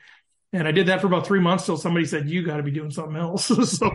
And 0.53 0.67
I 0.67 0.71
did 0.71 0.87
that 0.87 1.01
for 1.01 1.07
about 1.07 1.27
three 1.27 1.41
months 1.41 1.65
till 1.65 1.77
somebody 1.77 2.05
said 2.05 2.29
you 2.29 2.45
got 2.45 2.57
to 2.57 2.63
be 2.63 2.71
doing 2.71 2.91
something 2.91 3.17
else. 3.17 3.45
so, 3.77 3.91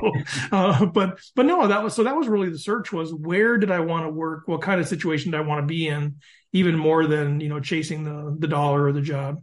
uh, 0.51 0.87
but 0.87 1.19
but 1.35 1.47
no, 1.47 1.67
that 1.69 1.83
was 1.83 1.95
so 1.95 2.05
that 2.05 2.17
was 2.17 2.29
really 2.29 2.51
the 2.51 2.59
search 2.59 2.93
was 2.93 3.13
where 3.13 3.57
did 3.57 3.71
I 3.71 3.81
want 3.81 4.07
to 4.07 4.11
work? 4.11 4.47
What 4.47 4.63
kind 4.63 4.81
of 4.81 4.89
situation 4.89 5.31
did 5.31 5.39
I 5.39 5.45
want 5.45 5.63
to 5.63 5.67
be 5.67 5.89
in? 5.89 6.17
Even 6.53 6.77
more 6.77 7.07
than 7.07 7.41
you 7.41 7.49
know 7.49 7.61
chasing 7.61 8.05
the 8.05 8.37
the 8.39 8.49
dollar 8.49 8.85
or 8.85 8.93
the 8.93 9.01
job. 9.01 9.43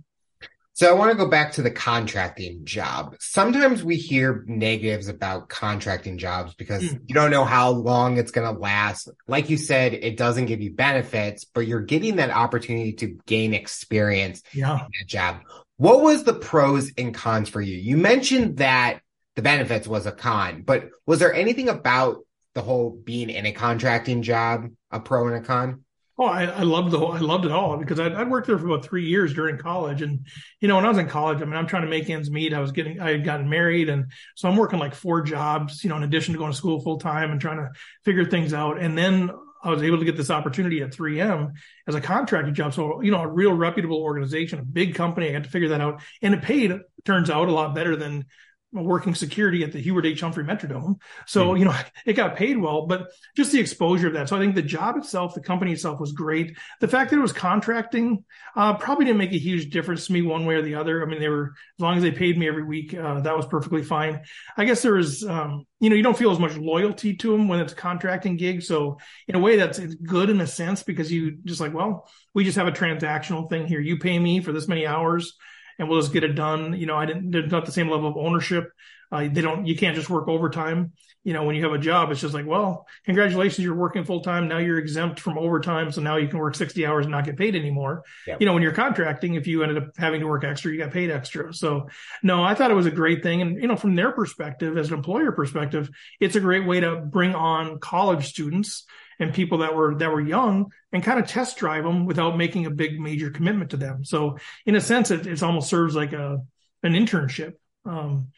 So 0.73 0.89
I 0.89 0.93
want 0.93 1.11
to 1.11 1.17
go 1.17 1.29
back 1.29 1.53
to 1.53 1.61
the 1.61 1.71
contracting 1.71 2.63
job. 2.63 3.17
Sometimes 3.19 3.83
we 3.83 3.97
hear 3.97 4.45
negatives 4.47 5.09
about 5.09 5.49
contracting 5.49 6.17
jobs 6.17 6.53
because 6.53 6.83
mm. 6.83 7.01
you 7.05 7.13
don't 7.13 7.31
know 7.31 7.43
how 7.43 7.71
long 7.71 8.15
it's 8.15 8.31
going 8.31 8.53
to 8.53 8.57
last. 8.57 9.09
Like 9.27 9.49
you 9.49 9.57
said, 9.57 9.93
it 9.93 10.15
doesn't 10.15 10.45
give 10.45 10.61
you 10.61 10.71
benefits, 10.71 11.43
but 11.43 11.67
you're 11.67 11.81
getting 11.81 12.15
that 12.15 12.29
opportunity 12.29 12.93
to 12.93 13.17
gain 13.25 13.53
experience 13.53 14.41
yeah. 14.53 14.75
in 14.75 14.91
that 15.01 15.07
job. 15.07 15.39
What 15.79 16.01
was 16.01 16.25
the 16.25 16.33
pros 16.33 16.91
and 16.97 17.13
cons 17.13 17.47
for 17.47 17.61
you? 17.61 17.77
You 17.77 17.95
mentioned 17.95 18.57
that 18.57 18.99
the 19.37 19.41
benefits 19.41 19.87
was 19.87 20.05
a 20.05 20.11
con, 20.11 20.63
but 20.63 20.89
was 21.05 21.19
there 21.19 21.33
anything 21.33 21.69
about 21.69 22.17
the 22.53 22.61
whole 22.61 22.89
being 22.89 23.29
in 23.29 23.45
a 23.45 23.53
contracting 23.53 24.21
job 24.21 24.67
a 24.91 24.99
pro 24.99 25.27
and 25.27 25.37
a 25.37 25.39
con? 25.39 25.85
Oh, 26.17 26.25
I, 26.25 26.47
I 26.47 26.63
loved 26.63 26.91
the 26.91 26.99
whole, 26.99 27.13
I 27.13 27.19
loved 27.19 27.45
it 27.45 27.53
all 27.53 27.77
because 27.77 27.97
I'd, 27.97 28.11
I'd, 28.11 28.29
worked 28.29 28.47
there 28.47 28.59
for 28.59 28.65
about 28.65 28.83
three 28.83 29.05
years 29.05 29.33
during 29.33 29.57
college, 29.57 30.01
and 30.01 30.27
you 30.59 30.67
know 30.67 30.75
when 30.75 30.83
I 30.83 30.89
was 30.89 30.97
in 30.97 31.07
college, 31.07 31.41
I 31.41 31.45
mean 31.45 31.55
I'm 31.55 31.65
trying 31.65 31.83
to 31.83 31.89
make 31.89 32.09
ends 32.09 32.29
meet. 32.29 32.53
I 32.53 32.59
was 32.59 32.73
getting 32.73 32.99
I 32.99 33.11
had 33.11 33.23
gotten 33.23 33.47
married, 33.47 33.87
and 33.87 34.11
so 34.35 34.49
I'm 34.49 34.57
working 34.57 34.79
like 34.79 34.93
four 34.93 35.21
jobs, 35.21 35.81
you 35.81 35.89
know, 35.89 35.95
in 35.95 36.03
addition 36.03 36.33
to 36.33 36.37
going 36.39 36.51
to 36.51 36.57
school 36.57 36.81
full 36.81 36.99
time 36.99 37.31
and 37.31 37.39
trying 37.39 37.59
to 37.59 37.69
figure 38.03 38.25
things 38.25 38.53
out. 38.53 38.81
And 38.81 38.97
then 38.97 39.29
I 39.61 39.71
was 39.71 39.83
able 39.83 39.99
to 39.99 40.05
get 40.05 40.15
this 40.15 40.29
opportunity 40.29 40.81
at 40.81 40.91
3M 40.91 41.53
as 41.87 41.95
a 41.95 42.01
contracted 42.01 42.53
job. 42.53 42.73
So, 42.73 43.01
you 43.01 43.11
know, 43.11 43.21
a 43.21 43.27
real 43.27 43.53
reputable 43.53 44.01
organization, 44.01 44.59
a 44.59 44.63
big 44.63 44.95
company. 44.95 45.29
I 45.29 45.33
got 45.33 45.43
to 45.43 45.49
figure 45.49 45.69
that 45.69 45.81
out. 45.81 46.01
And 46.21 46.33
it 46.33 46.41
paid, 46.41 46.73
turns 47.05 47.29
out, 47.29 47.49
a 47.49 47.51
lot 47.51 47.75
better 47.75 47.95
than 47.95 48.25
working 48.71 49.15
security 49.15 49.63
at 49.63 49.71
the 49.71 49.79
Hubert 49.79 50.05
H. 50.05 50.21
Humphrey 50.21 50.43
Metrodome. 50.43 50.99
So, 51.25 51.49
mm. 51.49 51.59
you 51.59 51.65
know, 51.65 51.75
it 52.05 52.13
got 52.13 52.35
paid 52.35 52.57
well, 52.57 52.85
but 52.85 53.07
just 53.35 53.51
the 53.51 53.59
exposure 53.59 54.07
of 54.07 54.13
that. 54.13 54.29
So 54.29 54.35
I 54.35 54.39
think 54.39 54.55
the 54.55 54.61
job 54.61 54.97
itself, 54.97 55.33
the 55.33 55.41
company 55.41 55.73
itself 55.73 55.99
was 55.99 56.11
great. 56.11 56.57
The 56.79 56.87
fact 56.87 57.09
that 57.09 57.17
it 57.17 57.21
was 57.21 57.33
contracting, 57.33 58.23
uh, 58.55 58.75
probably 58.75 59.05
didn't 59.05 59.17
make 59.17 59.33
a 59.33 59.39
huge 59.39 59.71
difference 59.71 60.05
to 60.07 60.13
me 60.13 60.21
one 60.21 60.45
way 60.45 60.55
or 60.55 60.61
the 60.61 60.75
other. 60.75 61.01
I 61.01 61.05
mean, 61.05 61.19
they 61.19 61.29
were, 61.29 61.53
as 61.77 61.81
long 61.81 61.97
as 61.97 62.03
they 62.03 62.11
paid 62.11 62.37
me 62.37 62.47
every 62.47 62.63
week, 62.63 62.93
uh, 62.93 63.21
that 63.21 63.35
was 63.35 63.47
perfectly 63.47 63.83
fine. 63.83 64.21
I 64.55 64.65
guess 64.65 64.81
there 64.81 64.93
was, 64.93 65.25
um, 65.25 65.65
you 65.79 65.89
know, 65.89 65.95
you 65.95 66.03
don't 66.03 66.17
feel 66.17 66.31
as 66.31 66.39
much 66.39 66.55
loyalty 66.55 67.15
to 67.15 67.31
them 67.31 67.47
when 67.47 67.59
it's 67.59 67.73
a 67.73 67.75
contracting 67.75 68.37
gig. 68.37 68.61
So 68.61 68.99
in 69.27 69.35
a 69.35 69.39
way 69.39 69.55
that's 69.55 69.79
it's 69.79 69.95
good 69.95 70.29
in 70.29 70.41
a 70.41 70.47
sense 70.47 70.83
because 70.83 71.11
you 71.11 71.37
just 71.43 71.61
like, 71.61 71.73
well, 71.73 72.07
we 72.35 72.43
just 72.43 72.57
have 72.57 72.67
a 72.67 72.71
transactional 72.71 73.49
thing 73.49 73.65
here. 73.65 73.79
You 73.79 73.97
pay 73.97 74.19
me 74.19 74.41
for 74.41 74.51
this 74.51 74.67
many 74.67 74.85
hours 74.85 75.37
and 75.79 75.87
we'll 75.89 76.01
just 76.01 76.13
get 76.13 76.23
it 76.23 76.35
done. 76.35 76.73
You 76.73 76.85
know, 76.85 76.97
I 76.97 77.05
didn't, 77.05 77.31
there's 77.31 77.51
not 77.51 77.65
the 77.65 77.71
same 77.71 77.89
level 77.89 78.09
of 78.09 78.17
ownership. 78.17 78.71
Uh, 79.11 79.27
they 79.31 79.41
don't, 79.41 79.65
you 79.65 79.75
can't 79.75 79.95
just 79.95 80.09
work 80.09 80.27
overtime. 80.27 80.91
You 81.23 81.33
know, 81.33 81.43
when 81.43 81.55
you 81.55 81.63
have 81.63 81.73
a 81.73 81.79
job, 81.79 82.11
it's 82.11 82.21
just 82.21 82.33
like, 82.33 82.45
well, 82.45 82.87
congratulations, 83.05 83.59
you're 83.59 83.75
working 83.75 84.03
full 84.03 84.21
time. 84.21 84.47
Now 84.47 84.59
you're 84.59 84.77
exempt 84.77 85.19
from 85.19 85.37
overtime. 85.37 85.91
So 85.91 86.01
now 86.01 86.17
you 86.17 86.27
can 86.27 86.37
work 86.37 86.55
60 86.55 86.85
hours 86.85 87.05
and 87.05 87.11
not 87.11 87.25
get 87.25 87.37
paid 87.37 87.55
anymore. 87.55 88.03
Yep. 88.27 88.39
You 88.39 88.45
know, 88.45 88.53
when 88.53 88.61
you're 88.61 88.71
contracting, 88.71 89.33
if 89.33 89.47
you 89.47 89.63
ended 89.63 89.77
up 89.77 89.89
having 89.97 90.21
to 90.21 90.27
work 90.27 90.43
extra, 90.43 90.71
you 90.71 90.77
got 90.77 90.91
paid 90.91 91.09
extra. 91.09 91.53
So 91.53 91.89
no, 92.21 92.43
I 92.43 92.53
thought 92.53 92.71
it 92.71 92.75
was 92.75 92.85
a 92.85 92.91
great 92.91 93.23
thing. 93.23 93.41
And, 93.41 93.59
you 93.61 93.67
know, 93.67 93.75
from 93.75 93.95
their 93.95 94.11
perspective, 94.11 94.77
as 94.77 94.89
an 94.89 94.93
employer 94.93 95.31
perspective, 95.31 95.89
it's 96.19 96.35
a 96.35 96.41
great 96.41 96.67
way 96.67 96.79
to 96.81 96.97
bring 96.97 97.35
on 97.35 97.79
college 97.79 98.27
students 98.27 98.85
and 99.19 99.33
people 99.33 99.59
that 99.59 99.75
were 99.75 99.95
that 99.95 100.11
were 100.11 100.21
young 100.21 100.71
and 100.91 101.03
kind 101.03 101.19
of 101.19 101.27
test 101.27 101.57
drive 101.57 101.83
them 101.83 102.05
without 102.05 102.37
making 102.37 102.65
a 102.65 102.71
big 102.71 102.99
major 102.99 103.29
commitment 103.29 103.71
to 103.71 103.77
them. 103.77 104.03
So 104.03 104.37
in 104.65 104.75
a 104.75 104.81
sense, 104.81 105.11
it, 105.11 105.27
it 105.27 105.43
almost 105.43 105.69
serves 105.69 105.95
like 105.95 106.13
a 106.13 106.39
an 106.83 106.93
internship. 106.93 107.53
Um, 107.85 108.29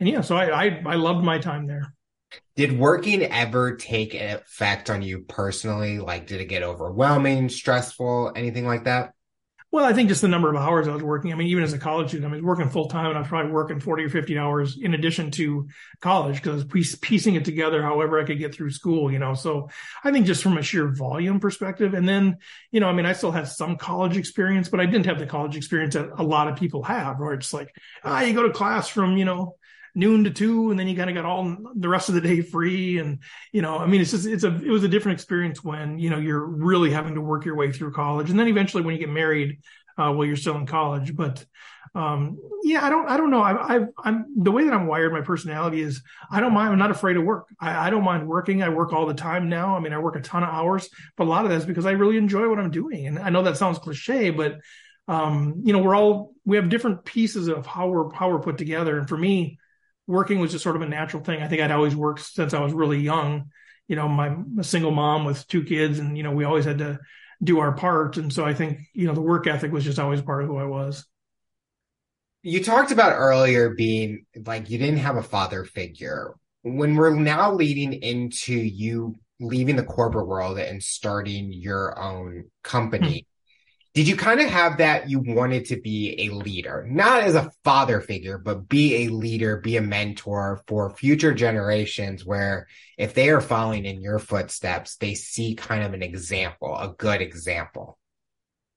and 0.00 0.08
yeah, 0.08 0.20
so 0.20 0.36
I, 0.36 0.66
I 0.66 0.82
I 0.86 0.94
loved 0.96 1.24
my 1.24 1.38
time 1.38 1.66
there. 1.66 1.94
Did 2.56 2.78
working 2.78 3.22
ever 3.22 3.76
take 3.76 4.14
an 4.14 4.36
effect 4.36 4.90
on 4.90 5.02
you 5.02 5.20
personally? 5.20 5.98
Like, 5.98 6.26
did 6.26 6.40
it 6.40 6.46
get 6.46 6.62
overwhelming, 6.62 7.48
stressful, 7.48 8.32
anything 8.34 8.66
like 8.66 8.84
that? 8.84 9.13
Well, 9.74 9.84
I 9.84 9.92
think 9.92 10.08
just 10.08 10.20
the 10.20 10.28
number 10.28 10.48
of 10.48 10.54
hours 10.54 10.86
I 10.86 10.92
was 10.92 11.02
working. 11.02 11.32
I 11.32 11.34
mean, 11.34 11.48
even 11.48 11.64
as 11.64 11.72
a 11.72 11.78
college 11.78 12.10
student, 12.10 12.32
I 12.32 12.36
was 12.36 12.44
working 12.44 12.70
full 12.70 12.86
time 12.86 13.06
and 13.06 13.16
I 13.16 13.22
was 13.22 13.28
probably 13.28 13.50
working 13.50 13.80
40 13.80 14.04
or 14.04 14.08
50 14.08 14.38
hours 14.38 14.78
in 14.80 14.94
addition 14.94 15.32
to 15.32 15.66
college 16.00 16.36
because 16.36 16.62
I 16.62 16.66
was 16.72 16.94
piecing 16.94 17.34
it 17.34 17.44
together 17.44 17.82
however 17.82 18.20
I 18.20 18.24
could 18.24 18.38
get 18.38 18.54
through 18.54 18.70
school, 18.70 19.10
you 19.10 19.18
know. 19.18 19.34
So 19.34 19.70
I 20.04 20.12
think 20.12 20.26
just 20.26 20.44
from 20.44 20.58
a 20.58 20.62
sheer 20.62 20.86
volume 20.86 21.40
perspective. 21.40 21.92
And 21.92 22.08
then, 22.08 22.36
you 22.70 22.78
know, 22.78 22.86
I 22.86 22.92
mean, 22.92 23.04
I 23.04 23.14
still 23.14 23.32
have 23.32 23.48
some 23.48 23.76
college 23.76 24.16
experience, 24.16 24.68
but 24.68 24.78
I 24.78 24.86
didn't 24.86 25.06
have 25.06 25.18
the 25.18 25.26
college 25.26 25.56
experience 25.56 25.94
that 25.94 26.08
a 26.20 26.22
lot 26.22 26.46
of 26.46 26.54
people 26.54 26.84
have, 26.84 27.18
where 27.18 27.32
it's 27.32 27.52
like, 27.52 27.74
ah, 28.04 28.20
you 28.20 28.32
go 28.32 28.44
to 28.44 28.52
class 28.52 28.86
from, 28.86 29.16
you 29.16 29.24
know, 29.24 29.56
noon 29.94 30.24
to 30.24 30.30
two 30.30 30.70
and 30.70 30.78
then 30.78 30.88
you 30.88 30.96
kind 30.96 31.08
of 31.08 31.14
got 31.14 31.24
all 31.24 31.56
the 31.74 31.88
rest 31.88 32.08
of 32.08 32.14
the 32.14 32.20
day 32.20 32.40
free 32.40 32.98
and 32.98 33.20
you 33.52 33.62
know 33.62 33.78
i 33.78 33.86
mean 33.86 34.00
it's 34.00 34.10
just 34.10 34.26
it's 34.26 34.44
a 34.44 34.54
it 34.56 34.70
was 34.70 34.84
a 34.84 34.88
different 34.88 35.16
experience 35.18 35.62
when 35.62 35.98
you 35.98 36.10
know 36.10 36.18
you're 36.18 36.44
really 36.44 36.90
having 36.90 37.14
to 37.14 37.20
work 37.20 37.44
your 37.44 37.56
way 37.56 37.70
through 37.70 37.92
college 37.92 38.30
and 38.30 38.38
then 38.38 38.48
eventually 38.48 38.82
when 38.82 38.94
you 38.94 39.00
get 39.00 39.10
married 39.10 39.60
uh, 39.96 40.12
while 40.12 40.24
you're 40.24 40.36
still 40.36 40.56
in 40.56 40.66
college 40.66 41.14
but 41.14 41.44
um, 41.94 42.38
yeah 42.64 42.84
i 42.84 42.90
don't 42.90 43.08
i 43.08 43.16
don't 43.16 43.30
know 43.30 43.40
I, 43.40 43.76
I 43.76 43.80
i'm 44.04 44.26
the 44.36 44.50
way 44.50 44.64
that 44.64 44.72
i'm 44.72 44.88
wired 44.88 45.12
my 45.12 45.20
personality 45.20 45.80
is 45.80 46.02
i 46.28 46.40
don't 46.40 46.52
mind 46.52 46.72
i'm 46.72 46.78
not 46.78 46.90
afraid 46.90 47.16
of 47.16 47.22
work. 47.22 47.46
I, 47.60 47.86
I 47.86 47.90
don't 47.90 48.02
mind 48.02 48.26
working 48.26 48.64
i 48.64 48.68
work 48.68 48.92
all 48.92 49.06
the 49.06 49.14
time 49.14 49.48
now 49.48 49.76
i 49.76 49.80
mean 49.80 49.92
i 49.92 49.98
work 49.98 50.16
a 50.16 50.20
ton 50.20 50.42
of 50.42 50.48
hours 50.48 50.88
but 51.16 51.24
a 51.24 51.30
lot 51.30 51.44
of 51.44 51.52
that's 51.52 51.64
because 51.64 51.86
i 51.86 51.92
really 51.92 52.16
enjoy 52.16 52.48
what 52.48 52.58
i'm 52.58 52.72
doing 52.72 53.06
and 53.06 53.20
i 53.20 53.30
know 53.30 53.44
that 53.44 53.56
sounds 53.56 53.78
cliche 53.78 54.30
but 54.30 54.58
um, 55.06 55.60
you 55.64 55.74
know 55.74 55.80
we're 55.80 55.94
all 55.94 56.32
we 56.46 56.56
have 56.56 56.70
different 56.70 57.04
pieces 57.04 57.48
of 57.48 57.66
how 57.66 57.88
we're 57.88 58.12
how 58.12 58.30
we're 58.30 58.40
put 58.40 58.56
together 58.56 58.98
and 58.98 59.08
for 59.08 59.18
me 59.18 59.58
working 60.06 60.38
was 60.38 60.52
just 60.52 60.64
sort 60.64 60.76
of 60.76 60.82
a 60.82 60.88
natural 60.88 61.22
thing. 61.22 61.42
I 61.42 61.48
think 61.48 61.62
I'd 61.62 61.70
always 61.70 61.96
worked 61.96 62.20
since 62.20 62.54
I 62.54 62.60
was 62.60 62.72
really 62.72 63.00
young. 63.00 63.50
You 63.88 63.96
know, 63.96 64.08
my 64.08 64.36
a 64.58 64.64
single 64.64 64.90
mom 64.90 65.24
with 65.24 65.46
two 65.46 65.64
kids, 65.64 65.98
and 65.98 66.16
you 66.16 66.22
know, 66.22 66.32
we 66.32 66.44
always 66.44 66.64
had 66.64 66.78
to 66.78 66.98
do 67.42 67.58
our 67.60 67.72
part. 67.72 68.16
And 68.16 68.32
so 68.32 68.44
I 68.44 68.54
think 68.54 68.80
you 68.92 69.06
know 69.06 69.14
the 69.14 69.20
work 69.20 69.46
ethic 69.46 69.72
was 69.72 69.84
just 69.84 69.98
always 69.98 70.22
part 70.22 70.42
of 70.42 70.48
who 70.48 70.58
I 70.58 70.64
was. 70.64 71.06
You 72.42 72.62
talked 72.62 72.92
about 72.92 73.14
earlier 73.14 73.70
being 73.70 74.26
like 74.44 74.70
you 74.70 74.78
didn't 74.78 74.98
have 74.98 75.16
a 75.16 75.22
father 75.22 75.64
figure. 75.64 76.34
When 76.62 76.94
we're 76.94 77.14
now 77.14 77.52
leading 77.52 77.92
into 77.92 78.54
you 78.54 79.16
leaving 79.40 79.76
the 79.76 79.82
corporate 79.82 80.26
world 80.26 80.58
and 80.58 80.82
starting 80.82 81.52
your 81.52 81.98
own 81.98 82.44
company, 82.62 83.26
did 83.94 84.08
you 84.08 84.16
kind 84.16 84.40
of 84.40 84.48
have 84.48 84.78
that 84.78 85.08
you 85.08 85.20
wanted 85.20 85.66
to 85.66 85.80
be 85.80 86.26
a 86.26 86.34
leader, 86.34 86.84
not 86.90 87.22
as 87.22 87.36
a 87.36 87.50
father 87.62 88.00
figure, 88.00 88.38
but 88.38 88.68
be 88.68 89.04
a 89.04 89.08
leader, 89.08 89.58
be 89.58 89.76
a 89.76 89.80
mentor 89.80 90.62
for 90.66 90.90
future 90.90 91.32
generations 91.32 92.26
where 92.26 92.66
if 92.98 93.14
they 93.14 93.28
are 93.28 93.40
following 93.40 93.84
in 93.84 94.02
your 94.02 94.18
footsteps, 94.18 94.96
they 94.96 95.14
see 95.14 95.54
kind 95.54 95.84
of 95.84 95.94
an 95.94 96.02
example, 96.02 96.76
a 96.76 96.92
good 96.98 97.22
example? 97.22 97.96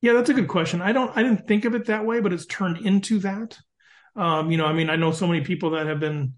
Yeah, 0.02 0.14
that's 0.14 0.30
a 0.30 0.36
good 0.36 0.48
question. 0.48 0.84
I 0.84 0.92
don't, 0.92 1.16
I 1.18 1.24
didn't 1.24 1.48
think 1.48 1.66
of 1.66 1.74
it 1.74 1.88
that 1.88 2.06
way, 2.06 2.20
but 2.20 2.32
it's 2.32 2.46
turned 2.46 2.78
into 2.86 3.18
that. 3.20 3.58
Um, 4.16 4.52
you 4.52 4.58
know, 4.58 4.68
I 4.68 4.74
mean, 4.74 4.92
I 4.92 4.98
know 4.98 5.12
so 5.12 5.26
many 5.26 5.42
people 5.42 5.72
that 5.72 5.88
have 5.88 6.00
been, 6.00 6.36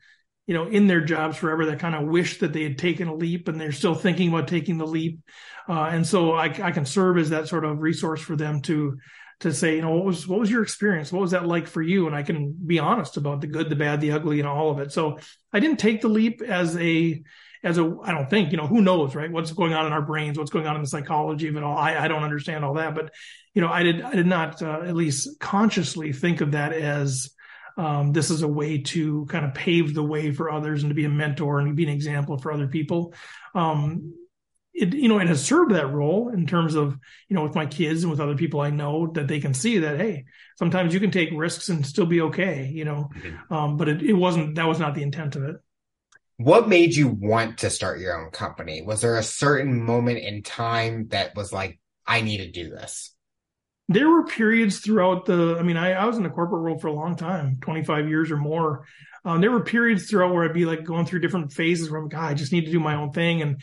you 0.50 0.56
know, 0.56 0.66
in 0.66 0.88
their 0.88 1.02
jobs 1.02 1.38
forever 1.38 1.68
that 1.68 1.78
kind 1.78 1.94
of 1.94 2.08
wish 2.08 2.40
that 2.40 2.54
they 2.54 2.64
had 2.64 2.80
taken 2.80 3.08
a 3.08 3.14
leap 3.14 3.48
and 3.48 3.62
they're 3.62 3.72
still 3.72 3.94
thinking 3.94 4.30
about 4.30 4.48
taking 4.48 4.80
the 4.80 4.88
leap. 4.88 5.20
Uh, 5.68 5.84
and 5.84 6.08
so 6.08 6.34
I, 6.34 6.46
I 6.46 6.72
can 6.72 6.88
serve 6.88 7.20
as 7.20 7.30
that 7.30 7.48
sort 7.48 7.66
of 7.66 7.84
resource 7.84 8.20
for 8.20 8.36
them 8.36 8.64
to, 8.64 8.98
to 9.42 9.54
say, 9.54 9.76
you 9.76 9.84
know, 9.84 9.94
what 9.94 10.06
was, 10.06 10.28
what 10.28 10.40
was 10.40 10.50
your 10.50 10.64
experience? 10.64 11.14
What 11.14 11.22
was 11.22 11.32
that 11.32 11.46
like 11.46 11.68
for 11.68 11.84
you? 11.84 12.08
And 12.08 12.16
I 12.16 12.24
can 12.24 12.52
be 12.66 12.80
honest 12.80 13.16
about 13.16 13.42
the 13.42 13.48
good, 13.48 13.70
the 13.70 13.76
bad, 13.76 14.02
the 14.02 14.14
ugly, 14.14 14.40
and 14.40 14.50
all 14.50 14.72
of 14.72 14.80
it. 14.80 14.92
So 14.92 15.20
I 15.54 15.60
didn't 15.60 15.78
take 15.78 16.02
the 16.02 16.08
leap 16.08 16.42
as 16.42 16.76
a, 16.78 17.22
as 17.64 17.78
a, 17.78 17.98
I 18.04 18.12
don't 18.12 18.28
think, 18.28 18.50
you 18.50 18.58
know, 18.58 18.66
who 18.66 18.82
knows, 18.82 19.14
right? 19.14 19.32
What's 19.32 19.52
going 19.52 19.76
on 19.76 19.86
in 19.86 19.94
our 19.94 20.02
brains? 20.02 20.40
What's 20.40 20.50
going 20.50 20.66
on 20.66 20.76
in 20.78 20.82
the 20.82 20.88
psychology 20.88 21.48
of 21.50 21.58
it 21.58 21.64
all? 21.64 21.78
I, 21.78 21.96
I 21.96 22.08
don't 22.08 22.24
understand 22.24 22.66
all 22.66 22.74
that, 22.74 22.96
but, 22.96 23.14
you 23.54 23.62
know, 23.62 23.70
I 23.70 23.84
did, 23.84 24.02
I 24.02 24.16
did 24.16 24.26
not, 24.26 24.64
uh, 24.64 24.82
at 24.84 24.96
least 24.96 25.40
consciously 25.40 26.12
think 26.12 26.42
of 26.42 26.54
that 26.54 26.74
as, 26.74 27.30
um, 27.80 28.12
this 28.12 28.30
is 28.30 28.42
a 28.42 28.48
way 28.48 28.80
to 28.80 29.26
kind 29.28 29.46
of 29.46 29.54
pave 29.54 29.94
the 29.94 30.04
way 30.04 30.32
for 30.32 30.52
others 30.52 30.84
and 30.84 30.90
to 30.90 30.94
be 30.94 31.06
a 31.06 31.10
mentor 31.10 31.60
and 31.60 31.78
be 31.78 31.84
an 31.84 31.90
example 31.90 32.38
for 32.38 32.52
other 32.52 32.68
people. 32.68 33.14
Um, 33.56 34.16
it, 34.74 34.94
you 34.94 35.08
know, 35.08 35.20
it 35.20 35.30
has 35.30 35.42
served 35.42 35.72
that 35.72 35.88
role 35.88 36.28
in 36.28 36.46
terms 36.46 36.76
of, 36.76 36.98
you 37.30 37.38
know, 37.38 37.44
with 37.44 37.56
my 37.56 37.66
kids 37.66 38.04
and 38.04 38.12
with 38.12 38.20
other 38.20 38.36
people 38.36 38.60
I 38.60 38.70
know 38.70 39.08
that 39.14 39.30
they 39.30 39.40
can 39.40 39.54
see 39.54 39.80
that, 39.80 39.98
hey, 39.98 40.26
sometimes 40.58 40.94
you 40.94 41.00
can 41.00 41.10
take 41.10 41.30
risks 41.34 41.70
and 41.70 41.86
still 41.86 42.06
be 42.06 42.20
okay, 42.20 42.68
you 42.68 42.84
know. 42.84 43.12
Mm-hmm. 43.16 43.54
Um, 43.54 43.78
but 43.78 43.88
it, 43.88 44.04
it 44.04 44.14
wasn't, 44.14 44.56
that 44.56 44.68
was 44.68 44.80
not 44.80 44.94
the 44.94 45.04
intent 45.04 45.38
of 45.38 45.44
it. 45.44 45.56
What 46.36 46.68
made 46.68 46.94
you 46.94 47.08
want 47.08 47.60
to 47.60 47.70
start 47.70 48.02
your 48.02 48.22
own 48.22 48.32
company? 48.32 48.82
Was 48.82 49.00
there 49.00 49.16
a 49.16 49.24
certain 49.24 49.82
moment 49.82 50.20
in 50.20 50.44
time 50.44 51.08
that 51.10 51.34
was 51.34 51.54
like, 51.54 51.80
I 52.06 52.20
need 52.20 52.40
to 52.40 52.52
do 52.52 52.70
this? 52.70 53.16
There 53.90 54.08
were 54.08 54.24
periods 54.24 54.80
throughout 54.80 55.26
the 55.26 55.58
i 55.60 55.64
mean 55.64 55.76
I, 55.76 55.94
I, 55.94 56.06
was 56.06 56.16
in 56.16 56.24
the 56.24 56.30
corporate 56.30 56.62
world 56.62 56.80
for 56.80 56.88
a 56.88 56.94
long 56.94 57.16
time 57.16 57.58
25 57.62 58.08
years 58.08 58.32
or 58.32 58.38
more. 58.38 58.86
Um, 59.26 59.42
there 59.42 59.52
were 59.52 59.64
periods 59.64 60.10
throughout 60.10 60.34
where 60.34 60.46
i'd 60.46 60.54
be 60.54 60.66
like 60.66 60.86
going 60.86 61.06
through 61.06 61.20
different 61.20 61.52
phases 61.52 61.90
where 61.90 62.00
i'm 62.00 62.08
God, 62.08 62.32
i 62.32 62.34
just 62.34 62.54
need 62.54 62.66
to 62.66 62.72
do 62.72 62.80
my 62.80 62.96
own 62.96 63.12
thing. 63.12 63.42
And 63.42 63.62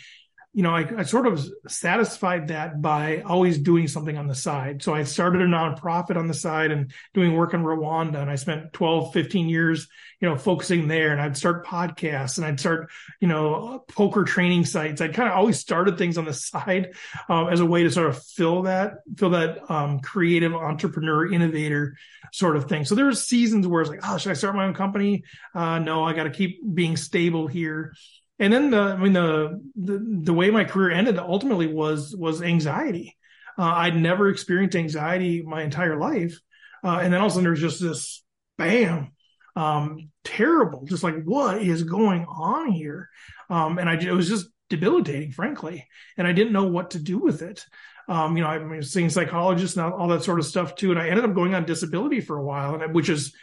you 0.56 0.62
know, 0.62 0.74
I, 0.74 0.88
I, 0.96 1.02
sort 1.02 1.26
of 1.26 1.46
satisfied 1.68 2.48
that 2.48 2.80
by 2.80 3.20
always 3.20 3.58
doing 3.58 3.88
something 3.88 4.16
on 4.16 4.26
the 4.26 4.34
side. 4.34 4.82
So 4.82 4.94
I 4.94 5.02
started 5.02 5.42
a 5.42 5.46
nonprofit 5.46 6.16
on 6.16 6.28
the 6.28 6.34
side 6.34 6.70
and 6.70 6.92
doing 7.12 7.36
work 7.36 7.52
in 7.52 7.62
Rwanda. 7.62 8.22
And 8.22 8.30
I 8.30 8.36
spent 8.36 8.72
12, 8.72 9.12
15 9.12 9.50
years, 9.50 9.86
you 10.18 10.26
know, 10.26 10.34
focusing 10.38 10.88
there. 10.88 11.12
And 11.12 11.20
I'd 11.20 11.36
start 11.36 11.66
podcasts 11.66 12.38
and 12.38 12.46
I'd 12.46 12.58
start, 12.58 12.88
you 13.20 13.28
know, 13.28 13.84
poker 13.86 14.24
training 14.24 14.64
sites. 14.64 15.02
I'd 15.02 15.12
kind 15.12 15.28
of 15.28 15.36
always 15.36 15.58
started 15.58 15.98
things 15.98 16.16
on 16.16 16.24
the 16.24 16.32
side 16.32 16.94
uh, 17.28 17.48
as 17.48 17.60
a 17.60 17.66
way 17.66 17.82
to 17.82 17.90
sort 17.90 18.08
of 18.08 18.24
fill 18.24 18.62
that, 18.62 19.00
fill 19.18 19.30
that 19.30 19.70
um, 19.70 20.00
creative 20.00 20.54
entrepreneur, 20.54 21.30
innovator 21.30 21.98
sort 22.32 22.56
of 22.56 22.66
thing. 22.66 22.86
So 22.86 22.94
there 22.94 23.04
were 23.04 23.12
seasons 23.12 23.66
where 23.66 23.82
it's 23.82 23.90
like, 23.90 24.00
oh, 24.04 24.16
should 24.16 24.30
I 24.30 24.34
start 24.34 24.56
my 24.56 24.64
own 24.64 24.74
company? 24.74 25.24
Uh, 25.54 25.80
no, 25.80 26.02
I 26.02 26.14
got 26.14 26.24
to 26.24 26.30
keep 26.30 26.62
being 26.74 26.96
stable 26.96 27.46
here 27.46 27.92
and 28.38 28.52
then 28.52 28.70
the 28.70 28.78
i 28.78 28.96
mean 28.96 29.12
the, 29.12 29.60
the 29.76 30.20
the 30.24 30.34
way 30.34 30.50
my 30.50 30.64
career 30.64 30.90
ended 30.90 31.18
ultimately 31.18 31.66
was 31.66 32.14
was 32.16 32.42
anxiety. 32.42 33.16
Uh, 33.58 33.72
i'd 33.76 33.96
never 33.96 34.28
experienced 34.28 34.76
anxiety 34.76 35.42
my 35.42 35.62
entire 35.62 35.98
life. 35.98 36.38
Uh, 36.84 37.00
and 37.02 37.12
then 37.12 37.20
all 37.20 37.26
of 37.26 37.32
a 37.32 37.34
sudden 37.34 37.44
there's 37.44 37.60
just 37.60 37.80
this 37.80 38.22
bam 38.58 39.12
um, 39.56 40.10
terrible 40.24 40.84
just 40.84 41.02
like 41.02 41.22
what 41.24 41.62
is 41.62 41.82
going 41.82 42.24
on 42.26 42.70
here? 42.70 43.08
Um, 43.48 43.78
and 43.78 43.88
i 43.88 43.94
it 43.94 44.12
was 44.12 44.28
just 44.28 44.48
debilitating 44.68 45.32
frankly. 45.32 45.86
And 46.18 46.26
i 46.26 46.32
didn't 46.32 46.52
know 46.52 46.66
what 46.66 46.90
to 46.90 46.98
do 46.98 47.18
with 47.18 47.42
it. 47.42 47.64
Um, 48.08 48.36
you 48.36 48.42
know 48.42 48.48
i 48.48 48.58
mean 48.58 48.82
seeing 48.82 49.10
psychologists 49.10 49.76
and 49.76 49.92
all 49.92 50.08
that 50.08 50.24
sort 50.24 50.38
of 50.38 50.46
stuff 50.46 50.74
too. 50.74 50.90
And 50.90 51.00
i 51.00 51.08
ended 51.08 51.24
up 51.24 51.34
going 51.34 51.54
on 51.54 51.64
disability 51.64 52.20
for 52.20 52.36
a 52.36 52.44
while 52.44 52.80
and 52.80 52.94
which 52.94 53.08
is 53.08 53.34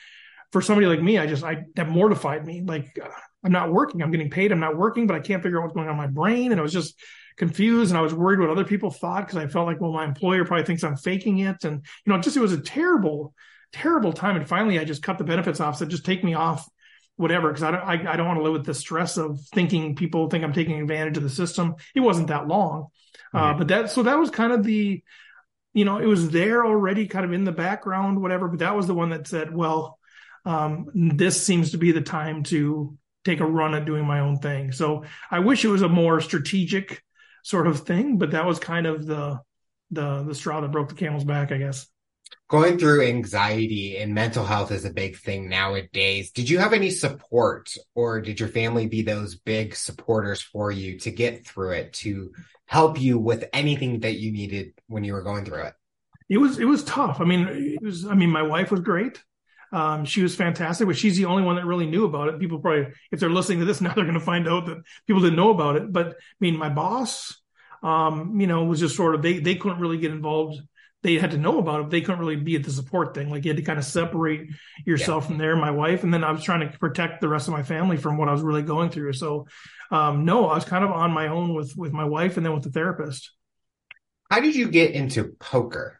for 0.51 0.61
somebody 0.61 0.85
like 0.85 1.01
me 1.01 1.17
i 1.17 1.25
just 1.25 1.43
i 1.43 1.63
that 1.75 1.89
mortified 1.89 2.45
me. 2.45 2.61
Like 2.61 2.99
I'm 3.43 3.51
not 3.51 3.71
working. 3.71 4.01
I'm 4.01 4.11
getting 4.11 4.29
paid. 4.29 4.51
I'm 4.51 4.59
not 4.59 4.77
working, 4.77 5.07
but 5.07 5.15
I 5.15 5.19
can't 5.19 5.43
figure 5.43 5.59
out 5.59 5.63
what's 5.63 5.73
going 5.73 5.87
on 5.87 5.93
in 5.93 5.97
my 5.97 6.07
brain. 6.07 6.51
And 6.51 6.59
I 6.59 6.63
was 6.63 6.73
just 6.73 6.99
confused 7.37 7.91
and 7.91 7.97
I 7.97 8.01
was 8.01 8.13
worried 8.13 8.39
what 8.39 8.49
other 8.49 8.63
people 8.63 8.91
thought 8.91 9.25
because 9.25 9.37
I 9.37 9.47
felt 9.47 9.67
like, 9.67 9.81
well, 9.81 9.91
my 9.91 10.05
employer 10.05 10.45
probably 10.45 10.65
thinks 10.65 10.83
I'm 10.83 10.97
faking 10.97 11.39
it. 11.39 11.63
And, 11.63 11.83
you 12.05 12.13
know, 12.13 12.19
just, 12.19 12.37
it 12.37 12.41
was 12.41 12.53
a 12.53 12.61
terrible, 12.61 13.33
terrible 13.71 14.13
time. 14.13 14.35
And 14.35 14.47
finally, 14.47 14.79
I 14.79 14.85
just 14.85 15.03
cut 15.03 15.17
the 15.17 15.23
benefits 15.23 15.59
off. 15.59 15.77
Said, 15.77 15.89
just 15.89 16.05
take 16.05 16.23
me 16.23 16.35
off 16.35 16.67
whatever. 17.15 17.51
Cause 17.51 17.63
I 17.63 17.71
don't, 17.71 17.81
I, 17.81 18.13
I 18.13 18.15
don't 18.15 18.27
want 18.27 18.39
to 18.39 18.43
live 18.43 18.53
with 18.53 18.65
the 18.65 18.73
stress 18.73 19.17
of 19.17 19.39
thinking 19.53 19.95
people 19.95 20.29
think 20.29 20.43
I'm 20.43 20.53
taking 20.53 20.79
advantage 20.79 21.17
of 21.17 21.23
the 21.23 21.29
system. 21.29 21.75
It 21.95 21.99
wasn't 21.99 22.27
that 22.27 22.47
long. 22.47 22.87
Uh, 23.33 23.55
but 23.55 23.67
that, 23.67 23.89
so 23.89 24.03
that 24.03 24.19
was 24.19 24.29
kind 24.29 24.53
of 24.53 24.63
the, 24.63 25.03
you 25.73 25.85
know, 25.85 25.97
it 25.97 26.05
was 26.05 26.29
there 26.29 26.63
already 26.65 27.07
kind 27.07 27.25
of 27.25 27.33
in 27.33 27.45
the 27.45 27.51
background, 27.51 28.21
whatever, 28.21 28.47
but 28.47 28.59
that 28.59 28.75
was 28.75 28.85
the 28.85 28.93
one 28.93 29.09
that 29.09 29.27
said, 29.27 29.53
well, 29.53 29.97
um, 30.45 30.87
this 30.93 31.41
seems 31.41 31.71
to 31.71 31.77
be 31.77 31.91
the 31.91 32.01
time 32.01 32.43
to 32.43 32.95
take 33.23 33.39
a 33.39 33.45
run 33.45 33.73
at 33.73 33.85
doing 33.85 34.05
my 34.05 34.19
own 34.19 34.37
thing. 34.37 34.71
So 34.71 35.03
I 35.31 35.39
wish 35.39 35.63
it 35.63 35.69
was 35.69 35.81
a 35.81 35.89
more 35.89 36.21
strategic 36.21 37.01
sort 37.43 37.67
of 37.67 37.81
thing, 37.81 38.17
but 38.17 38.31
that 38.31 38.45
was 38.45 38.59
kind 38.59 38.85
of 38.85 39.05
the 39.05 39.39
the 39.91 40.23
the 40.23 40.35
straw 40.35 40.61
that 40.61 40.71
broke 40.71 40.89
the 40.89 40.95
camel's 40.95 41.23
back, 41.23 41.51
I 41.51 41.57
guess. 41.57 41.87
Going 42.49 42.77
through 42.77 43.07
anxiety 43.07 43.97
and 43.97 44.13
mental 44.13 44.45
health 44.45 44.71
is 44.71 44.85
a 44.85 44.93
big 44.93 45.17
thing 45.17 45.49
nowadays. 45.49 46.31
Did 46.31 46.49
you 46.49 46.57
have 46.59 46.73
any 46.73 46.89
support 46.89 47.73
or 47.95 48.21
did 48.21 48.39
your 48.39 48.49
family 48.49 48.87
be 48.87 49.01
those 49.01 49.35
big 49.35 49.75
supporters 49.75 50.41
for 50.41 50.71
you 50.71 50.99
to 50.99 51.11
get 51.11 51.45
through 51.45 51.71
it, 51.71 51.93
to 51.93 52.31
help 52.65 52.99
you 52.99 53.17
with 53.17 53.45
anything 53.53 54.01
that 54.01 54.17
you 54.17 54.31
needed 54.31 54.73
when 54.87 55.03
you 55.03 55.13
were 55.13 55.21
going 55.21 55.45
through 55.45 55.63
it? 55.63 55.73
It 56.29 56.37
was 56.37 56.59
it 56.59 56.65
was 56.65 56.83
tough. 56.83 57.21
I 57.21 57.25
mean, 57.25 57.47
it 57.47 57.81
was 57.81 58.05
I 58.05 58.13
mean, 58.15 58.29
my 58.29 58.43
wife 58.43 58.71
was 58.71 58.81
great. 58.81 59.21
Um, 59.73 60.05
she 60.05 60.21
was 60.21 60.35
fantastic, 60.35 60.85
but 60.85 60.95
she's 60.95 61.17
the 61.17 61.25
only 61.25 61.41
one 61.41 61.55
that 61.55 61.65
really 61.65 61.87
knew 61.87 62.05
about 62.05 62.29
it. 62.29 62.39
People 62.39 62.59
probably, 62.59 62.93
if 63.11 63.19
they're 63.19 63.29
listening 63.29 63.59
to 63.59 63.65
this 63.65 63.81
now, 63.81 63.93
they're 63.93 64.05
going 64.05 64.13
to 64.13 64.19
find 64.19 64.47
out 64.47 64.67
that 64.67 64.83
people 65.07 65.21
didn't 65.21 65.35
know 65.35 65.49
about 65.49 65.75
it. 65.75 65.91
But 65.91 66.09
I 66.09 66.13
mean, 66.39 66.57
my 66.57 66.69
boss, 66.69 67.35
um, 67.81 68.39
you 68.39 68.45
know, 68.45 68.63
was 68.65 68.79
just 68.79 68.95
sort 68.95 69.15
of, 69.15 69.23
they, 69.23 69.39
they 69.39 69.55
couldn't 69.55 69.79
really 69.79 69.97
get 69.97 70.11
involved. 70.11 70.61
They 71.01 71.15
had 71.15 71.31
to 71.31 71.37
know 71.37 71.57
about 71.57 71.81
it. 71.81 71.89
They 71.89 72.01
couldn't 72.01 72.19
really 72.19 72.35
be 72.35 72.55
at 72.55 72.63
the 72.63 72.71
support 72.71 73.15
thing. 73.15 73.31
Like 73.31 73.43
you 73.43 73.49
had 73.49 73.57
to 73.57 73.63
kind 73.63 73.79
of 73.79 73.83
separate 73.83 74.47
yourself 74.85 75.23
yeah. 75.23 75.27
from 75.29 75.37
there, 75.39 75.55
my 75.55 75.71
wife. 75.71 76.03
And 76.03 76.13
then 76.13 76.23
I 76.23 76.31
was 76.31 76.43
trying 76.43 76.69
to 76.69 76.77
protect 76.77 77.19
the 77.19 77.27
rest 77.27 77.47
of 77.47 77.53
my 77.53 77.63
family 77.63 77.97
from 77.97 78.17
what 78.17 78.29
I 78.29 78.31
was 78.31 78.41
really 78.41 78.61
going 78.61 78.91
through. 78.91 79.13
So, 79.13 79.47
um, 79.91 80.23
no, 80.23 80.47
I 80.47 80.55
was 80.55 80.65
kind 80.65 80.85
of 80.85 80.91
on 80.91 81.11
my 81.11 81.27
own 81.27 81.55
with, 81.55 81.75
with 81.75 81.91
my 81.91 82.05
wife 82.05 82.37
and 82.37 82.45
then 82.45 82.53
with 82.53 82.63
the 82.63 82.69
therapist. 82.69 83.31
How 84.29 84.39
did 84.39 84.55
you 84.55 84.69
get 84.69 84.91
into 84.91 85.35
poker? 85.39 85.99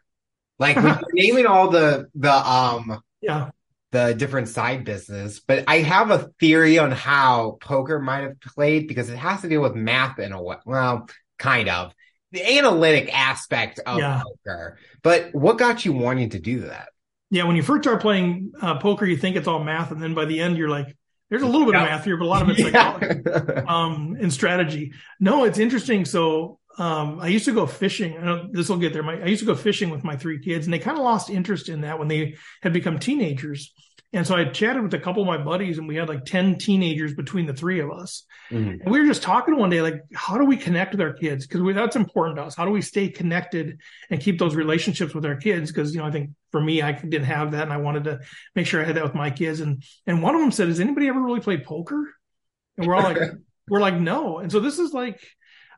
Like 0.60 0.78
naming 1.12 1.46
all 1.46 1.70
the, 1.70 2.06
the, 2.14 2.32
um, 2.32 3.02
yeah 3.20 3.50
the 3.94 4.12
different 4.12 4.48
side 4.48 4.84
business, 4.84 5.38
but 5.38 5.64
I 5.68 5.78
have 5.78 6.10
a 6.10 6.28
theory 6.40 6.80
on 6.80 6.90
how 6.90 7.58
poker 7.60 8.00
might 8.00 8.24
have 8.24 8.40
played 8.40 8.88
because 8.88 9.08
it 9.08 9.16
has 9.16 9.42
to 9.42 9.48
deal 9.48 9.62
with 9.62 9.76
math 9.76 10.18
in 10.18 10.32
a 10.32 10.42
way. 10.42 10.56
Well, 10.66 11.08
kind 11.38 11.68
of 11.68 11.94
the 12.32 12.58
analytic 12.58 13.16
aspect 13.16 13.78
of 13.86 13.98
yeah. 14.00 14.20
poker. 14.24 14.78
But 15.04 15.32
what 15.32 15.58
got 15.58 15.84
you 15.84 15.92
wanting 15.92 16.30
to 16.30 16.40
do 16.40 16.62
that? 16.62 16.88
Yeah, 17.30 17.44
when 17.44 17.54
you 17.54 17.62
first 17.62 17.84
start 17.84 18.02
playing 18.02 18.50
uh, 18.60 18.78
poker, 18.78 19.06
you 19.06 19.16
think 19.16 19.36
it's 19.36 19.46
all 19.46 19.62
math, 19.62 19.92
and 19.92 20.02
then 20.02 20.12
by 20.12 20.24
the 20.24 20.40
end, 20.40 20.58
you're 20.58 20.68
like, 20.68 20.96
"There's 21.30 21.42
a 21.42 21.46
little 21.46 21.64
bit 21.64 21.74
yeah. 21.74 21.84
of 21.84 21.90
math 21.90 22.04
here, 22.04 22.16
but 22.16 22.24
a 22.24 22.26
lot 22.26 22.42
of 22.42 22.48
it's 22.48 22.62
psychology 22.62 23.22
yeah. 23.24 23.64
um, 23.68 24.16
and 24.20 24.32
strategy." 24.32 24.92
No, 25.20 25.44
it's 25.44 25.58
interesting. 25.58 26.04
So 26.04 26.58
um, 26.78 27.20
I 27.20 27.28
used 27.28 27.44
to 27.44 27.52
go 27.52 27.66
fishing. 27.66 28.50
This 28.52 28.68
will 28.68 28.78
get 28.78 28.92
there. 28.92 29.04
My, 29.04 29.20
I 29.20 29.26
used 29.26 29.40
to 29.40 29.46
go 29.46 29.54
fishing 29.54 29.90
with 29.90 30.02
my 30.02 30.16
three 30.16 30.40
kids, 30.40 30.66
and 30.66 30.74
they 30.74 30.80
kind 30.80 30.98
of 30.98 31.04
lost 31.04 31.30
interest 31.30 31.68
in 31.68 31.82
that 31.82 31.98
when 31.98 32.08
they 32.08 32.34
had 32.62 32.72
become 32.72 32.98
teenagers. 32.98 33.72
And 34.14 34.26
so 34.26 34.36
I 34.36 34.44
chatted 34.44 34.82
with 34.82 34.94
a 34.94 34.98
couple 34.98 35.22
of 35.22 35.26
my 35.26 35.36
buddies, 35.36 35.76
and 35.78 35.88
we 35.88 35.96
had 35.96 36.08
like 36.08 36.24
10 36.24 36.56
teenagers 36.58 37.14
between 37.14 37.46
the 37.46 37.52
three 37.52 37.80
of 37.80 37.90
us. 37.90 38.24
Mm-hmm. 38.50 38.82
And 38.82 38.90
we 38.90 39.00
were 39.00 39.06
just 39.06 39.22
talking 39.22 39.56
one 39.56 39.70
day, 39.70 39.82
like, 39.82 40.00
how 40.14 40.38
do 40.38 40.44
we 40.44 40.56
connect 40.56 40.92
with 40.92 41.00
our 41.00 41.12
kids? 41.12 41.46
Because 41.46 41.74
that's 41.74 41.96
important 41.96 42.36
to 42.38 42.44
us. 42.44 42.54
How 42.54 42.64
do 42.64 42.70
we 42.70 42.80
stay 42.80 43.08
connected 43.08 43.80
and 44.10 44.20
keep 44.20 44.38
those 44.38 44.54
relationships 44.54 45.14
with 45.14 45.26
our 45.26 45.36
kids? 45.36 45.72
Because, 45.72 45.94
you 45.94 46.00
know, 46.00 46.06
I 46.06 46.12
think 46.12 46.30
for 46.52 46.60
me, 46.60 46.80
I 46.80 46.92
didn't 46.92 47.24
have 47.24 47.50
that, 47.52 47.64
and 47.64 47.72
I 47.72 47.78
wanted 47.78 48.04
to 48.04 48.20
make 48.54 48.66
sure 48.66 48.80
I 48.80 48.84
had 48.84 48.96
that 48.96 49.04
with 49.04 49.14
my 49.14 49.30
kids. 49.30 49.60
And 49.60 49.82
and 50.06 50.22
one 50.22 50.34
of 50.34 50.40
them 50.40 50.52
said, 50.52 50.68
Has 50.68 50.80
anybody 50.80 51.08
ever 51.08 51.20
really 51.20 51.40
played 51.40 51.64
poker? 51.64 52.14
And 52.78 52.86
we're 52.86 52.94
all 52.94 53.02
like, 53.02 53.18
we're 53.68 53.80
like, 53.80 53.94
no. 53.94 54.38
And 54.38 54.50
so 54.50 54.60
this 54.60 54.78
is 54.78 54.92
like, 54.92 55.20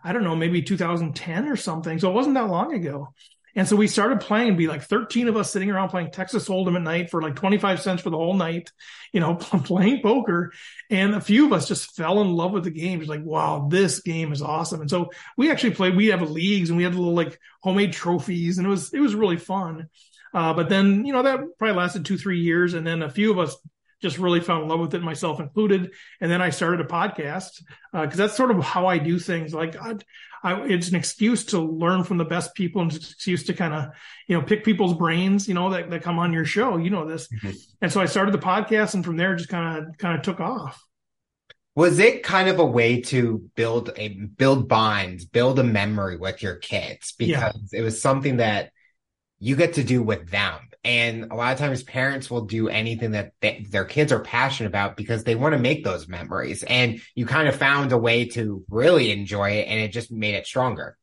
I 0.03 0.13
don't 0.13 0.25
know, 0.25 0.37
maybe 0.37 0.63
2010 0.63 1.49
or 1.49 1.57
something. 1.57 1.99
So 1.99 2.11
it 2.11 2.15
wasn't 2.15 2.35
that 2.35 2.49
long 2.49 2.75
ago. 2.75 3.09
And 3.57 3.67
so 3.67 3.75
we 3.75 3.89
started 3.89 4.21
playing, 4.21 4.57
be 4.57 4.69
like 4.69 4.83
13 4.83 5.29
of 5.29 5.37
us 5.37 5.51
sitting 5.51 5.71
around 5.71 5.89
playing 5.89 6.11
Texas 6.11 6.47
Hold'em 6.47 6.77
at 6.77 6.83
night 6.83 7.11
for 7.11 7.23
like 7.23 7.37
25 7.37 7.81
cents 7.81 8.03
for 8.03 8.11
the 8.11 8.19
whole 8.19 8.35
night, 8.35 8.71
you 9.13 9.21
know, 9.21 9.35
playing 9.65 10.03
poker. 10.03 10.53
And 10.91 11.15
a 11.15 11.23
few 11.23 11.47
of 11.47 11.55
us 11.55 11.67
just 11.67 11.97
fell 11.97 12.21
in 12.21 12.35
love 12.35 12.53
with 12.53 12.65
the 12.65 12.71
game. 12.71 13.01
It's 13.01 13.09
like, 13.09 13.25
wow, 13.25 13.67
this 13.71 14.01
game 14.01 14.31
is 14.31 14.43
awesome. 14.43 14.83
And 14.83 14.91
so 14.91 15.09
we 15.39 15.51
actually 15.51 15.73
played, 15.73 15.97
we 15.97 16.09
have 16.09 16.31
leagues 16.31 16.69
and 16.69 16.77
we 16.77 16.85
had 16.85 16.95
little 16.95 17.15
like 17.15 17.41
homemade 17.63 17.95
trophies 17.95 18.59
and 18.59 18.67
it 18.67 18.71
was, 18.71 18.93
it 18.93 19.01
was 19.01 19.15
really 19.15 19.39
fun. 19.39 19.89
Uh, 20.35 20.53
but 20.53 20.69
then, 20.69 21.07
you 21.07 21.15
know, 21.15 21.23
that 21.23 21.41
probably 21.59 21.77
lasted 21.77 22.05
two, 22.05 22.19
three 22.19 22.41
years. 22.41 22.75
And 22.75 22.87
then 22.87 23.03
a 23.03 23.09
few 23.11 23.31
of 23.31 23.39
us 23.39 23.57
just 24.03 24.19
really 24.19 24.41
fell 24.41 24.63
in 24.63 24.69
love 24.69 24.81
with 24.81 24.95
it, 24.95 25.03
myself 25.03 25.41
included. 25.41 25.93
And 26.21 26.31
then 26.31 26.43
I 26.43 26.51
started 26.51 26.81
a 26.81 26.89
podcast 26.89 27.63
because 27.93 28.21
uh, 28.21 28.25
that's 28.25 28.37
sort 28.37 28.51
of 28.51 28.63
how 28.63 28.87
I 28.87 28.99
do 28.99 29.19
things. 29.19 29.55
Like 29.55 29.77
I, 29.77 29.97
I, 30.43 30.63
it's 30.67 30.89
an 30.89 30.97
excuse 30.97 31.47
to 31.47 31.61
learn 31.61 32.05
from 32.05 32.19
the 32.19 32.25
best 32.25 32.55
people 32.55 32.83
and 32.83 32.93
it's 32.93 33.05
an 33.05 33.11
excuse 33.11 33.45
to 33.45 33.55
kind 33.55 33.75
of, 33.75 33.89
you 34.29 34.37
know, 34.39 34.45
pick 34.45 34.65
people's 34.65 34.95
brains, 34.95 35.49
you 35.49 35.55
know, 35.55 35.71
that, 35.71 35.91
that 35.91 36.03
come 36.03 36.19
on 36.19 36.33
your 36.33 36.45
show. 36.45 36.77
You 36.77 36.91
know 36.91 37.07
this. 37.07 37.29
Mm-hmm. 37.29 37.51
And 37.81 37.93
so 37.93 38.01
I 38.01 38.07
started 38.07 38.33
the 38.33 38.39
podcast, 38.39 38.95
and 38.95 39.05
from 39.05 39.17
there, 39.17 39.35
just 39.35 39.49
kind 39.49 39.79
of 39.79 39.99
kind 39.99 40.17
of 40.17 40.23
took 40.23 40.41
off. 40.41 40.83
Was 41.75 41.99
it 41.99 42.23
kind 42.23 42.49
of 42.49 42.59
a 42.59 42.65
way 42.65 43.03
to 43.03 43.51
build 43.55 43.91
a 43.97 44.09
build 44.09 44.69
bonds, 44.69 45.25
build 45.25 45.59
a 45.59 45.65
memory 45.65 46.17
with 46.17 46.43
your 46.43 46.57
kids 46.57 47.13
because 47.19 47.71
yeah. 47.73 47.79
it 47.79 47.83
was 47.83 48.01
something 48.01 48.39
that 48.39 48.71
you 49.39 49.57
get 49.57 49.75
to 49.75 49.85
do 49.85 50.03
with 50.03 50.31
them 50.31 50.59
and 50.87 51.33
a 51.33 51.35
lot 51.35 51.53
of 51.53 51.59
times 51.59 51.83
parents 51.83 52.31
will 52.31 52.43
do 52.43 52.69
anything 52.69 53.11
that 53.11 53.33
they, 53.41 53.67
their 53.69 53.85
kids 53.85 54.13
are 54.13 54.21
passionate 54.21 54.69
about 54.69 54.97
because 54.97 55.25
they 55.25 55.35
want 55.35 55.53
to 55.53 55.59
make 55.59 55.83
those 55.83 56.07
memories. 56.07 56.63
And 56.63 57.01
you 57.17 57.27
kind 57.27 57.49
of 57.49 57.57
found 57.57 57.91
a 57.91 57.99
way 57.99 58.27
to 58.31 58.65
really 58.71 59.11
enjoy 59.11 59.51
it 59.51 59.67
and 59.67 59.81
it 59.81 59.89
just 59.89 60.13
made 60.13 60.35
it 60.35 60.47
stronger. 60.47 60.97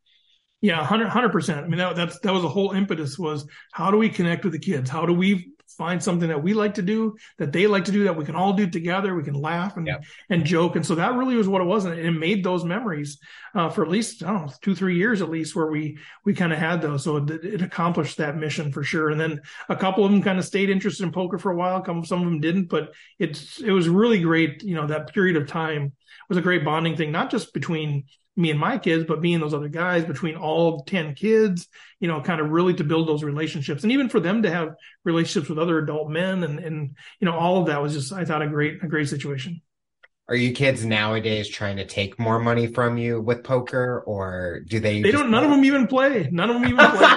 Yeah, 0.62 0.80
100 0.80 1.34
percent. 1.34 1.66
I 1.66 1.68
mean, 1.68 1.80
that, 1.80 1.98
that's 1.98 2.18
that 2.20 2.32
was 2.32 2.46
a 2.46 2.50
whole 2.50 2.72
impetus 2.72 3.20
was 3.20 3.46
how 3.74 3.92
do 3.92 3.98
we 3.98 4.08
connect 4.08 4.46
with 4.46 4.54
the 4.54 4.60
kids? 4.60 4.90
How 4.90 5.06
do 5.06 5.14
we 5.14 5.53
find 5.78 6.02
something 6.02 6.30
that 6.30 6.44
we 6.44 6.54
like 6.54 6.76
to 6.76 6.82
do, 6.82 7.16
that 7.38 7.52
they 7.52 7.68
like 7.68 7.86
to 7.86 7.92
do, 7.92 8.04
that 8.06 8.16
we 8.16 8.26
can 8.26 8.36
all 8.36 8.54
do 8.54 8.68
together. 8.68 9.16
We 9.16 9.24
can 9.24 9.34
laugh 9.34 9.78
and 9.78 9.88
yep. 9.88 10.04
and 10.30 10.46
joke, 10.46 10.76
and 10.76 10.86
so 10.86 10.96
that 10.96 11.16
really 11.16 11.36
was 11.36 11.48
what 11.48 11.62
it 11.62 11.66
was, 11.66 11.86
and 11.86 12.00
it 12.00 12.12
made 12.12 12.44
those 12.44 12.64
memories 12.64 13.20
uh, 13.56 13.70
for 13.70 13.84
at 13.84 13.90
least 13.90 14.24
I 14.24 14.28
don't 14.28 14.46
know 14.48 14.54
two 14.62 14.76
three 14.76 14.98
years 14.98 15.22
at 15.22 15.30
least 15.30 15.56
where 15.56 15.68
we 15.68 15.98
we 16.26 16.34
kind 16.34 16.52
of 16.52 16.60
had 16.60 16.82
those. 16.82 17.04
So 17.04 17.18
it, 17.18 17.30
it, 17.30 17.62
accomplished 17.62 18.18
that 18.18 18.38
mission 18.38 18.72
for 18.72 18.84
sure. 18.84 19.10
And 19.10 19.20
then 19.20 19.42
a 19.70 19.76
couple 19.76 20.04
of 20.04 20.12
them 20.12 20.22
kind 20.22 20.40
of 20.40 20.46
stayed 20.46 20.70
interested 20.70 21.04
in 21.04 21.12
poker 21.12 21.38
for 21.38 21.52
a 21.52 21.56
while. 21.56 21.84
Some 22.04 22.20
of 22.20 22.26
them 22.26 22.40
didn't, 22.40 22.66
but 22.66 22.94
it's 23.20 23.60
it 23.62 23.72
was 23.72 23.88
really 23.88 24.20
great. 24.20 24.64
You 24.64 24.76
know, 24.76 24.88
that 24.88 25.14
period 25.14 25.38
of 25.38 25.48
time 25.48 25.94
was 26.30 26.38
a 26.38 26.42
great 26.42 26.66
bonding 26.66 26.98
thing, 26.98 27.12
not 27.12 27.30
just 27.30 27.54
between 27.54 28.06
me 28.36 28.50
and 28.50 28.60
my 28.60 28.78
kids, 28.78 29.06
but 29.06 29.22
me 29.22 29.34
and 29.34 29.44
those 29.44 29.54
other 29.54 29.70
guys 29.70 30.06
between 30.06 30.36
all 30.36 30.84
10 30.84 31.16
kids, 31.16 31.68
you 32.00 32.08
know, 32.08 32.22
kind 32.22 32.42
of 32.42 32.50
really 32.50 32.74
to 32.74 32.84
build 32.84 33.08
those 33.08 33.24
relationships 33.24 33.84
and 33.84 33.92
even 33.92 34.10
for 34.10 34.20
them 34.20 34.42
to 34.44 34.50
have 34.50 34.76
relationships 35.04 35.50
with 35.50 35.60
other 35.60 35.78
adult 35.78 36.10
men 36.10 36.44
and, 36.44 36.60
and, 36.60 36.96
you 37.20 37.26
know, 37.26 37.38
all 37.38 37.62
of 37.62 37.68
that 37.68 37.82
was 37.82 37.94
just, 37.94 38.12
I 38.12 38.26
thought 38.26 38.42
a 38.42 38.48
great, 38.48 38.84
a 38.84 38.88
great 38.88 39.10
situation. 39.10 39.62
Are 40.30 40.36
you 40.36 40.54
kids 40.54 40.86
nowadays 40.86 41.50
trying 41.50 41.78
to 41.78 41.86
take 41.86 42.18
more 42.18 42.40
money 42.40 42.68
from 42.68 42.98
you 42.98 43.20
with 43.20 43.44
poker, 43.44 44.02
or 44.06 44.62
do 44.66 44.80
they? 44.80 45.02
They 45.02 45.12
don't. 45.12 45.30
None 45.30 45.44
of 45.44 45.50
them 45.50 45.66
even 45.66 45.86
play. 45.86 46.30
None 46.32 46.50
of 46.50 46.56
them 46.56 46.66
even 46.66 46.78
play. 46.92 47.16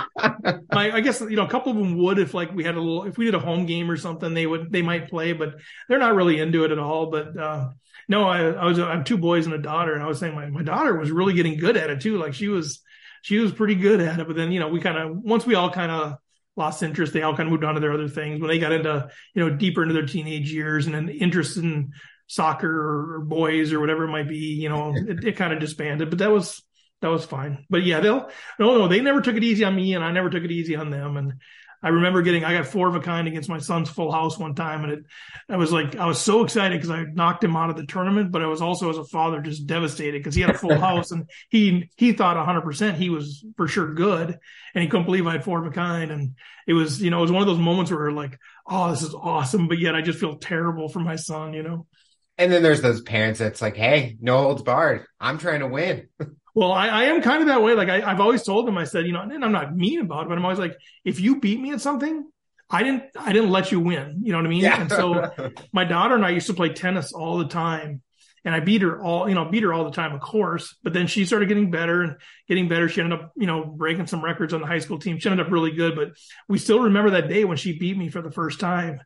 Like, 0.72 0.92
I 0.92 1.00
guess 1.00 1.20
you 1.20 1.36
know 1.36 1.44
a 1.44 1.50
couple 1.50 1.72
of 1.72 1.78
them 1.78 1.96
would 1.98 2.18
if 2.18 2.34
like 2.34 2.52
we 2.52 2.64
had 2.64 2.76
a 2.76 2.80
little 2.80 3.04
if 3.04 3.18
we 3.18 3.24
did 3.24 3.34
a 3.34 3.40
home 3.40 3.66
game 3.66 3.90
or 3.90 3.96
something 3.96 4.34
they 4.34 4.46
would 4.46 4.70
they 4.72 4.82
might 4.82 5.08
play, 5.08 5.32
but 5.32 5.56
they're 5.88 5.98
not 5.98 6.14
really 6.14 6.38
into 6.38 6.64
it 6.64 6.70
at 6.70 6.78
all. 6.78 7.10
But 7.10 7.38
uh, 7.38 7.70
no, 8.08 8.24
I, 8.28 8.50
I 8.50 8.64
was 8.66 8.78
I 8.78 8.94
have 8.94 9.04
two 9.04 9.18
boys 9.18 9.46
and 9.46 9.54
a 9.54 9.58
daughter, 9.58 9.94
and 9.94 10.02
I 10.02 10.06
was 10.06 10.18
saying 10.18 10.34
my 10.34 10.46
my 10.46 10.62
daughter 10.62 10.96
was 10.96 11.10
really 11.10 11.34
getting 11.34 11.58
good 11.58 11.76
at 11.76 11.90
it 11.90 12.00
too. 12.00 12.18
Like 12.18 12.34
she 12.34 12.48
was 12.48 12.82
she 13.22 13.38
was 13.38 13.52
pretty 13.52 13.74
good 13.74 14.00
at 14.00 14.20
it. 14.20 14.26
But 14.26 14.36
then 14.36 14.52
you 14.52 14.60
know 14.60 14.68
we 14.68 14.80
kind 14.80 14.98
of 14.98 15.16
once 15.16 15.46
we 15.46 15.54
all 15.54 15.70
kind 15.70 15.90
of 15.90 16.18
lost 16.56 16.82
interest. 16.82 17.12
They 17.12 17.22
all 17.22 17.36
kind 17.36 17.46
of 17.46 17.52
moved 17.52 17.64
on 17.64 17.74
to 17.74 17.80
their 17.80 17.92
other 17.92 18.08
things 18.08 18.40
when 18.40 18.48
they 18.48 18.58
got 18.58 18.72
into, 18.72 19.08
you 19.34 19.44
know, 19.44 19.54
deeper 19.54 19.82
into 19.82 19.94
their 19.94 20.06
teenage 20.06 20.50
years 20.52 20.86
and 20.86 20.94
then 20.94 21.08
interest 21.08 21.56
in 21.58 21.92
soccer 22.26 23.16
or 23.16 23.20
boys 23.20 23.72
or 23.72 23.80
whatever 23.80 24.04
it 24.04 24.10
might 24.10 24.28
be, 24.28 24.38
you 24.38 24.68
know, 24.68 24.94
it, 24.96 25.22
it 25.24 25.36
kind 25.36 25.52
of 25.52 25.60
disbanded, 25.60 26.10
but 26.10 26.18
that 26.18 26.30
was, 26.30 26.62
that 27.02 27.08
was 27.08 27.24
fine. 27.24 27.64
But 27.68 27.84
yeah, 27.84 28.00
they'll, 28.00 28.30
no, 28.58 28.78
no, 28.78 28.88
they 28.88 29.00
never 29.00 29.20
took 29.20 29.36
it 29.36 29.44
easy 29.44 29.64
on 29.64 29.76
me 29.76 29.94
and 29.94 30.04
I 30.04 30.12
never 30.12 30.30
took 30.30 30.44
it 30.44 30.50
easy 30.50 30.76
on 30.76 30.90
them. 30.90 31.16
And 31.16 31.34
I 31.82 31.90
remember 31.90 32.22
getting, 32.22 32.44
I 32.44 32.54
got 32.54 32.66
four 32.66 32.88
of 32.88 32.94
a 32.94 33.00
kind 33.00 33.28
against 33.28 33.50
my 33.50 33.58
son's 33.58 33.90
full 33.90 34.10
house 34.10 34.38
one 34.38 34.54
time. 34.54 34.82
And 34.84 34.92
it, 34.92 35.04
I 35.48 35.56
was 35.56 35.72
like, 35.72 35.94
I 35.94 36.06
was 36.06 36.18
so 36.18 36.42
excited 36.42 36.80
because 36.80 36.90
I 36.90 37.04
knocked 37.04 37.44
him 37.44 37.54
out 37.54 37.70
of 37.70 37.76
the 37.76 37.86
tournament, 37.86 38.32
but 38.32 38.42
I 38.42 38.46
was 38.46 38.62
also 38.62 38.88
as 38.88 38.96
a 38.96 39.04
father 39.04 39.40
just 39.40 39.66
devastated 39.66 40.18
because 40.18 40.34
he 40.34 40.40
had 40.40 40.50
a 40.50 40.58
full 40.58 40.78
house 40.78 41.10
and 41.10 41.30
he, 41.50 41.90
he 41.96 42.12
thought 42.12 42.42
hundred 42.44 42.62
percent 42.62 42.96
he 42.96 43.10
was 43.10 43.44
for 43.56 43.68
sure 43.68 43.92
good. 43.92 44.38
And 44.74 44.82
he 44.82 44.88
couldn't 44.88 45.06
believe 45.06 45.26
I 45.26 45.32
had 45.32 45.44
four 45.44 45.60
of 45.60 45.66
a 45.66 45.74
kind. 45.74 46.10
And 46.10 46.36
it 46.66 46.72
was, 46.72 47.00
you 47.02 47.10
know, 47.10 47.18
it 47.18 47.22
was 47.22 47.32
one 47.32 47.42
of 47.42 47.48
those 47.48 47.58
moments 47.58 47.90
where 47.90 48.10
like, 48.10 48.38
oh, 48.66 48.90
this 48.90 49.02
is 49.02 49.14
awesome. 49.14 49.68
But 49.68 49.78
yet 49.78 49.94
I 49.94 50.00
just 50.00 50.18
feel 50.18 50.38
terrible 50.38 50.88
for 50.88 51.00
my 51.00 51.16
son, 51.16 51.52
you 51.52 51.62
know? 51.62 51.86
And 52.38 52.50
then 52.50 52.62
there's 52.62 52.82
those 52.82 53.00
parents 53.00 53.38
that's 53.38 53.62
like, 53.62 53.76
hey, 53.76 54.16
no 54.20 54.38
holds 54.38 54.62
barred. 54.62 55.06
I'm 55.20 55.38
trying 55.38 55.60
to 55.60 55.68
win. 55.68 56.08
Well, 56.56 56.72
I, 56.72 56.88
I, 56.88 57.04
am 57.04 57.20
kind 57.20 57.42
of 57.42 57.48
that 57.48 57.62
way. 57.62 57.74
Like 57.74 57.90
I, 57.90 58.00
have 58.00 58.18
always 58.18 58.42
told 58.42 58.66
them, 58.66 58.78
I 58.78 58.84
said, 58.84 59.04
you 59.04 59.12
know, 59.12 59.20
and 59.20 59.44
I'm 59.44 59.52
not 59.52 59.76
mean 59.76 60.00
about 60.00 60.24
it, 60.24 60.30
but 60.30 60.38
I'm 60.38 60.44
always 60.44 60.58
like, 60.58 60.74
if 61.04 61.20
you 61.20 61.38
beat 61.38 61.60
me 61.60 61.72
at 61.72 61.82
something, 61.82 62.26
I 62.70 62.82
didn't, 62.82 63.04
I 63.14 63.34
didn't 63.34 63.50
let 63.50 63.70
you 63.70 63.78
win. 63.78 64.22
You 64.22 64.32
know 64.32 64.38
what 64.38 64.46
I 64.46 64.48
mean? 64.48 64.62
Yeah. 64.62 64.80
And 64.80 64.90
so 64.90 65.52
my 65.74 65.84
daughter 65.84 66.14
and 66.14 66.24
I 66.24 66.30
used 66.30 66.46
to 66.46 66.54
play 66.54 66.70
tennis 66.70 67.12
all 67.12 67.36
the 67.36 67.48
time 67.48 68.00
and 68.42 68.54
I 68.54 68.60
beat 68.60 68.80
her 68.80 69.02
all, 69.02 69.28
you 69.28 69.34
know, 69.34 69.44
beat 69.44 69.64
her 69.64 69.74
all 69.74 69.84
the 69.84 69.90
time, 69.90 70.14
of 70.14 70.22
course, 70.22 70.74
but 70.82 70.94
then 70.94 71.08
she 71.08 71.26
started 71.26 71.48
getting 71.48 71.70
better 71.70 72.00
and 72.00 72.16
getting 72.48 72.68
better. 72.68 72.88
She 72.88 73.02
ended 73.02 73.20
up, 73.20 73.32
you 73.36 73.46
know, 73.46 73.66
breaking 73.66 74.06
some 74.06 74.24
records 74.24 74.54
on 74.54 74.62
the 74.62 74.66
high 74.66 74.78
school 74.78 74.98
team. 74.98 75.18
She 75.18 75.28
ended 75.28 75.44
up 75.44 75.52
really 75.52 75.72
good, 75.72 75.94
but 75.94 76.12
we 76.48 76.56
still 76.56 76.80
remember 76.84 77.10
that 77.10 77.28
day 77.28 77.44
when 77.44 77.58
she 77.58 77.78
beat 77.78 77.98
me 77.98 78.08
for 78.08 78.22
the 78.22 78.30
first 78.30 78.60
time. 78.60 79.00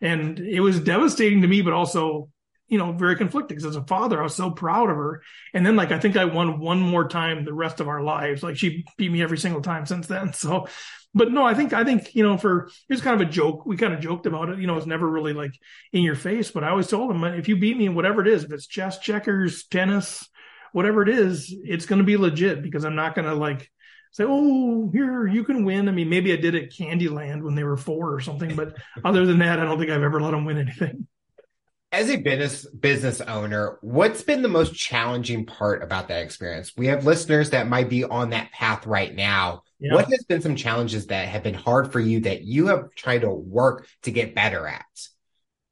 And 0.00 0.38
it 0.38 0.60
was 0.60 0.80
devastating 0.80 1.42
to 1.42 1.48
me, 1.48 1.60
but 1.60 1.74
also 1.74 2.30
you 2.68 2.78
know, 2.78 2.92
very 2.92 3.16
conflicted 3.16 3.56
because 3.56 3.66
as 3.66 3.76
a 3.76 3.84
father, 3.84 4.18
I 4.18 4.22
was 4.22 4.34
so 4.34 4.50
proud 4.50 4.90
of 4.90 4.96
her. 4.96 5.22
And 5.52 5.64
then 5.64 5.76
like, 5.76 5.92
I 5.92 5.98
think 5.98 6.16
I 6.16 6.24
won 6.24 6.60
one 6.60 6.80
more 6.80 7.06
time 7.06 7.44
the 7.44 7.52
rest 7.52 7.80
of 7.80 7.88
our 7.88 8.02
lives. 8.02 8.42
Like 8.42 8.56
she 8.56 8.84
beat 8.96 9.12
me 9.12 9.22
every 9.22 9.38
single 9.38 9.62
time 9.62 9.86
since 9.86 10.06
then. 10.06 10.32
So, 10.44 10.66
but 11.14 11.30
no, 11.30 11.44
I 11.44 11.54
think, 11.54 11.72
I 11.72 11.84
think, 11.84 12.14
you 12.14 12.24
know, 12.24 12.36
for, 12.36 12.68
it's 12.88 13.00
kind 13.00 13.20
of 13.20 13.26
a 13.26 13.30
joke. 13.30 13.64
We 13.64 13.76
kind 13.76 13.94
of 13.94 14.00
joked 14.00 14.26
about 14.26 14.48
it. 14.48 14.58
You 14.58 14.66
know, 14.66 14.76
it's 14.76 14.86
never 14.86 15.08
really 15.08 15.32
like 15.32 15.52
in 15.92 16.02
your 16.02 16.16
face, 16.16 16.50
but 16.50 16.64
I 16.64 16.70
always 16.70 16.88
told 16.88 17.10
him 17.10 17.22
if 17.24 17.48
you 17.48 17.56
beat 17.56 17.78
me 17.78 17.86
in 17.86 17.94
whatever 17.94 18.20
it 18.20 18.28
is, 18.28 18.44
if 18.44 18.52
it's 18.52 18.66
chess, 18.66 18.98
checkers, 18.98 19.64
tennis, 19.64 20.28
whatever 20.72 21.02
it 21.02 21.08
is, 21.08 21.54
it's 21.64 21.86
going 21.86 22.00
to 22.00 22.04
be 22.04 22.16
legit 22.16 22.62
because 22.62 22.84
I'm 22.84 22.96
not 22.96 23.14
going 23.14 23.28
to 23.28 23.34
like, 23.34 23.70
say, 24.10 24.24
"Oh, 24.26 24.90
here 24.92 25.26
you 25.26 25.44
can 25.44 25.64
win." 25.64 25.88
I 25.88 25.92
mean, 25.92 26.08
maybe 26.08 26.32
I 26.32 26.36
did 26.36 26.54
at 26.54 26.70
Candyland 26.70 27.42
when 27.42 27.54
they 27.54 27.64
were 27.64 27.76
four 27.76 28.12
or 28.12 28.20
something, 28.20 28.54
but 28.54 28.76
other 29.04 29.24
than 29.24 29.38
that, 29.38 29.60
I 29.60 29.64
don't 29.64 29.78
think 29.78 29.90
I've 29.90 30.02
ever 30.02 30.20
let 30.20 30.32
them 30.32 30.44
win 30.44 30.58
anything 30.58 31.06
as 31.94 32.10
a 32.10 32.16
business 32.16 32.66
business 32.66 33.20
owner, 33.20 33.78
what's 33.80 34.22
been 34.22 34.42
the 34.42 34.48
most 34.48 34.74
challenging 34.74 35.46
part 35.46 35.82
about 35.82 36.08
that 36.08 36.22
experience? 36.22 36.72
We 36.76 36.88
have 36.88 37.06
listeners 37.06 37.50
that 37.50 37.68
might 37.68 37.88
be 37.88 38.02
on 38.02 38.30
that 38.30 38.50
path 38.50 38.84
right 38.84 39.14
now. 39.14 39.62
Yeah. 39.78 39.94
What 39.94 40.06
has 40.06 40.24
been 40.24 40.42
some 40.42 40.56
challenges 40.56 41.06
that 41.06 41.28
have 41.28 41.44
been 41.44 41.54
hard 41.54 41.92
for 41.92 42.00
you 42.00 42.20
that 42.20 42.42
you 42.42 42.66
have 42.66 42.92
tried 42.96 43.20
to 43.20 43.30
work 43.30 43.86
to 44.02 44.10
get 44.10 44.34
better 44.34 44.66
at? 44.66 44.84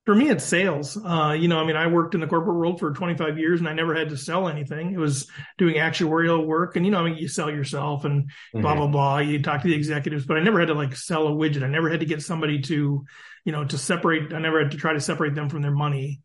For 0.04 0.16
me, 0.16 0.30
it's 0.30 0.42
sales. 0.42 0.96
Uh, 0.96 1.36
you 1.38 1.46
know, 1.46 1.60
I 1.60 1.64
mean, 1.64 1.76
I 1.76 1.86
worked 1.86 2.14
in 2.14 2.20
the 2.20 2.26
corporate 2.26 2.56
world 2.56 2.80
for 2.80 2.92
25 2.92 3.38
years 3.38 3.60
and 3.60 3.68
I 3.68 3.72
never 3.72 3.94
had 3.94 4.08
to 4.08 4.16
sell 4.16 4.48
anything. 4.48 4.92
It 4.92 4.98
was 4.98 5.30
doing 5.58 5.76
actuarial 5.76 6.44
work. 6.44 6.74
And, 6.74 6.84
you 6.84 6.90
know, 6.90 6.98
I 6.98 7.04
mean, 7.04 7.18
you 7.18 7.28
sell 7.28 7.48
yourself 7.48 8.04
and 8.04 8.24
mm-hmm. 8.24 8.62
blah, 8.62 8.74
blah, 8.74 8.88
blah. 8.88 9.18
You 9.18 9.40
talk 9.40 9.62
to 9.62 9.68
the 9.68 9.74
executives, 9.74 10.26
but 10.26 10.36
I 10.36 10.40
never 10.40 10.58
had 10.58 10.68
to 10.68 10.74
like 10.74 10.96
sell 10.96 11.28
a 11.28 11.30
widget. 11.30 11.62
I 11.62 11.68
never 11.68 11.88
had 11.88 12.00
to 12.00 12.06
get 12.06 12.20
somebody 12.20 12.60
to, 12.62 13.04
you 13.44 13.52
know, 13.52 13.64
to 13.64 13.78
separate, 13.78 14.32
I 14.32 14.40
never 14.40 14.60
had 14.60 14.72
to 14.72 14.76
try 14.76 14.92
to 14.92 15.00
separate 15.00 15.36
them 15.36 15.48
from 15.48 15.62
their 15.62 15.70
money. 15.70 16.22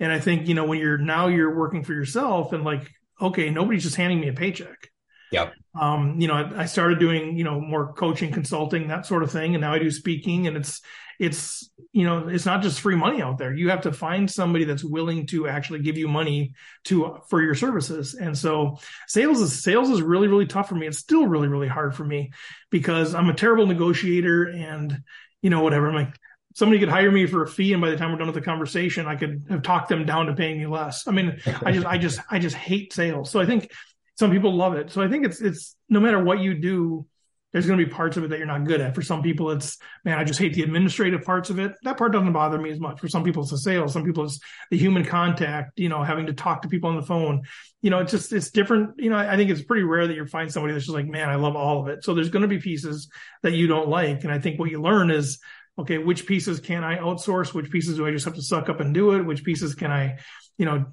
And 0.00 0.10
I 0.10 0.18
think, 0.18 0.48
you 0.48 0.54
know, 0.54 0.64
when 0.64 0.80
you're 0.80 0.98
now 0.98 1.28
you're 1.28 1.56
working 1.56 1.84
for 1.84 1.92
yourself 1.92 2.52
and 2.52 2.64
like, 2.64 2.90
okay, 3.20 3.50
nobody's 3.50 3.84
just 3.84 3.96
handing 3.96 4.18
me 4.18 4.28
a 4.28 4.32
paycheck. 4.32 4.90
yeah. 5.30 5.50
Um, 5.80 6.20
you 6.20 6.26
know, 6.26 6.34
I, 6.34 6.62
I, 6.62 6.64
started 6.64 6.98
doing, 6.98 7.36
you 7.38 7.44
know, 7.44 7.60
more 7.60 7.92
coaching, 7.92 8.32
consulting, 8.32 8.88
that 8.88 9.06
sort 9.06 9.22
of 9.22 9.30
thing. 9.30 9.54
And 9.54 9.62
now 9.62 9.72
I 9.72 9.78
do 9.78 9.88
speaking 9.88 10.48
and 10.48 10.56
it's, 10.56 10.80
it's, 11.20 11.70
you 11.92 12.04
know, 12.04 12.28
it's 12.28 12.46
not 12.46 12.62
just 12.62 12.80
free 12.80 12.96
money 12.96 13.20
out 13.20 13.36
there. 13.36 13.52
You 13.52 13.68
have 13.68 13.82
to 13.82 13.92
find 13.92 14.28
somebody 14.28 14.64
that's 14.64 14.82
willing 14.82 15.26
to 15.26 15.46
actually 15.46 15.80
give 15.80 15.98
you 15.98 16.08
money 16.08 16.54
to, 16.84 17.18
for 17.28 17.42
your 17.42 17.54
services. 17.54 18.14
And 18.14 18.36
so 18.36 18.78
sales 19.06 19.42
is, 19.42 19.62
sales 19.62 19.90
is 19.90 20.00
really, 20.00 20.28
really 20.28 20.46
tough 20.46 20.70
for 20.70 20.76
me. 20.76 20.86
It's 20.86 20.96
still 20.96 21.26
really, 21.26 21.46
really 21.46 21.68
hard 21.68 21.94
for 21.94 22.04
me 22.04 22.32
because 22.70 23.14
I'm 23.14 23.28
a 23.28 23.34
terrible 23.34 23.66
negotiator 23.66 24.44
and, 24.44 25.02
you 25.42 25.50
know, 25.50 25.62
whatever. 25.62 25.90
I'm 25.90 25.94
like, 25.94 26.14
somebody 26.54 26.80
could 26.80 26.88
hire 26.88 27.12
me 27.12 27.26
for 27.26 27.42
a 27.42 27.46
fee 27.46 27.74
and 27.74 27.82
by 27.82 27.90
the 27.90 27.98
time 27.98 28.12
we're 28.12 28.18
done 28.18 28.26
with 28.26 28.34
the 28.34 28.40
conversation 28.40 29.06
i 29.06 29.14
could 29.14 29.44
have 29.48 29.62
talked 29.62 29.88
them 29.88 30.04
down 30.04 30.26
to 30.26 30.34
paying 30.34 30.58
me 30.58 30.66
less 30.66 31.06
i 31.06 31.12
mean 31.12 31.40
i 31.64 31.70
just 31.70 31.86
i 31.86 31.96
just 31.96 32.20
i 32.28 32.40
just 32.40 32.56
hate 32.56 32.92
sales 32.92 33.30
so 33.30 33.38
i 33.38 33.46
think 33.46 33.70
some 34.18 34.32
people 34.32 34.52
love 34.52 34.74
it 34.74 34.90
so 34.90 35.00
i 35.00 35.06
think 35.06 35.24
it's 35.24 35.40
it's 35.40 35.76
no 35.88 36.00
matter 36.00 36.20
what 36.20 36.40
you 36.40 36.54
do 36.54 37.06
there's 37.52 37.66
going 37.66 37.78
to 37.78 37.84
be 37.84 37.90
parts 37.90 38.16
of 38.16 38.24
it 38.24 38.30
that 38.30 38.38
you're 38.38 38.46
not 38.46 38.64
good 38.64 38.80
at. 38.80 38.94
For 38.94 39.02
some 39.02 39.22
people 39.22 39.50
it's 39.50 39.78
man 40.04 40.18
i 40.18 40.24
just 40.24 40.38
hate 40.38 40.54
the 40.54 40.62
administrative 40.62 41.22
parts 41.22 41.50
of 41.50 41.58
it. 41.58 41.72
That 41.82 41.96
part 41.96 42.12
doesn't 42.12 42.32
bother 42.32 42.58
me 42.58 42.70
as 42.70 42.80
much. 42.80 43.00
For 43.00 43.08
some 43.08 43.24
people 43.24 43.42
it's 43.42 43.50
the 43.50 43.58
sales. 43.58 43.92
Some 43.92 44.04
people 44.04 44.24
it's 44.24 44.40
the 44.70 44.78
human 44.78 45.04
contact 45.04 45.78
you 45.78 45.88
know 45.88 46.02
having 46.02 46.26
to 46.26 46.32
talk 46.32 46.62
to 46.62 46.68
people 46.68 46.90
on 46.90 46.96
the 46.96 47.02
phone. 47.02 47.42
You 47.82 47.90
know 47.90 47.98
it's 47.98 48.12
just 48.12 48.32
it's 48.32 48.50
different. 48.50 48.94
You 48.98 49.10
know 49.10 49.16
i 49.16 49.36
think 49.36 49.50
it's 49.50 49.62
pretty 49.62 49.82
rare 49.82 50.06
that 50.06 50.14
you 50.14 50.26
find 50.26 50.52
somebody 50.52 50.74
that's 50.74 50.86
just 50.86 50.94
like 50.94 51.06
man 51.06 51.28
i 51.28 51.36
love 51.36 51.56
all 51.56 51.82
of 51.82 51.88
it. 51.88 52.04
So 52.04 52.14
there's 52.14 52.30
going 52.30 52.42
to 52.42 52.48
be 52.48 52.58
pieces 52.58 53.08
that 53.42 53.52
you 53.52 53.66
don't 53.66 53.88
like 53.88 54.24
and 54.24 54.32
i 54.32 54.38
think 54.38 54.58
what 54.58 54.70
you 54.70 54.80
learn 54.80 55.10
is 55.10 55.38
okay, 55.80 55.98
which 55.98 56.26
pieces 56.26 56.60
can 56.60 56.84
I 56.84 56.98
outsource? 56.98 57.54
Which 57.54 57.70
pieces 57.70 57.96
do 57.96 58.06
I 58.06 58.10
just 58.10 58.24
have 58.26 58.34
to 58.34 58.42
suck 58.42 58.68
up 58.68 58.80
and 58.80 58.92
do 58.92 59.12
it? 59.12 59.22
Which 59.22 59.44
pieces 59.44 59.74
can 59.74 59.90
I, 59.90 60.18
you 60.58 60.66
know, 60.66 60.86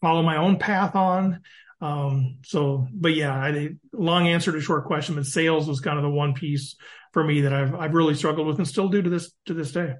follow 0.00 0.22
my 0.22 0.36
own 0.36 0.58
path 0.58 0.94
on? 0.94 1.40
Um, 1.80 2.38
so, 2.44 2.86
but 2.92 3.14
yeah, 3.14 3.34
I, 3.34 3.70
long 3.92 4.28
answer 4.28 4.52
to 4.52 4.60
short 4.60 4.86
question, 4.86 5.14
but 5.14 5.26
sales 5.26 5.68
was 5.68 5.80
kind 5.80 5.98
of 5.98 6.02
the 6.02 6.10
one 6.10 6.34
piece 6.34 6.76
for 7.12 7.22
me 7.22 7.42
that 7.42 7.52
I've, 7.52 7.74
I've 7.74 7.94
really 7.94 8.14
struggled 8.14 8.46
with 8.46 8.58
and 8.58 8.66
still 8.66 8.88
do 8.88 9.02
to 9.02 9.10
this, 9.10 9.32
to 9.46 9.54
this 9.54 9.72
day. 9.72 9.94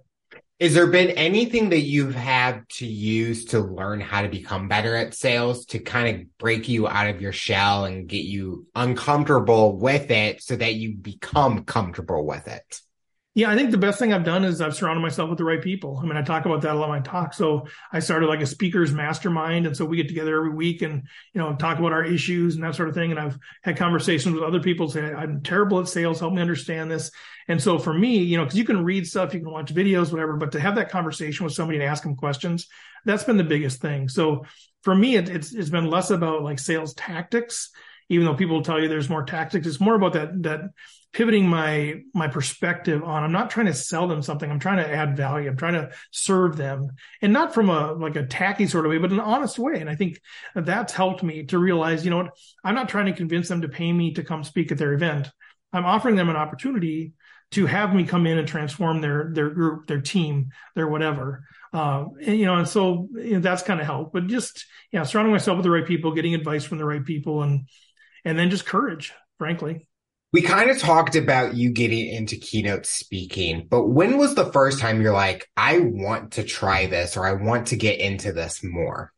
Is 0.58 0.72
there 0.72 0.86
been 0.86 1.10
anything 1.10 1.68
that 1.68 1.80
you've 1.80 2.14
had 2.14 2.66
to 2.76 2.86
use 2.86 3.44
to 3.46 3.60
learn 3.60 4.00
how 4.00 4.22
to 4.22 4.28
become 4.28 4.68
better 4.68 4.96
at 4.96 5.12
sales 5.12 5.66
to 5.66 5.78
kind 5.78 6.16
of 6.16 6.38
break 6.38 6.66
you 6.66 6.88
out 6.88 7.08
of 7.08 7.20
your 7.20 7.32
shell 7.32 7.84
and 7.84 8.08
get 8.08 8.24
you 8.24 8.66
uncomfortable 8.74 9.76
with 9.76 10.10
it 10.10 10.42
so 10.42 10.56
that 10.56 10.74
you 10.74 10.94
become 10.94 11.64
comfortable 11.64 12.24
with 12.24 12.48
it? 12.48 12.80
Yeah, 13.36 13.50
I 13.50 13.54
think 13.54 13.70
the 13.70 13.76
best 13.76 13.98
thing 13.98 14.14
I've 14.14 14.24
done 14.24 14.44
is 14.44 14.62
I've 14.62 14.74
surrounded 14.74 15.02
myself 15.02 15.28
with 15.28 15.36
the 15.36 15.44
right 15.44 15.60
people. 15.60 16.00
I 16.02 16.06
mean, 16.06 16.16
I 16.16 16.22
talk 16.22 16.46
about 16.46 16.62
that 16.62 16.74
a 16.74 16.78
lot 16.78 16.86
in 16.86 16.90
my 16.90 17.00
talk. 17.00 17.34
So 17.34 17.66
I 17.92 17.98
started 17.98 18.28
like 18.28 18.40
a 18.40 18.46
speakers 18.46 18.94
mastermind. 18.94 19.66
And 19.66 19.76
so 19.76 19.84
we 19.84 19.98
get 19.98 20.08
together 20.08 20.38
every 20.38 20.54
week 20.54 20.80
and, 20.80 21.02
you 21.34 21.42
know, 21.42 21.54
talk 21.54 21.78
about 21.78 21.92
our 21.92 22.02
issues 22.02 22.54
and 22.54 22.64
that 22.64 22.74
sort 22.74 22.88
of 22.88 22.94
thing. 22.94 23.10
And 23.10 23.20
I've 23.20 23.38
had 23.62 23.76
conversations 23.76 24.34
with 24.34 24.42
other 24.42 24.60
people 24.60 24.88
saying, 24.88 25.14
I'm 25.14 25.42
terrible 25.42 25.78
at 25.80 25.88
sales. 25.88 26.18
Help 26.18 26.32
me 26.32 26.40
understand 26.40 26.90
this. 26.90 27.10
And 27.46 27.62
so 27.62 27.78
for 27.78 27.92
me, 27.92 28.16
you 28.16 28.38
know, 28.38 28.44
cause 28.46 28.56
you 28.56 28.64
can 28.64 28.82
read 28.82 29.06
stuff, 29.06 29.34
you 29.34 29.40
can 29.40 29.52
watch 29.52 29.74
videos, 29.74 30.10
whatever, 30.10 30.38
but 30.38 30.52
to 30.52 30.60
have 30.60 30.76
that 30.76 30.88
conversation 30.88 31.44
with 31.44 31.52
somebody 31.52 31.78
and 31.78 31.86
ask 31.86 32.04
them 32.04 32.16
questions, 32.16 32.68
that's 33.04 33.24
been 33.24 33.36
the 33.36 33.44
biggest 33.44 33.82
thing. 33.82 34.08
So 34.08 34.46
for 34.82 34.94
me, 34.94 35.16
it, 35.16 35.28
it's, 35.28 35.52
it's 35.52 35.68
been 35.68 35.90
less 35.90 36.08
about 36.08 36.42
like 36.42 36.58
sales 36.58 36.94
tactics 36.94 37.68
even 38.08 38.24
though 38.24 38.34
people 38.34 38.62
tell 38.62 38.80
you 38.80 38.88
there's 38.88 39.10
more 39.10 39.24
tactics 39.24 39.66
it's 39.66 39.80
more 39.80 39.96
about 39.96 40.12
that 40.12 40.42
that 40.42 40.60
pivoting 41.16 41.48
my 41.48 42.02
my 42.12 42.28
perspective 42.28 43.02
on 43.02 43.24
i'm 43.24 43.32
not 43.32 43.48
trying 43.48 43.64
to 43.64 43.72
sell 43.72 44.06
them 44.06 44.20
something. 44.20 44.50
I'm 44.50 44.58
trying 44.58 44.84
to 44.84 44.90
add 44.90 45.16
value. 45.16 45.48
I'm 45.48 45.56
trying 45.56 45.72
to 45.72 45.90
serve 46.10 46.58
them. 46.58 46.90
And 47.22 47.32
not 47.32 47.54
from 47.54 47.70
a 47.70 47.94
like 47.94 48.16
a 48.16 48.26
tacky 48.26 48.66
sort 48.66 48.84
of 48.84 48.90
way 48.90 48.98
but 48.98 49.12
an 49.12 49.20
honest 49.20 49.58
way. 49.58 49.80
And 49.80 49.88
i 49.88 49.94
think 49.94 50.20
that's 50.54 50.92
helped 50.92 51.22
me 51.22 51.44
to 51.44 51.58
realize 51.58 52.04
you 52.04 52.10
know 52.10 52.18
what? 52.18 52.36
I'm 52.62 52.74
not 52.74 52.90
trying 52.90 53.06
to 53.06 53.14
convince 53.14 53.48
them 53.48 53.62
to 53.62 53.68
pay 53.68 53.90
me 53.90 54.12
to 54.12 54.24
come 54.24 54.44
speak 54.44 54.70
at 54.70 54.76
their 54.76 54.92
event. 54.92 55.30
I'm 55.72 55.86
offering 55.86 56.16
them 56.16 56.28
an 56.28 56.36
opportunity 56.36 57.14
to 57.52 57.64
have 57.64 57.94
me 57.94 58.04
come 58.04 58.26
in 58.26 58.36
and 58.36 58.46
transform 58.46 59.00
their 59.00 59.30
their 59.32 59.48
group 59.48 59.86
their 59.86 60.02
team 60.02 60.50
their 60.74 60.86
whatever. 60.86 61.46
Uh, 61.72 62.04
and, 62.26 62.38
you 62.38 62.44
know 62.44 62.56
and 62.56 62.68
so 62.68 63.08
you 63.14 63.34
know, 63.34 63.40
that's 63.40 63.62
kind 63.62 63.80
of 63.80 63.86
helped. 63.86 64.12
But 64.12 64.26
just 64.26 64.66
yeah 64.92 65.04
surrounding 65.04 65.32
myself 65.32 65.56
with 65.56 65.64
the 65.64 65.70
right 65.70 65.86
people 65.86 66.12
getting 66.12 66.34
advice 66.34 66.64
from 66.64 66.76
the 66.76 66.84
right 66.84 67.06
people 67.06 67.42
and 67.42 67.68
and 68.22 68.38
then 68.38 68.50
just 68.50 68.66
courage 68.66 69.14
frankly 69.38 69.88
we 70.32 70.42
kind 70.42 70.70
of 70.70 70.78
talked 70.78 71.14
about 71.14 71.54
you 71.54 71.70
getting 71.70 72.08
into 72.08 72.36
keynote 72.36 72.86
speaking, 72.86 73.66
but 73.70 73.88
when 73.88 74.18
was 74.18 74.34
the 74.34 74.52
first 74.52 74.80
time 74.80 75.00
you're 75.00 75.12
like, 75.12 75.48
I 75.56 75.78
want 75.78 76.32
to 76.32 76.42
try 76.42 76.86
this 76.86 77.16
or 77.16 77.26
I 77.26 77.32
want 77.32 77.68
to 77.68 77.76
get 77.76 78.00
into 78.00 78.32
this 78.32 78.62
more? 78.62 79.12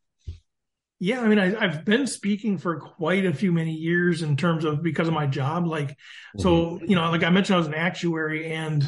Yeah, 1.01 1.21
I 1.21 1.27
mean, 1.27 1.39
I, 1.39 1.67
have 1.67 1.85
been 1.85 2.07
speaking 2.07 2.57
for 2.57 2.77
quite 2.79 3.25
a 3.25 3.33
few 3.33 3.53
many 3.53 3.71
years 3.71 4.21
in 4.21 4.35
terms 4.35 4.65
of 4.65 4.83
because 4.83 5.07
of 5.07 5.13
my 5.13 5.27
job. 5.27 5.65
Like, 5.65 5.91
mm-hmm. 5.91 6.41
so 6.41 6.79
you 6.85 6.95
know, 6.95 7.09
like 7.09 7.23
I 7.23 7.29
mentioned, 7.29 7.55
I 7.55 7.59
was 7.59 7.67
an 7.67 7.73
actuary, 7.73 8.51
and 8.51 8.85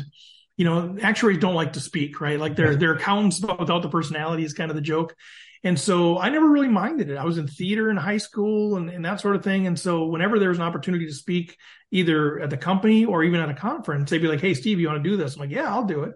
you 0.58 0.66
know, 0.66 0.98
actuaries 1.02 1.40
don't 1.40 1.56
like 1.56 1.74
to 1.74 1.80
speak, 1.80 2.20
right? 2.20 2.38
Like 2.38 2.58
they're 2.58 2.76
they're 2.76 2.96
accountants 2.96 3.40
without 3.42 3.82
the 3.82 3.90
personality 3.90 4.44
is 4.44 4.54
kind 4.54 4.70
of 4.70 4.76
the 4.76 4.82
joke. 4.82 5.16
And 5.64 5.80
so 5.80 6.18
I 6.18 6.30
never 6.30 6.48
really 6.48 6.68
minded 6.68 7.10
it. 7.10 7.18
I 7.18 7.24
was 7.24 7.38
in 7.38 7.48
theater 7.48 7.92
in 7.92 7.98
high 7.98 8.18
school 8.18 8.78
and, 8.78 8.90
and 8.90 9.06
that 9.06 9.20
sort 9.20 9.36
of 9.36 9.44
thing. 9.44 9.68
And 9.68 9.80
so 9.80 10.06
whenever 10.06 10.40
there 10.40 10.50
was 10.50 10.58
an 10.58 10.64
opportunity 10.64 11.06
to 11.06 11.14
speak 11.14 11.56
either 11.92 12.40
at 12.40 12.50
the 12.50 12.58
company 12.58 13.06
or 13.06 13.24
even 13.24 13.40
at 13.40 13.50
a 13.50 13.54
conference, 13.54 14.10
they'd 14.10 14.22
be 14.22 14.28
like, 14.28 14.42
Hey, 14.42 14.56
Steve, 14.56 14.80
you 14.80 14.88
want 14.88 15.04
to 15.04 15.10
do 15.10 15.18
this? 15.18 15.36
I'm 15.36 15.42
like, 15.42 15.52
yeah, 15.52 15.72
I'll 15.72 15.86
do 15.86 16.04
it. 16.04 16.14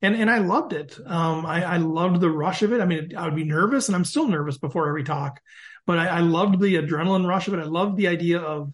And, 0.00 0.14
and 0.14 0.30
I 0.30 0.38
loved 0.38 0.72
it. 0.72 0.98
Um, 1.04 1.44
I, 1.44 1.64
I 1.64 1.76
loved 1.78 2.20
the 2.20 2.30
rush 2.30 2.62
of 2.62 2.72
it. 2.72 2.80
I 2.80 2.86
mean, 2.86 3.12
I 3.16 3.24
would 3.24 3.36
be 3.36 3.44
nervous 3.44 3.88
and 3.88 3.96
I'm 3.96 4.04
still 4.04 4.28
nervous 4.28 4.58
before 4.58 4.88
every 4.88 5.04
talk, 5.04 5.40
but 5.86 5.98
I, 5.98 6.06
I 6.06 6.20
loved 6.20 6.60
the 6.60 6.76
adrenaline 6.76 7.26
rush 7.26 7.48
of 7.48 7.54
it. 7.54 7.60
I 7.60 7.64
loved 7.64 7.96
the 7.96 8.08
idea 8.08 8.38
of, 8.40 8.72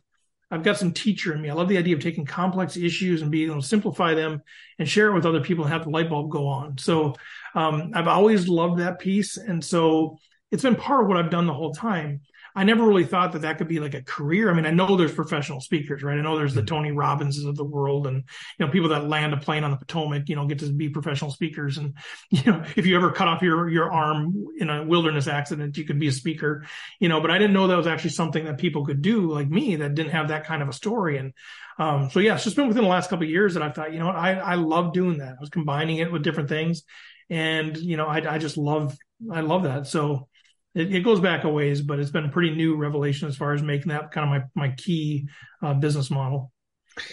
I've 0.52 0.62
got 0.62 0.76
some 0.76 0.92
teacher 0.92 1.32
in 1.32 1.40
me. 1.40 1.48
I 1.48 1.54
love 1.54 1.68
the 1.68 1.78
idea 1.78 1.96
of 1.96 2.02
taking 2.02 2.26
complex 2.26 2.76
issues 2.76 3.22
and 3.22 3.30
being 3.30 3.50
able 3.50 3.62
to 3.62 3.66
simplify 3.66 4.12
them 4.12 4.42
and 4.78 4.86
share 4.86 5.08
it 5.08 5.14
with 5.14 5.24
other 5.24 5.40
people 5.40 5.64
and 5.64 5.72
have 5.72 5.84
the 5.84 5.90
light 5.90 6.10
bulb 6.10 6.30
go 6.30 6.46
on. 6.46 6.76
So 6.76 7.14
um, 7.54 7.92
I've 7.94 8.06
always 8.06 8.48
loved 8.48 8.78
that 8.78 8.98
piece. 8.98 9.38
And 9.38 9.64
so 9.64 10.18
it's 10.50 10.62
been 10.62 10.76
part 10.76 11.02
of 11.02 11.08
what 11.08 11.16
I've 11.16 11.30
done 11.30 11.46
the 11.46 11.54
whole 11.54 11.72
time. 11.72 12.20
I 12.54 12.64
never 12.64 12.84
really 12.84 13.04
thought 13.04 13.32
that 13.32 13.42
that 13.42 13.58
could 13.58 13.68
be 13.68 13.80
like 13.80 13.94
a 13.94 14.02
career. 14.02 14.50
I 14.50 14.54
mean, 14.54 14.66
I 14.66 14.70
know 14.70 14.96
there's 14.96 15.14
professional 15.14 15.60
speakers, 15.60 16.02
right? 16.02 16.18
I 16.18 16.20
know 16.20 16.36
there's 16.36 16.54
the 16.54 16.60
mm-hmm. 16.60 16.66
Tony 16.66 16.90
Robbinses 16.90 17.48
of 17.48 17.56
the 17.56 17.64
world 17.64 18.06
and, 18.06 18.24
you 18.58 18.66
know, 18.66 18.70
people 18.70 18.90
that 18.90 19.08
land 19.08 19.32
a 19.32 19.38
plane 19.38 19.64
on 19.64 19.70
the 19.70 19.76
Potomac, 19.78 20.28
you 20.28 20.36
know, 20.36 20.46
get 20.46 20.58
to 20.58 20.72
be 20.72 20.90
professional 20.90 21.30
speakers. 21.30 21.78
And, 21.78 21.94
you 22.30 22.50
know, 22.50 22.64
if 22.76 22.86
you 22.86 22.96
ever 22.96 23.10
cut 23.10 23.28
off 23.28 23.42
your, 23.42 23.68
your 23.68 23.90
arm 23.90 24.46
in 24.58 24.68
a 24.68 24.84
wilderness 24.84 25.28
accident, 25.28 25.76
you 25.78 25.84
could 25.84 25.98
be 25.98 26.08
a 26.08 26.12
speaker, 26.12 26.66
you 27.00 27.08
know, 27.08 27.20
but 27.20 27.30
I 27.30 27.38
didn't 27.38 27.54
know 27.54 27.68
that 27.68 27.76
was 27.76 27.86
actually 27.86 28.10
something 28.10 28.44
that 28.44 28.58
people 28.58 28.84
could 28.84 29.02
do 29.02 29.30
like 29.30 29.48
me 29.48 29.76
that 29.76 29.94
didn't 29.94 30.12
have 30.12 30.28
that 30.28 30.44
kind 30.44 30.62
of 30.62 30.68
a 30.68 30.72
story. 30.72 31.16
And, 31.18 31.32
um, 31.78 32.10
so 32.10 32.20
yeah, 32.20 32.34
it's 32.34 32.44
just 32.44 32.56
been 32.56 32.68
within 32.68 32.84
the 32.84 32.90
last 32.90 33.08
couple 33.08 33.24
of 33.24 33.30
years 33.30 33.54
that 33.54 33.62
I 33.62 33.70
thought, 33.70 33.92
you 33.92 33.98
know 33.98 34.06
what, 34.06 34.16
I, 34.16 34.34
I 34.34 34.54
love 34.56 34.92
doing 34.92 35.18
that. 35.18 35.36
I 35.38 35.40
was 35.40 35.48
combining 35.48 35.96
it 35.96 36.12
with 36.12 36.22
different 36.22 36.48
things. 36.48 36.82
And, 37.30 37.76
you 37.78 37.96
know, 37.96 38.06
I, 38.06 38.34
I 38.34 38.38
just 38.38 38.58
love, 38.58 38.96
I 39.32 39.40
love 39.40 39.62
that. 39.62 39.86
So, 39.86 40.28
it, 40.74 40.94
it, 40.94 41.00
goes 41.00 41.20
back 41.20 41.44
a 41.44 41.48
ways, 41.48 41.82
but 41.82 41.98
it's 41.98 42.10
been 42.10 42.24
a 42.24 42.30
pretty 42.30 42.54
new 42.54 42.76
revelation 42.76 43.28
as 43.28 43.36
far 43.36 43.52
as 43.52 43.62
making 43.62 43.88
that 43.88 44.10
kind 44.10 44.36
of 44.36 44.42
my 44.54 44.68
my 44.68 44.74
key 44.74 45.28
uh, 45.62 45.74
business 45.74 46.10
model. 46.10 46.52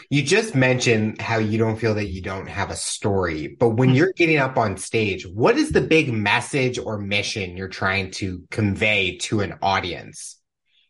You 0.10 0.24
just 0.24 0.56
mentioned 0.56 1.22
how 1.22 1.38
you 1.38 1.58
don't 1.58 1.78
feel 1.78 1.96
that 1.96 2.08
you 2.08 2.22
don't 2.22 2.48
have 2.48 2.70
a 2.70 2.76
story, 2.76 3.56
but 3.60 3.70
when 3.70 3.90
hmm. 3.90 3.96
you're 3.96 4.14
getting 4.14 4.38
up 4.38 4.58
on 4.58 4.78
stage, 4.78 5.26
what 5.26 5.58
is 5.58 5.72
the 5.72 5.82
big 5.82 6.12
message 6.12 6.78
or 6.78 6.98
mission 6.98 7.56
you're 7.56 7.70
trying 7.70 8.12
to 8.12 8.44
convey 8.52 9.18
to 9.20 9.42
an 9.42 9.56
audience? 9.62 10.38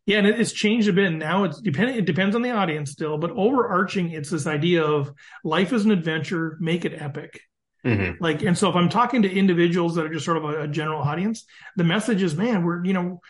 Yeah, 0.05 0.17
and 0.17 0.27
it's 0.27 0.53
changed 0.53 0.87
a 0.87 0.93
bit. 0.93 1.11
Now 1.11 1.43
it's 1.43 1.61
depending. 1.61 1.95
It 1.95 2.05
depends 2.05 2.35
on 2.35 2.41
the 2.41 2.49
audience 2.49 2.91
still, 2.91 3.19
but 3.19 3.29
overarching, 3.29 4.11
it's 4.11 4.31
this 4.31 4.47
idea 4.47 4.83
of 4.83 5.13
life 5.43 5.71
is 5.71 5.85
an 5.85 5.91
adventure. 5.91 6.57
Make 6.59 6.83
it 6.83 6.99
epic. 6.99 7.41
Mm-hmm. 7.85 8.21
Like, 8.21 8.41
and 8.43 8.57
so 8.57 8.69
if 8.69 8.75
I'm 8.75 8.89
talking 8.89 9.21
to 9.21 9.31
individuals 9.31 9.95
that 9.95 10.05
are 10.05 10.13
just 10.13 10.25
sort 10.25 10.37
of 10.37 10.43
a, 10.43 10.63
a, 10.63 10.67
general 10.67 11.01
audience, 11.01 11.45
the 11.77 11.85
message 11.85 12.21
is, 12.21 12.35
man, 12.35 12.65
we're, 12.65 12.83
you 12.83 12.91
know, 12.91 13.21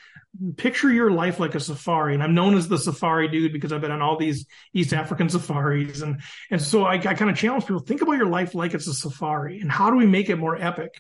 picture 0.58 0.92
your 0.92 1.12
life 1.12 1.40
like 1.40 1.56
a 1.56 1.60
safari. 1.60 2.14
And 2.14 2.24
I'm 2.24 2.34
known 2.34 2.56
as 2.56 2.68
the 2.68 2.78
safari 2.78 3.28
dude 3.28 3.54
because 3.54 3.72
I've 3.72 3.82
been 3.82 3.92
on 3.92 4.02
all 4.02 4.18
these 4.18 4.46
East 4.74 4.94
African 4.94 5.30
safaris. 5.30 6.02
And, 6.02 6.22
and 6.50 6.62
so 6.62 6.84
I, 6.84 6.94
I 6.94 7.14
kind 7.14 7.30
of 7.30 7.38
challenge 7.38 7.66
people, 7.66 7.82
think 7.82 8.02
about 8.02 8.14
your 8.14 8.28
life 8.28 8.56
like 8.56 8.74
it's 8.74 8.88
a 8.88 8.94
safari 8.94 9.60
and 9.60 9.72
how 9.72 9.92
do 9.92 9.98
we 9.98 10.08
make 10.08 10.30
it 10.30 10.38
more 10.38 10.60
epic? 10.60 11.00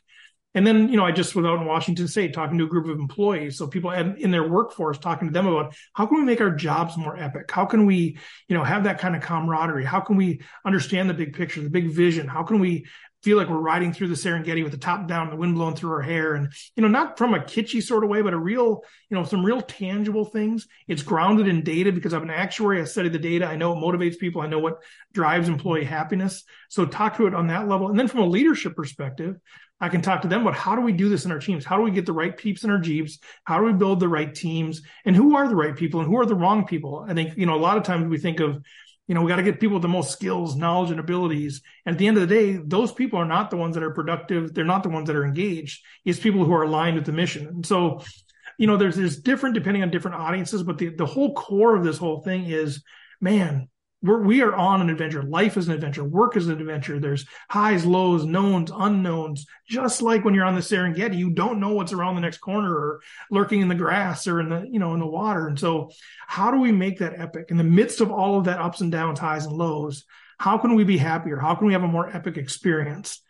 And 0.56 0.66
then, 0.66 0.90
you 0.90 0.98
know, 0.98 1.06
I 1.06 1.12
just 1.12 1.36
was 1.36 1.46
out 1.46 1.60
in 1.60 1.66
Washington 1.66 2.08
State 2.08 2.34
talking 2.34 2.58
to 2.58 2.64
a 2.64 2.68
group 2.68 2.88
of 2.88 3.00
employees. 3.00 3.56
So 3.56 3.68
people 3.68 3.92
in 3.92 4.32
their 4.32 4.48
workforce 4.48 4.98
talking 4.98 5.28
to 5.28 5.34
them 5.34 5.46
about 5.46 5.76
how 5.94 6.08
can 6.08 6.18
we 6.18 6.24
make 6.24 6.42
our 6.42 6.50
jobs 6.50 6.98
more 6.98 7.16
epic? 7.16 7.52
How 7.52 7.66
can 7.66 7.86
we, 7.86 8.18
you 8.48 8.58
know, 8.58 8.64
have 8.64 8.86
that 8.86 8.98
kind 8.98 9.16
of 9.16 9.22
camaraderie? 9.22 9.86
How 9.86 10.00
can 10.00 10.16
we 10.16 10.42
understand 10.66 11.08
the 11.08 11.14
big 11.14 11.34
picture, 11.34 11.62
the 11.62 11.70
big 11.70 11.92
vision? 11.92 12.28
How 12.28 12.42
can 12.42 12.60
we 12.60 12.88
feel 13.24 13.38
like 13.38 13.50
we're 13.50 13.58
riding 13.58 13.92
through 13.94 14.08
the 14.08 14.16
Serengeti 14.16 14.64
with 14.64 14.72
the 14.72 14.78
top 14.78 15.08
down, 15.08 15.30
the 15.30 15.36
wind 15.36 15.56
blowing 15.56 15.76
through 15.76 15.92
our 15.92 16.02
hair, 16.02 16.36
and 16.36 16.52
you 16.76 16.82
know, 16.82 16.88
not 16.88 17.18
from 17.18 17.34
a 17.34 17.40
kitschy 17.40 17.82
sort 17.84 18.04
of 18.04 18.10
way, 18.10 18.22
but 18.22 18.34
a 18.34 18.38
real, 18.38 18.84
you 19.10 19.18
know, 19.18 19.24
some 19.24 19.46
real 19.46 19.62
tangible 19.62 20.26
things. 20.26 20.68
It's 20.88 21.04
grounded 21.04 21.48
in 21.48 21.64
data 21.64 21.92
because 21.92 22.14
I'm 22.14 22.24
an 22.24 22.30
actuary. 22.30 22.82
I 22.82 22.86
study 22.86 23.10
the 23.10 23.20
data. 23.20 23.46
I 23.46 23.56
know 23.56 23.74
what 23.74 23.84
motivates 23.84 24.18
people. 24.18 24.42
I 24.42 24.48
know 24.48 24.60
what 24.60 24.80
drives 25.14 25.50
employee 25.50 25.84
happiness. 25.84 26.44
So 26.70 26.86
talk 26.86 27.18
to 27.18 27.28
it 27.28 27.36
on 27.36 27.48
that 27.48 27.68
level, 27.68 27.90
and 27.90 28.00
then 28.00 28.08
from 28.08 28.22
a 28.22 28.28
leadership 28.28 28.76
perspective, 28.76 29.36
I 29.82 29.90
can 29.90 30.02
talk 30.02 30.22
to 30.24 30.28
them 30.28 30.42
about 30.42 30.56
how 30.56 30.76
do 30.76 30.82
we 30.82 30.92
do 30.92 31.10
this 31.10 31.26
in 31.26 31.32
our 31.32 31.40
teams? 31.40 31.64
How 31.64 31.78
do 31.78 31.84
we 31.84 31.92
get 31.92 32.06
the 32.06 32.14
right 32.14 32.36
peeps 32.36 32.64
in 32.64 32.70
our 32.70 32.80
jeeps? 32.80 33.20
How 33.46 33.60
do 33.60 33.66
we 33.66 33.74
build 33.74 34.00
the 34.00 34.10
right 34.10 34.34
teams? 34.34 34.82
And 35.06 35.16
who 35.16 35.36
are 35.36 35.48
the 35.48 35.56
right 35.56 35.76
people 35.76 36.02
and 36.02 36.10
who 36.10 36.18
are 36.20 36.26
the 36.26 36.36
wrong 36.36 36.66
people? 36.66 37.06
I 37.08 37.14
think, 37.14 37.38
you 37.38 37.46
know, 37.46 37.56
a 37.56 37.58
lot 37.58 37.78
of 37.78 37.84
times 37.84 38.08
we 38.08 38.18
think 38.18 38.42
of 38.42 38.62
you 39.10 39.16
know, 39.16 39.24
we 39.24 39.28
got 39.28 39.38
to 39.38 39.44
get 39.44 39.60
people 39.60 39.74
with 39.74 39.82
the 39.82 39.88
most 39.88 40.12
skills, 40.12 40.56
knowledge, 40.56 40.92
and 40.92 41.00
abilities. 41.00 41.64
And 41.84 41.96
at 41.96 41.98
the 41.98 42.08
end 42.08 42.18
of 42.18 42.30
the 42.30 42.36
day, 42.36 42.58
those 42.64 42.92
people 42.92 43.18
are 43.18 43.26
not 43.26 43.50
the 43.50 43.58
ones 43.58 43.74
that 43.74 43.84
are 43.84 43.90
productive. 43.90 44.54
They're 44.54 44.64
not 44.64 44.84
the 44.84 44.90
ones 44.90 45.08
that 45.08 45.16
are 45.16 45.26
engaged. 45.26 45.84
It's 46.06 46.20
people 46.20 46.46
who 46.46 46.54
are 46.54 46.62
aligned 46.62 46.96
with 46.96 47.08
the 47.08 47.12
mission. 47.12 47.48
And 47.48 47.66
so, 47.66 48.04
you 48.60 48.68
know, 48.68 48.78
there's 48.78 48.96
there's 48.96 49.20
different 49.20 49.56
depending 49.56 49.82
on 49.82 49.90
different 49.90 50.18
audiences, 50.18 50.62
but 50.62 50.78
the 50.78 50.90
the 50.90 51.08
whole 51.08 51.34
core 51.34 51.76
of 51.76 51.84
this 51.84 51.98
whole 51.98 52.22
thing 52.22 52.46
is, 52.46 52.84
man, 53.20 53.68
we're, 54.02 54.22
we 54.22 54.42
are 54.42 54.56
on 54.56 54.82
an 54.82 54.90
adventure. 54.90 55.24
Life 55.24 55.58
is 55.58 55.68
an 55.68 55.74
adventure. 55.74 56.04
Work 56.04 56.38
is 56.38 56.48
an 56.48 56.60
adventure. 56.60 57.00
There's 57.00 57.26
highs, 57.50 57.86
lows, 57.86 58.26
knowns, 58.26 58.72
unknowns. 58.74 59.46
Just 59.68 60.02
like 60.02 60.24
when 60.24 60.34
you're 60.34 60.46
on 60.46 60.56
the 60.56 60.62
Serengeti, 60.62 61.18
you 61.18 61.32
don't 61.32 61.60
know 61.60 61.74
what's 61.74 61.92
around 61.92 62.16
the 62.16 62.22
next 62.22 62.38
corner 62.38 62.74
or 62.74 63.02
lurking 63.30 63.62
in 63.62 63.68
the 63.68 63.76
grass 63.76 64.28
or 64.28 64.40
in 64.40 64.50
the, 64.50 64.68
you 64.72 64.80
know, 64.80 64.94
in 64.94 65.00
the 65.00 65.08
water. 65.08 65.48
And 65.48 65.60
so 65.60 65.92
how 66.28 66.52
do 66.52 66.60
we 66.60 66.72
make 66.72 67.00
that 67.00 67.20
epic 67.20 67.48
in 67.50 67.58
the 67.58 67.64
midst 67.64 68.00
of 68.00 68.12
all 68.12 68.38
of 68.38 68.46
that 68.46 68.60
ups 68.60 68.82
and 68.82 68.92
downs, 68.92 69.20
highs 69.20 69.46
and 69.46 69.56
lows? 69.56 70.06
How 70.38 70.58
can 70.58 70.76
we 70.76 70.86
be 70.86 70.98
happier? 70.98 71.38
How 71.38 71.56
can 71.56 71.68
we 71.68 71.74
have 71.74 71.84
a 71.84 71.88
more 71.88 72.10
epic 72.10 72.38
experience? 72.38 73.22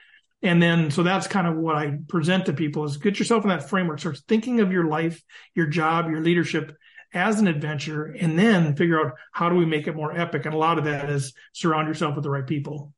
And 0.41 0.61
then, 0.61 0.91
so 0.91 1.03
that's 1.03 1.27
kind 1.27 1.47
of 1.47 1.57
what 1.57 1.75
I 1.75 1.97
present 2.07 2.45
to 2.45 2.53
people 2.53 2.85
is 2.85 2.97
get 2.97 3.19
yourself 3.19 3.43
in 3.43 3.49
that 3.49 3.67
framework. 3.67 3.99
Start 3.99 4.19
thinking 4.27 4.61
of 4.61 4.71
your 4.71 4.85
life, 4.85 5.21
your 5.53 5.65
job, 5.65 6.09
your 6.09 6.21
leadership 6.21 6.77
as 7.13 7.39
an 7.39 7.47
adventure 7.47 8.15
and 8.19 8.37
then 8.37 8.75
figure 8.75 9.05
out 9.05 9.13
how 9.31 9.49
do 9.49 9.55
we 9.55 9.65
make 9.65 9.87
it 9.87 9.95
more 9.95 10.17
epic. 10.17 10.45
And 10.45 10.53
a 10.53 10.57
lot 10.57 10.77
of 10.77 10.85
that 10.85 11.09
is 11.09 11.33
surround 11.53 11.87
yourself 11.87 12.15
with 12.15 12.23
the 12.23 12.29
right 12.29 12.45
people. 12.45 12.93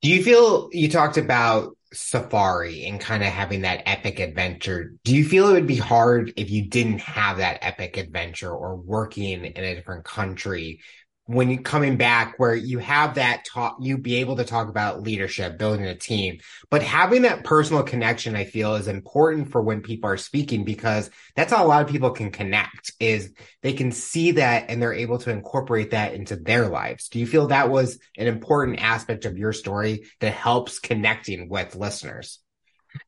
Do 0.00 0.08
you 0.08 0.22
feel 0.22 0.68
you 0.72 0.88
talked 0.88 1.16
about 1.16 1.76
safari 1.92 2.84
and 2.84 3.00
kind 3.00 3.22
of 3.22 3.30
having 3.30 3.62
that 3.62 3.82
epic 3.86 4.20
adventure? 4.20 4.92
Do 5.04 5.16
you 5.16 5.24
feel 5.24 5.48
it 5.48 5.54
would 5.54 5.66
be 5.66 5.76
hard 5.76 6.32
if 6.36 6.50
you 6.50 6.68
didn't 6.68 7.00
have 7.00 7.38
that 7.38 7.58
epic 7.62 7.96
adventure 7.96 8.52
or 8.52 8.76
working 8.76 9.44
in 9.44 9.64
a 9.64 9.74
different 9.74 10.04
country 10.04 10.80
when 11.28 11.50
you 11.50 11.60
coming 11.60 11.98
back 11.98 12.38
where 12.38 12.54
you 12.54 12.78
have 12.78 13.16
that 13.16 13.44
talk, 13.44 13.76
you 13.82 13.98
be 13.98 14.16
able 14.16 14.36
to 14.36 14.44
talk 14.44 14.70
about 14.70 15.02
leadership, 15.02 15.58
building 15.58 15.84
a 15.84 15.94
team, 15.94 16.38
but 16.70 16.82
having 16.82 17.20
that 17.22 17.44
personal 17.44 17.82
connection, 17.82 18.34
I 18.34 18.44
feel 18.44 18.76
is 18.76 18.88
important 18.88 19.52
for 19.52 19.60
when 19.60 19.82
people 19.82 20.08
are 20.08 20.16
speaking 20.16 20.64
because 20.64 21.10
that's 21.36 21.52
how 21.52 21.62
a 21.62 21.68
lot 21.68 21.82
of 21.82 21.90
people 21.90 22.12
can 22.12 22.30
connect 22.30 22.94
is 22.98 23.34
they 23.60 23.74
can 23.74 23.92
see 23.92 24.30
that 24.32 24.70
and 24.70 24.80
they're 24.80 24.94
able 24.94 25.18
to 25.18 25.30
incorporate 25.30 25.90
that 25.90 26.14
into 26.14 26.34
their 26.34 26.66
lives. 26.66 27.10
Do 27.10 27.18
you 27.18 27.26
feel 27.26 27.48
that 27.48 27.68
was 27.68 27.98
an 28.16 28.26
important 28.26 28.82
aspect 28.82 29.26
of 29.26 29.36
your 29.36 29.52
story 29.52 30.06
that 30.20 30.32
helps 30.32 30.78
connecting 30.78 31.50
with 31.50 31.76
listeners? 31.76 32.38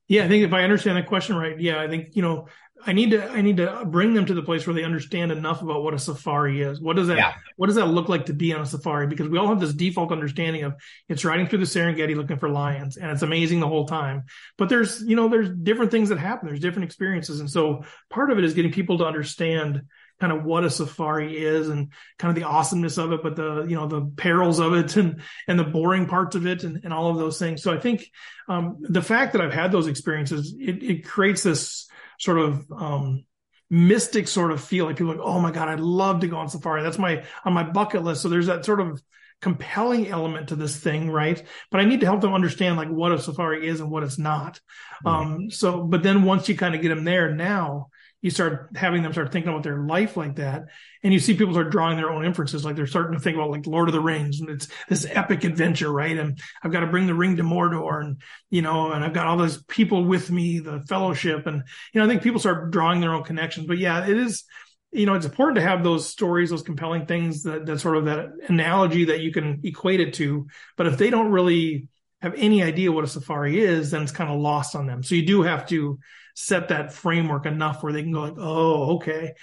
Yeah, 0.09 0.25
I 0.25 0.29
think 0.29 0.45
if 0.45 0.53
I 0.53 0.65
understand 0.65 0.99
the 0.99 1.03
question 1.05 1.37
right, 1.37 1.59
yeah, 1.59 1.81
I 1.81 1.89
think, 1.89 2.09
you 2.13 2.21
know, 2.21 2.49
I 2.87 2.93
need 2.93 3.11
to 3.11 3.31
I 3.31 3.41
need 3.43 3.59
to 3.59 3.85
bring 3.85 4.15
them 4.15 4.27
to 4.27 4.35
the 4.35 4.43
place 4.43 4.67
where 4.67 4.75
they 4.75 4.85
understand 4.85 5.33
enough 5.33 5.63
about 5.63 5.83
what 5.83 5.95
a 5.95 5.99
safari 5.99 6.63
is. 6.63 6.81
What 6.81 6.97
does 6.97 7.09
that 7.09 7.17
yeah. 7.19 7.35
what 7.57 7.67
does 7.67 7.77
that 7.77 7.87
look 7.87 8.09
like 8.09 8.27
to 8.27 8.33
be 8.33 8.53
on 8.53 8.61
a 8.61 8.67
safari? 8.67 9.07
Because 9.07 9.29
we 9.29 9.39
all 9.39 9.49
have 9.49 9.61
this 9.61 9.73
default 9.73 10.13
understanding 10.13 10.65
of 10.65 10.75
it's 11.09 11.25
riding 11.25 11.47
through 11.47 11.59
the 11.59 11.65
Serengeti 11.65 12.17
looking 12.17 12.39
for 12.39 12.49
lions 12.49 12.97
and 12.97 13.11
it's 13.11 13.23
amazing 13.23 13.61
the 13.61 13.69
whole 13.69 13.87
time. 13.87 14.25
But 14.57 14.69
there's 14.69 15.03
you 15.03 15.17
know 15.17 15.29
there's 15.29 15.51
different 15.51 15.91
things 15.91 16.09
that 16.09 16.19
happen. 16.19 16.49
There's 16.49 16.61
different 16.61 16.87
experiences. 16.87 17.41
And 17.41 17.51
so 17.51 17.85
part 18.09 18.31
of 18.31 18.39
it 18.39 18.45
is 18.45 18.55
getting 18.55 18.73
people 18.73 18.99
to 18.99 19.07
understand 19.07 19.83
kind 20.21 20.33
of 20.33 20.45
what 20.45 20.65
a 20.65 20.71
safari 20.71 21.37
is 21.37 21.69
and 21.69 21.93
kind 22.19 22.31
of 22.31 22.41
the 22.41 22.49
awesomeness 22.49 22.99
of 22.99 23.13
it, 23.13 23.23
but 23.23 23.37
the, 23.37 23.63
you 23.63 23.75
know, 23.75 23.87
the 23.87 24.03
perils 24.03 24.61
of 24.61 24.75
it 24.75 24.97
and, 24.97 25.23
and 25.49 25.59
the 25.59 25.65
boring 25.65 26.07
parts 26.07 26.37
of 26.37 26.47
it 26.47 26.63
and, 26.63 26.81
and 26.85 26.93
all 26.93 27.11
of 27.11 27.17
those 27.17 27.39
things. 27.39 27.63
So 27.63 27.73
I 27.73 27.79
think, 27.79 28.11
um, 28.49 28.77
the 28.81 29.03
fact 29.03 29.33
that 29.33 29.41
I've 29.41 29.55
had 29.55 29.73
those 29.73 29.87
experiences, 29.87 30.55
it, 30.61 30.83
it 30.83 31.09
creates 31.09 31.43
this, 31.43 31.89
sort 32.21 32.39
of 32.39 32.71
um, 32.71 33.25
mystic 33.71 34.29
sort 34.29 34.53
of 34.53 34.63
feel. 34.63 34.87
Like 34.87 34.97
people 34.97 35.15
like, 35.15 35.25
oh 35.25 35.41
my 35.41 35.51
god, 35.51 35.69
I'd 35.69 35.81
love 35.81 36.21
to 36.21 36.29
go 36.29 36.37
on 36.37 36.49
safari. 36.49 36.83
That's 36.83 36.99
my 36.99 37.25
on 37.45 37.53
my 37.53 37.65
bucket 37.65 38.05
list. 38.05 38.23
So 38.23 38.29
there's 38.29 38.47
that 38.47 38.65
sort 38.65 38.81
of 38.81 39.03
compelling 39.41 40.07
element 40.09 40.49
to 40.49 40.57
this 40.57 40.77
thing, 40.77 41.11
right? 41.11 41.43
But 41.71 41.81
I 41.81 41.85
need 41.85 42.01
to 42.01 42.07
help 42.07 42.21
them 42.21 42.35
understand 42.35 42.77
like 42.77 42.89
what 42.89 43.13
a 43.13 43.19
safari 43.19 43.67
is 43.67 43.81
and 43.81 43.91
what 43.91 44.03
it's 44.03 44.19
not. 44.19 44.61
Mm-hmm. 45.05 45.09
Um, 45.09 45.51
so, 45.51 45.83
but 45.83 46.03
then 46.03 46.23
once 46.23 46.49
you 46.49 46.57
kind 46.57 46.75
of 46.75 46.83
get 46.83 46.91
them 46.91 47.05
there, 47.05 47.35
now 47.35 47.89
you 48.23 48.31
start 48.31 48.71
having 48.77 49.03
them 49.03 49.13
start 49.13 49.33
thinking 49.33 49.51
about 49.51 49.63
their 49.63 49.79
life 49.79 50.17
like 50.17 50.37
that. 50.37 50.67
And 51.03 51.13
you 51.13 51.19
see 51.19 51.35
people 51.35 51.55
start 51.55 51.71
drawing 51.71 51.97
their 51.97 52.11
own 52.11 52.25
inferences. 52.25 52.65
Like 52.65 52.77
they're 52.77 52.87
starting 52.87 53.17
to 53.17 53.23
think 53.23 53.37
about 53.37 53.51
like 53.51 53.67
Lord 53.67 53.89
of 53.89 53.95
the 53.95 54.01
Rings 54.01 54.41
and 54.41 54.51
it's 54.51 54.69
this 54.89 55.07
epic 55.09 55.45
adventure, 55.45 55.91
right? 55.91 56.19
And 56.19 56.39
I've 56.63 56.73
got 56.73 56.81
to 56.81 56.87
bring 56.87 57.07
the 57.07 57.15
ring 57.15 57.37
to 57.37 57.43
Mordor 57.43 58.01
and, 58.01 58.21
you 58.51 58.61
know, 58.61 58.93
and 58.93 59.03
I've 59.03 59.15
got 59.15 59.27
all 59.27 59.39
those 59.39 59.63
people 59.65 60.05
with 60.05 60.31
me, 60.31 60.59
the 60.59 60.83
fellowship. 60.87 61.47
And, 61.47 61.63
you 61.93 62.01
know, 62.01 62.05
I 62.05 62.09
think 62.09 62.23
people 62.23 62.41
start 62.41 62.71
drawing 62.71 63.01
their 63.01 63.15
own 63.15 63.25
connections. 63.25 63.67
But 63.67 63.79
yeah, 63.79 64.07
it 64.07 64.17
is, 64.19 64.45
you 64.93 65.07
know, 65.07 65.15
it's 65.15 65.27
important 65.27 65.57
to 65.57 65.63
have 65.63 65.83
those 65.83 66.07
stories, 66.07 66.51
those 66.51 66.63
compelling 66.63 67.07
things 67.07 67.45
that, 67.45 67.65
that 67.65 67.81
sort 67.81 67.97
of 67.97 68.05
that 68.05 68.29
analogy 68.49 69.07
that 69.07 69.21
you 69.21 69.33
can 69.33 69.61
equate 69.65 70.01
it 70.01 70.15
to. 70.15 70.47
But 70.77 70.89
if 70.89 70.99
they 70.99 71.09
don't 71.09 71.31
really 71.31 71.89
have 72.21 72.35
any 72.37 72.63
idea 72.63 72.93
what 72.93 73.05
a 73.05 73.09
safari 73.09 73.61
is, 73.61 73.93
then 73.93 74.03
it's 74.03 74.13
kind 74.13 74.31
of 74.31 74.39
lost 74.39 74.77
on 74.77 74.87
them. 74.87 75.03
So 75.03 75.15
you 75.15 75.25
do 75.25 75.41
have 75.43 75.67
to 75.69 75.99
set 76.41 76.69
that 76.69 76.93
framework 76.93 77.47
enough 77.47 77.83
where 77.83 77.93
they 77.93 78.03
can 78.03 78.13
go 78.13 78.23
like, 78.23 78.39
oh, 78.39 78.97
okay. 78.97 79.35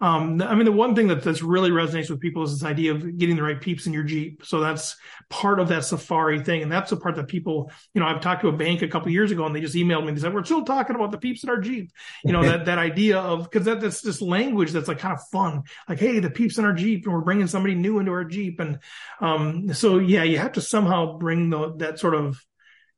Um, 0.00 0.42
I 0.42 0.54
mean, 0.54 0.64
the 0.64 0.72
one 0.72 0.94
thing 0.94 1.06
that 1.08 1.22
that's 1.22 1.40
really 1.40 1.70
resonates 1.70 2.10
with 2.10 2.20
people 2.20 2.42
is 2.42 2.52
this 2.52 2.68
idea 2.68 2.92
of 2.92 3.16
getting 3.16 3.36
the 3.36 3.42
right 3.42 3.60
peeps 3.60 3.86
in 3.86 3.92
your 3.92 4.02
Jeep. 4.02 4.44
So 4.44 4.60
that's 4.60 4.96
part 5.30 5.60
of 5.60 5.68
that 5.68 5.84
safari 5.84 6.42
thing. 6.42 6.62
And 6.62 6.70
that's 6.70 6.90
the 6.90 6.96
part 6.96 7.14
that 7.14 7.28
people, 7.28 7.70
you 7.94 8.00
know, 8.00 8.06
I've 8.06 8.20
talked 8.20 8.42
to 8.42 8.48
a 8.48 8.52
bank 8.52 8.82
a 8.82 8.88
couple 8.88 9.10
years 9.10 9.30
ago 9.30 9.46
and 9.46 9.54
they 9.54 9.60
just 9.60 9.74
emailed 9.74 10.02
me 10.02 10.08
and 10.08 10.16
they 10.16 10.20
said, 10.20 10.34
we're 10.34 10.44
still 10.44 10.64
talking 10.64 10.96
about 10.96 11.10
the 11.10 11.18
peeps 11.18 11.42
in 11.42 11.48
our 11.48 11.60
Jeep. 11.60 11.90
You 12.24 12.32
know, 12.32 12.42
that, 12.42 12.66
that 12.66 12.78
idea 12.78 13.18
of, 13.18 13.50
cause 13.50 13.64
that, 13.64 13.80
that's 13.80 14.02
this 14.02 14.20
language 14.20 14.72
that's 14.72 14.88
like 14.88 14.98
kind 14.98 15.14
of 15.14 15.26
fun. 15.32 15.62
Like, 15.88 16.00
Hey, 16.00 16.18
the 16.18 16.28
peeps 16.28 16.58
in 16.58 16.64
our 16.64 16.74
Jeep 16.74 17.04
and 17.04 17.14
we're 17.14 17.20
bringing 17.20 17.46
somebody 17.46 17.74
new 17.74 17.98
into 17.98 18.12
our 18.12 18.24
Jeep. 18.24 18.60
And, 18.60 18.80
um, 19.20 19.72
so 19.72 19.98
yeah, 19.98 20.24
you 20.24 20.38
have 20.38 20.52
to 20.52 20.60
somehow 20.60 21.18
bring 21.18 21.50
the, 21.50 21.76
that 21.78 21.98
sort 21.98 22.14
of 22.14 22.44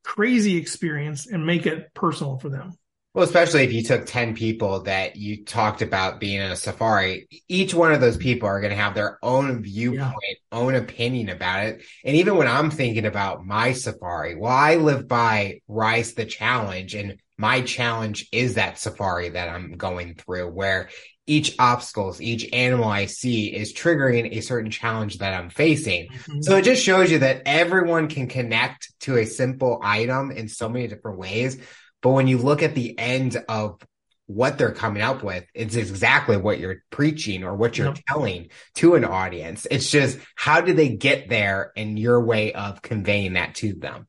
crazy 0.03 0.57
experience 0.57 1.27
and 1.27 1.47
make 1.47 1.67
it 1.67 1.93
personal 1.95 2.39
for 2.39 2.49
them. 2.49 2.73
Well, 3.17 3.25
especially 3.25 3.65
if 3.65 3.73
you 3.73 3.83
took 3.83 4.05
10 4.05 4.35
people 4.35 4.83
that 4.83 5.17
you 5.17 5.43
talked 5.43 5.81
about 5.81 6.21
being 6.21 6.39
in 6.39 6.51
a 6.51 6.57
safari, 6.57 7.27
each 7.49 7.73
one 7.73 7.95
of 7.95 8.03
those 8.03 8.19
people 8.19 8.47
are 8.47 8.61
going 8.61 8.73
to 8.73 8.77
have 8.77 8.95
their 8.95 9.19
own 9.23 9.63
viewpoint, 9.63 10.13
yeah. 10.23 10.37
own 10.53 10.75
opinion 10.75 11.31
about 11.31 11.65
it. 11.65 11.83
And 12.05 12.17
even 12.17 12.37
when 12.37 12.47
I'm 12.47 12.71
thinking 12.71 13.07
about 13.07 13.47
my 13.47 13.73
safari, 13.73 14.35
well, 14.37 14.53
I 14.53 14.75
live 14.75 15.09
by 15.09 15.63
Rise 15.67 16.13
the 16.13 16.27
Challenge 16.27 16.95
and 16.95 17.19
my 17.39 17.63
challenge 17.63 18.29
is 18.33 18.57
that 18.57 18.79
safari 18.79 19.31
that 19.31 19.49
I'm 19.49 19.79
going 19.79 20.17
through 20.17 20.51
where 20.51 20.91
each 21.27 21.57
obstacles, 21.59 22.21
each 22.21 22.53
animal 22.53 22.85
I 22.85 23.07
see 23.07 23.47
is 23.47 23.73
triggering 23.73 24.37
a 24.37 24.43
certain 24.43 24.71
challenge 24.71 25.19
that 25.19 25.33
I'm 25.33 25.49
facing. 25.49 26.09
Mm-hmm. 26.09 26.43
So 26.43 26.57
it 26.57 26.67
just 26.67 26.85
shows 26.85 27.11
you 27.11 27.21
that 27.21 27.43
everyone 27.47 28.09
can 28.09 28.29
connect 28.29 28.93
to 29.01 29.17
a 29.17 29.25
simple 29.25 29.81
item 29.83 30.31
in 30.31 30.49
so 30.49 30.69
many 30.69 30.87
different 30.87 31.19
ways. 31.19 31.59
But 32.07 32.13
when 32.13 32.29
you 32.29 32.39
look 32.39 32.63
at 32.63 32.77
the 32.77 32.97
end 32.97 33.37
of 33.49 33.85
what 34.27 34.59
they're 34.59 34.71
coming 34.71 35.03
up 35.03 35.25
with, 35.25 35.45
it's 35.55 35.75
exactly 35.75 36.37
what 36.37 36.61
you're 36.61 36.85
preaching 36.91 37.43
or 37.43 37.57
what 37.57 37.77
you're 37.77 37.89
yep. 37.89 37.99
telling 38.07 38.51
to 38.77 38.95
an 38.95 39.05
audience. 39.05 39.67
It's 39.69 39.91
just 39.91 40.17
how 40.37 40.61
do 40.61 40.73
they 40.73 40.91
get 40.91 41.29
there 41.29 41.73
and 41.77 41.99
your 41.99 42.25
way 42.25 42.53
of 42.53 42.81
conveying 42.81 43.33
that 43.33 43.57
to 43.57 43.73
them. 43.73 44.07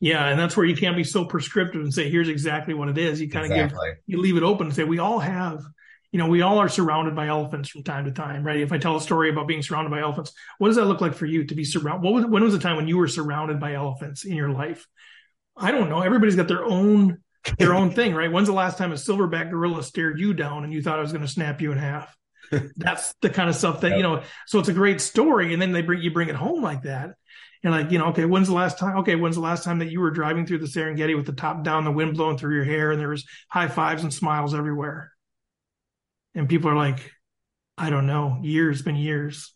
Yeah, 0.00 0.26
and 0.26 0.40
that's 0.40 0.56
where 0.56 0.64
you 0.64 0.74
can't 0.74 0.96
be 0.96 1.04
so 1.04 1.26
prescriptive 1.26 1.82
and 1.82 1.92
say, 1.92 2.08
here's 2.08 2.30
exactly 2.30 2.72
what 2.72 2.88
it 2.88 2.96
is. 2.96 3.20
You 3.20 3.28
kind 3.28 3.52
of 3.52 3.54
give, 3.54 3.78
you 4.06 4.22
leave 4.22 4.38
it 4.38 4.42
open 4.42 4.68
and 4.68 4.74
say, 4.74 4.84
we 4.84 4.98
all 4.98 5.18
have, 5.18 5.62
you 6.12 6.18
know, 6.18 6.28
we 6.28 6.40
all 6.40 6.60
are 6.60 6.70
surrounded 6.70 7.14
by 7.14 7.26
elephants 7.26 7.68
from 7.68 7.82
time 7.82 8.06
to 8.06 8.12
time, 8.12 8.42
right? 8.42 8.60
If 8.60 8.72
I 8.72 8.78
tell 8.78 8.96
a 8.96 9.02
story 9.02 9.28
about 9.28 9.48
being 9.48 9.60
surrounded 9.60 9.90
by 9.90 10.00
elephants, 10.00 10.32
what 10.56 10.68
does 10.68 10.76
that 10.76 10.86
look 10.86 11.02
like 11.02 11.12
for 11.12 11.26
you 11.26 11.44
to 11.44 11.54
be 11.54 11.64
surrounded? 11.64 12.06
What 12.06 12.14
was, 12.14 12.24
when 12.24 12.42
was 12.42 12.54
the 12.54 12.58
time 12.58 12.76
when 12.76 12.88
you 12.88 12.96
were 12.96 13.06
surrounded 13.06 13.60
by 13.60 13.74
elephants 13.74 14.24
in 14.24 14.34
your 14.34 14.48
life? 14.48 14.86
I 15.54 15.72
don't 15.72 15.90
know. 15.90 16.00
Everybody's 16.00 16.36
got 16.36 16.48
their 16.48 16.64
own 16.64 17.18
their 17.58 17.74
own 17.74 17.90
thing, 17.90 18.14
right? 18.14 18.30
When's 18.30 18.48
the 18.48 18.54
last 18.54 18.78
time 18.78 18.92
a 18.92 18.96
silverback 18.96 19.50
gorilla 19.50 19.82
stared 19.82 20.18
you 20.18 20.34
down 20.34 20.64
and 20.64 20.72
you 20.72 20.82
thought 20.82 20.98
I 20.98 21.02
was 21.02 21.12
going 21.12 21.24
to 21.24 21.30
snap 21.30 21.60
you 21.60 21.72
in 21.72 21.78
half? 21.78 22.14
That's 22.76 23.14
the 23.22 23.30
kind 23.30 23.48
of 23.48 23.56
stuff 23.56 23.80
that, 23.80 23.90
yep. 23.90 23.96
you 23.98 24.02
know, 24.02 24.22
so 24.46 24.58
it's 24.58 24.68
a 24.68 24.74
great 24.74 25.00
story. 25.00 25.52
And 25.52 25.60
then 25.60 25.72
they 25.72 25.82
bring, 25.82 26.02
you 26.02 26.10
bring 26.10 26.28
it 26.28 26.34
home 26.34 26.62
like 26.62 26.82
that. 26.82 27.14
And 27.62 27.72
like, 27.72 27.90
you 27.90 27.98
know, 27.98 28.08
okay, 28.08 28.26
when's 28.26 28.48
the 28.48 28.54
last 28.54 28.78
time? 28.78 28.98
Okay, 28.98 29.16
when's 29.16 29.36
the 29.36 29.42
last 29.42 29.64
time 29.64 29.78
that 29.78 29.90
you 29.90 30.00
were 30.00 30.10
driving 30.10 30.44
through 30.44 30.58
the 30.58 30.66
Serengeti 30.66 31.16
with 31.16 31.24
the 31.24 31.32
top 31.32 31.64
down, 31.64 31.84
the 31.84 31.90
wind 31.90 32.14
blowing 32.14 32.36
through 32.36 32.54
your 32.54 32.64
hair, 32.64 32.92
and 32.92 33.00
there 33.00 33.08
was 33.08 33.24
high 33.48 33.68
fives 33.68 34.02
and 34.02 34.12
smiles 34.12 34.54
everywhere? 34.54 35.12
And 36.34 36.46
people 36.46 36.68
are 36.68 36.76
like, 36.76 37.10
I 37.78 37.88
don't 37.88 38.06
know, 38.06 38.38
years, 38.42 38.82
been 38.82 38.96
years. 38.96 39.54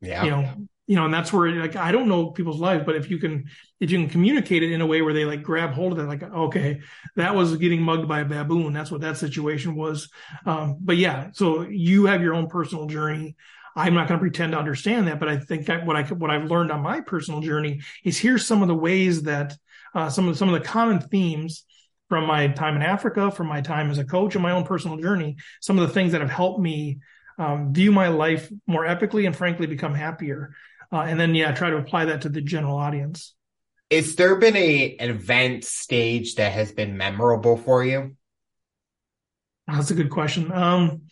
Yeah. 0.00 0.24
You 0.24 0.30
know, 0.30 0.67
you 0.88 0.96
know, 0.96 1.04
and 1.04 1.12
that's 1.12 1.32
where 1.34 1.50
like 1.50 1.76
I 1.76 1.92
don't 1.92 2.08
know 2.08 2.30
people's 2.30 2.60
lives, 2.60 2.82
but 2.86 2.96
if 2.96 3.10
you 3.10 3.18
can 3.18 3.44
if 3.78 3.90
you 3.90 3.98
can 3.98 4.08
communicate 4.08 4.62
it 4.62 4.72
in 4.72 4.80
a 4.80 4.86
way 4.86 5.02
where 5.02 5.12
they 5.12 5.26
like 5.26 5.42
grab 5.42 5.72
hold 5.72 5.92
of 5.92 5.98
it, 5.98 6.08
like 6.08 6.22
okay, 6.22 6.80
that 7.14 7.34
was 7.34 7.54
getting 7.58 7.82
mugged 7.82 8.08
by 8.08 8.20
a 8.20 8.24
baboon. 8.24 8.72
That's 8.72 8.90
what 8.90 9.02
that 9.02 9.18
situation 9.18 9.74
was. 9.74 10.08
Um, 10.46 10.78
but 10.80 10.96
yeah, 10.96 11.28
so 11.34 11.60
you 11.60 12.06
have 12.06 12.22
your 12.22 12.34
own 12.34 12.48
personal 12.48 12.86
journey. 12.86 13.36
I'm 13.76 13.92
not 13.92 14.08
going 14.08 14.18
to 14.18 14.22
pretend 14.22 14.52
to 14.52 14.58
understand 14.58 15.06
that, 15.08 15.20
but 15.20 15.28
I 15.28 15.36
think 15.36 15.66
that 15.66 15.84
what 15.84 15.94
I 15.94 16.04
what 16.04 16.30
I've 16.30 16.50
learned 16.50 16.72
on 16.72 16.80
my 16.80 17.02
personal 17.02 17.42
journey 17.42 17.82
is 18.02 18.18
here's 18.18 18.46
some 18.46 18.62
of 18.62 18.68
the 18.68 18.74
ways 18.74 19.24
that 19.24 19.58
uh, 19.94 20.08
some 20.08 20.26
of 20.26 20.38
some 20.38 20.48
of 20.48 20.58
the 20.58 20.66
common 20.66 21.00
themes 21.00 21.66
from 22.08 22.26
my 22.26 22.48
time 22.48 22.76
in 22.76 22.82
Africa, 22.82 23.30
from 23.30 23.46
my 23.46 23.60
time 23.60 23.90
as 23.90 23.98
a 23.98 24.04
coach, 24.04 24.34
and 24.34 24.42
my 24.42 24.52
own 24.52 24.64
personal 24.64 24.96
journey. 24.96 25.36
Some 25.60 25.78
of 25.78 25.86
the 25.86 25.92
things 25.92 26.12
that 26.12 26.22
have 26.22 26.30
helped 26.30 26.60
me 26.60 27.00
um, 27.38 27.74
view 27.74 27.92
my 27.92 28.08
life 28.08 28.50
more 28.66 28.86
epically 28.86 29.26
and 29.26 29.36
frankly 29.36 29.66
become 29.66 29.94
happier 29.94 30.54
uh, 30.92 31.00
and 31.00 31.18
then 31.18 31.34
yeah, 31.34 31.52
try 31.52 31.70
to 31.70 31.76
apply 31.76 32.06
that 32.06 32.22
to 32.22 32.28
the 32.28 32.40
general 32.40 32.76
audience. 32.76 33.34
Is 33.90 34.16
there 34.16 34.36
been 34.36 34.56
a 34.56 34.96
an 34.96 35.10
event 35.10 35.64
stage 35.64 36.34
that 36.36 36.52
has 36.52 36.72
been 36.72 36.96
memorable 36.96 37.56
for 37.56 37.84
you? 37.84 38.16
That's 39.66 39.90
a 39.90 39.94
good 39.94 40.10
question. 40.10 40.52
Um, 40.52 41.02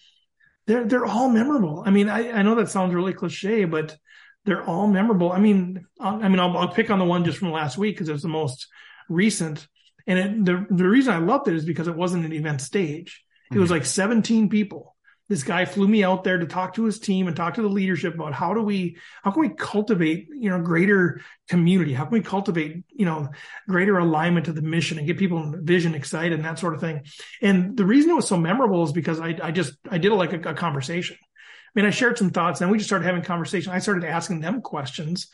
they're 0.67 0.85
they're 0.85 1.07
all 1.07 1.29
memorable. 1.29 1.83
I 1.85 1.91
mean, 1.91 2.09
I, 2.09 2.31
I 2.31 2.43
know 2.43 2.55
that 2.57 2.71
sounds 2.71 2.95
really 2.95 3.13
cliche, 3.13 3.65
but 3.65 3.97
they're 4.45 4.65
all 4.65 4.89
memorable. 4.89 5.33
I 5.33 5.39
mean, 5.39 5.87
I'll, 6.01 6.23
I 6.23 6.29
mean, 6.29 6.41
I'll, 6.41 6.57
I'll 6.57 6.69
pick 6.69 6.91
on 6.91 6.99
the 6.99 7.05
one 7.05 7.25
just 7.25 7.39
from 7.39 7.51
last 7.51 7.79
week 7.79 7.97
because 7.97 8.09
it's 8.09 8.23
the 8.23 8.29
most 8.29 8.67
recent. 9.09 9.67
And 10.07 10.19
it, 10.19 10.45
the 10.45 10.67
the 10.71 10.89
reason 10.89 11.15
I 11.15 11.19
loved 11.19 11.49
it 11.49 11.55
is 11.55 11.65
because 11.65 11.89
it 11.89 11.97
wasn't 11.97 12.25
an 12.25 12.33
event 12.33 12.61
stage. 12.61 13.25
It 13.51 13.55
mm-hmm. 13.55 13.61
was 13.61 13.71
like 13.71 13.85
17 13.85 14.49
people 14.49 14.96
this 15.29 15.43
guy 15.43 15.65
flew 15.65 15.89
me 15.89 16.05
out 16.05 16.23
there 16.23 16.39
to 16.39 16.47
talk 16.47 16.75
to 16.75 16.85
his 16.85 17.01
team 17.01 17.27
and 17.27 17.37
talk 17.37 17.55
to 17.55 17.63
the 17.63 17.69
leadership 17.69 18.15
about 18.15 18.33
how 18.33 18.55
do 18.55 18.63
we 18.63 18.97
how 19.23 19.31
can 19.33 19.41
we 19.41 19.49
cultivate 19.49 20.29
you 20.31 20.51
know 20.51 20.61
greater 20.61 21.21
community? 21.49 21.93
How 21.93 22.05
can 22.05 22.13
we 22.13 22.23
cultivate 22.23 22.85
you 22.95 23.07
know 23.07 23.29
greater 23.69 23.99
alignment 23.99 24.47
to 24.47 24.53
the 24.53 24.63
mission 24.63 24.99
and 24.99 25.07
get 25.07 25.19
people 25.19 25.43
in 25.43 25.65
vision 25.65 25.95
excited 25.95 26.33
and 26.33 26.45
that 26.45 26.59
sort 26.59 26.75
of 26.75 26.81
thing? 26.81 27.03
And 27.43 27.77
the 27.77 27.85
reason 27.85 28.11
it 28.11 28.15
was 28.15 28.29
so 28.29 28.37
memorable 28.37 28.85
is 28.85 28.93
because 28.93 29.21
i, 29.21 29.37
I 29.43 29.51
just 29.51 29.75
i 29.91 29.99
did 29.99 30.13
it 30.13 30.17
like 30.17 30.33
a, 30.33 30.51
a 30.51 30.55
conversation. 30.55 31.17
I 31.21 31.71
mean 31.75 31.87
i 31.87 31.91
shared 31.91 32.19
some 32.19 32.31
thoughts 32.31 32.61
and 32.61 32.71
we 32.71 32.79
just 32.79 32.89
started 32.89 33.07
having 33.07 33.23
conversation. 33.23 33.73
I 33.73 33.81
started 33.81 34.05
asking 34.05 34.41
them 34.41 34.61
questions 34.61 35.29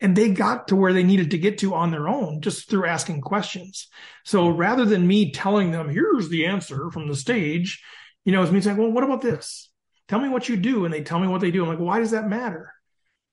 and 0.00 0.16
they 0.16 0.30
got 0.30 0.68
to 0.68 0.76
where 0.76 0.92
they 0.92 1.04
needed 1.04 1.30
to 1.30 1.38
get 1.38 1.58
to 1.58 1.74
on 1.74 1.90
their 1.90 2.08
own 2.08 2.40
just 2.40 2.68
through 2.68 2.86
asking 2.86 3.20
questions. 3.20 3.88
So 4.24 4.48
rather 4.48 4.84
than 4.84 5.06
me 5.06 5.32
telling 5.32 5.70
them 5.70 5.90
here's 5.90 6.30
the 6.30 6.46
answer 6.46 6.90
from 6.90 7.08
the 7.08 7.14
stage 7.14 7.82
you 8.24 8.32
know, 8.32 8.42
it's 8.42 8.52
me 8.52 8.60
saying, 8.60 8.76
well, 8.76 8.90
what 8.90 9.04
about 9.04 9.22
this? 9.22 9.70
Tell 10.08 10.20
me 10.20 10.28
what 10.28 10.48
you 10.48 10.56
do. 10.56 10.84
And 10.84 10.92
they 10.92 11.02
tell 11.02 11.18
me 11.18 11.28
what 11.28 11.40
they 11.40 11.50
do. 11.50 11.62
I'm 11.62 11.68
like, 11.68 11.78
why 11.78 11.98
does 11.98 12.12
that 12.12 12.28
matter? 12.28 12.72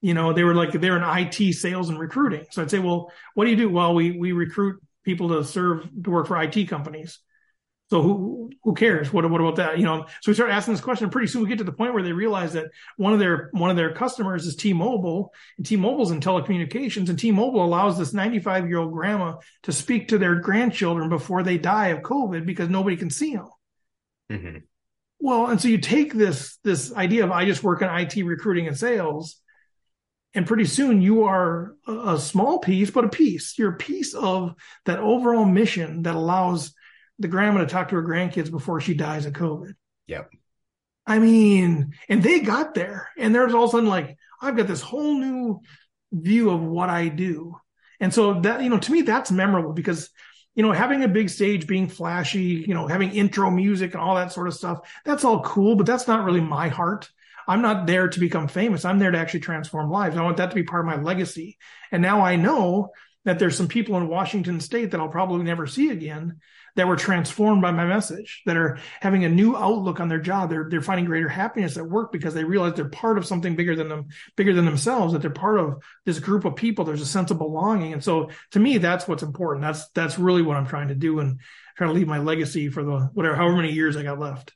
You 0.02 0.14
know, 0.14 0.34
they 0.34 0.44
were 0.44 0.56
like, 0.56 0.72
they're 0.72 0.98
in 0.98 1.04
IT 1.04 1.54
sales 1.54 1.90
and 1.90 2.00
recruiting. 2.00 2.46
So 2.52 2.62
I'd 2.62 2.72
say, 2.72 2.80
well, 2.80 3.12
what 3.34 3.46
do 3.46 3.52
you 3.52 3.58
do? 3.58 3.70
Well, 3.70 3.94
we, 3.94 4.12
we 4.12 4.32
recruit 4.32 4.82
people 5.04 5.30
to 5.30 5.44
serve, 5.44 5.88
to 6.04 6.10
work 6.10 6.28
for 6.28 6.42
IT 6.42 6.66
companies. 6.68 7.20
So 7.92 8.02
who 8.02 8.50
who 8.64 8.74
cares? 8.74 9.12
What 9.12 9.30
what 9.30 9.42
about 9.42 9.58
that? 9.58 9.78
You 9.78 9.84
know, 9.84 10.06
so 10.22 10.32
we 10.32 10.34
start 10.34 10.50
asking 10.50 10.76
this 10.76 10.82
question. 10.82 11.10
Pretty 11.10 11.28
soon 11.28 11.44
we 11.44 11.50
get 11.50 11.58
to 11.58 11.66
the 11.66 11.74
point 11.74 11.94
where 11.94 12.02
they 12.02 12.14
realize 12.14 12.54
that 12.54 12.68
one 12.96 13.12
of 13.12 13.20
their 13.20 13.50
one 13.52 13.70
of 13.70 13.76
their 13.76 13.94
customers 13.94 14.46
is 14.46 14.56
T-Mobile, 14.56 15.34
and 15.58 15.66
T-Mobile's 15.66 16.12
in 16.12 16.22
telecommunications, 16.22 17.10
and 17.10 17.20
T-Mobile 17.20 17.62
allows 17.62 17.98
this 17.98 18.14
95 18.14 18.70
year 18.70 18.78
old 18.78 18.94
grandma 18.94 19.40
to 19.64 19.74
speak 19.74 20.08
to 20.08 20.18
their 20.18 20.36
grandchildren 20.36 21.10
before 21.10 21.44
they 21.44 21.58
die 21.58 21.90
of 21.90 22.00
COVID 22.00 22.46
because 22.46 22.70
nobody 22.70 22.96
can 22.96 23.10
see 23.10 23.36
them. 23.36 23.50
Mm-hmm. 24.32 24.58
Well, 25.22 25.48
and 25.48 25.62
so 25.62 25.68
you 25.68 25.78
take 25.78 26.14
this 26.14 26.58
this 26.64 26.94
idea 26.94 27.24
of 27.24 27.32
I 27.32 27.46
just 27.46 27.64
work 27.64 27.84
in 27.84 27.88
IT 27.88 28.26
recruiting 28.26 28.68
and 28.68 28.78
sales, 28.78 29.40
and 30.34 30.48
pretty 30.48 30.66
soon 30.66 31.00
you 31.00 31.26
are 31.26 31.76
a, 31.88 32.14
a 32.14 32.20
small 32.20 32.58
piece, 32.58 32.90
but 32.90 33.06
a 33.06 33.10
piece. 33.10 33.58
You're 33.58 33.74
a 33.74 33.78
piece 33.78 34.16
of 34.16 34.56
that 34.86 34.98
overall 34.98 35.46
mission 35.46 36.02
that 36.04 36.16
allows 36.16 36.74
the 37.20 37.28
grandma 37.28 37.60
to 37.60 37.68
talk 37.68 37.90
to 37.90 37.96
her 37.96 38.04
grandkids 38.04 38.50
before 38.50 38.82
she 38.82 38.96
dies 38.96 39.28
of 39.28 39.34
COVID. 39.34 39.76
Yep. 40.08 40.32
I 41.06 41.20
mean, 41.20 41.94
and 42.10 42.24
they 42.24 42.40
got 42.40 42.74
there, 42.74 43.10
and 43.16 43.34
there's 43.34 43.54
all 43.54 43.66
of 43.66 43.70
a 43.70 43.72
sudden 43.74 43.90
like 43.90 44.18
I've 44.42 44.58
got 44.58 44.68
this 44.68 44.82
whole 44.82 45.20
new 45.20 45.62
view 46.12 46.50
of 46.50 46.62
what 46.62 46.90
I 46.90 47.10
do, 47.10 47.58
and 48.00 48.12
so 48.12 48.42
that 48.42 48.64
you 48.64 48.72
know 48.72 48.80
to 48.80 48.92
me 48.92 49.04
that's 49.04 49.32
memorable 49.32 49.74
because 49.74 50.10
you 50.56 50.64
know, 50.64 50.72
having 50.72 51.04
a 51.04 51.08
big 51.08 51.30
stage, 51.30 51.68
being 51.68 51.88
flashy, 51.88 52.66
you 52.68 52.74
know, 52.74 52.88
having 52.88 53.12
intro 53.12 53.50
music 53.50 53.94
and 53.94 54.02
all 54.02 54.16
that 54.16 54.34
sort 54.34 54.48
of 54.48 54.54
stuff, 54.54 54.80
that's 55.06 55.24
all 55.24 55.42
cool, 55.42 55.76
but 55.76 55.86
that's 55.86 56.08
not 56.08 56.26
really 56.26 56.42
my 56.42 56.68
heart. 56.68 57.10
I'm 57.48 57.62
not 57.62 57.88
there 57.88 58.08
to 58.08 58.20
become 58.20 58.48
famous. 58.48 58.86
I'm 58.86 59.00
there 59.00 59.12
to 59.12 59.18
actually 59.18 59.40
transform 59.42 59.90
lives. 59.90 60.16
I 60.18 60.24
want 60.24 60.38
that 60.38 60.50
to 60.50 60.56
be 60.56 60.64
part 60.64 60.86
of 60.86 60.96
my 60.96 61.02
legacy. 61.02 61.58
And 61.92 62.02
now 62.02 62.22
I 62.22 62.36
know 62.36 62.92
that 63.26 63.40
there's 63.40 63.56
some 63.56 63.68
people 63.68 63.98
in 63.98 64.08
Washington 64.08 64.60
state 64.60 64.92
that 64.92 65.00
I'll 65.00 65.10
probably 65.10 65.44
never 65.44 65.68
see 65.68 65.90
again 65.90 66.40
that 66.76 66.88
were 66.88 66.96
transformed 66.96 67.62
by 67.62 67.72
my 67.72 67.86
message, 67.86 68.42
that 68.46 68.58
are 68.58 68.80
having 69.00 69.26
a 69.26 69.30
new 69.30 69.56
outlook 69.56 70.00
on 70.00 70.08
their 70.08 70.20
job. 70.20 70.50
They're 70.50 70.68
they're 70.70 70.82
finding 70.82 71.06
greater 71.06 71.30
happiness 71.30 71.78
at 71.78 71.88
work 71.88 72.12
because 72.12 72.34
they 72.34 72.44
realize 72.44 72.74
they're 72.74 72.90
part 72.90 73.18
of 73.18 73.26
something 73.26 73.56
bigger 73.56 73.76
than 73.76 73.90
them, 73.90 74.08
bigger 74.36 74.54
than 74.54 74.66
themselves, 74.66 75.14
that 75.14 75.22
they're 75.22 75.32
part 75.32 75.60
of 75.60 75.82
this 76.06 76.20
group 76.20 76.46
of 76.46 76.56
people. 76.56 76.86
There's 76.86 77.02
a 77.02 77.06
sense 77.06 77.32
of 77.32 77.38
belonging. 77.38 77.94
And 77.94 78.04
so 78.04 78.30
to 78.52 78.60
me, 78.60 78.78
that's 78.78 79.08
what's 79.08 79.24
important. 79.24 79.64
That's 79.66 79.88
that's 79.90 80.20
really 80.20 80.42
what 80.42 80.58
I'm 80.58 80.68
trying 80.68 80.90
to 80.90 80.96
do 80.96 81.20
and 81.20 81.40
trying 81.78 81.90
to 81.90 81.96
leave 81.96 82.08
my 82.08 82.20
legacy 82.20 82.70
for 82.70 82.84
the 82.84 83.10
whatever 83.14 83.36
however 83.36 83.56
many 83.56 83.72
years 83.72 83.98
I 83.98 84.04
got 84.04 84.20
left. 84.20 84.54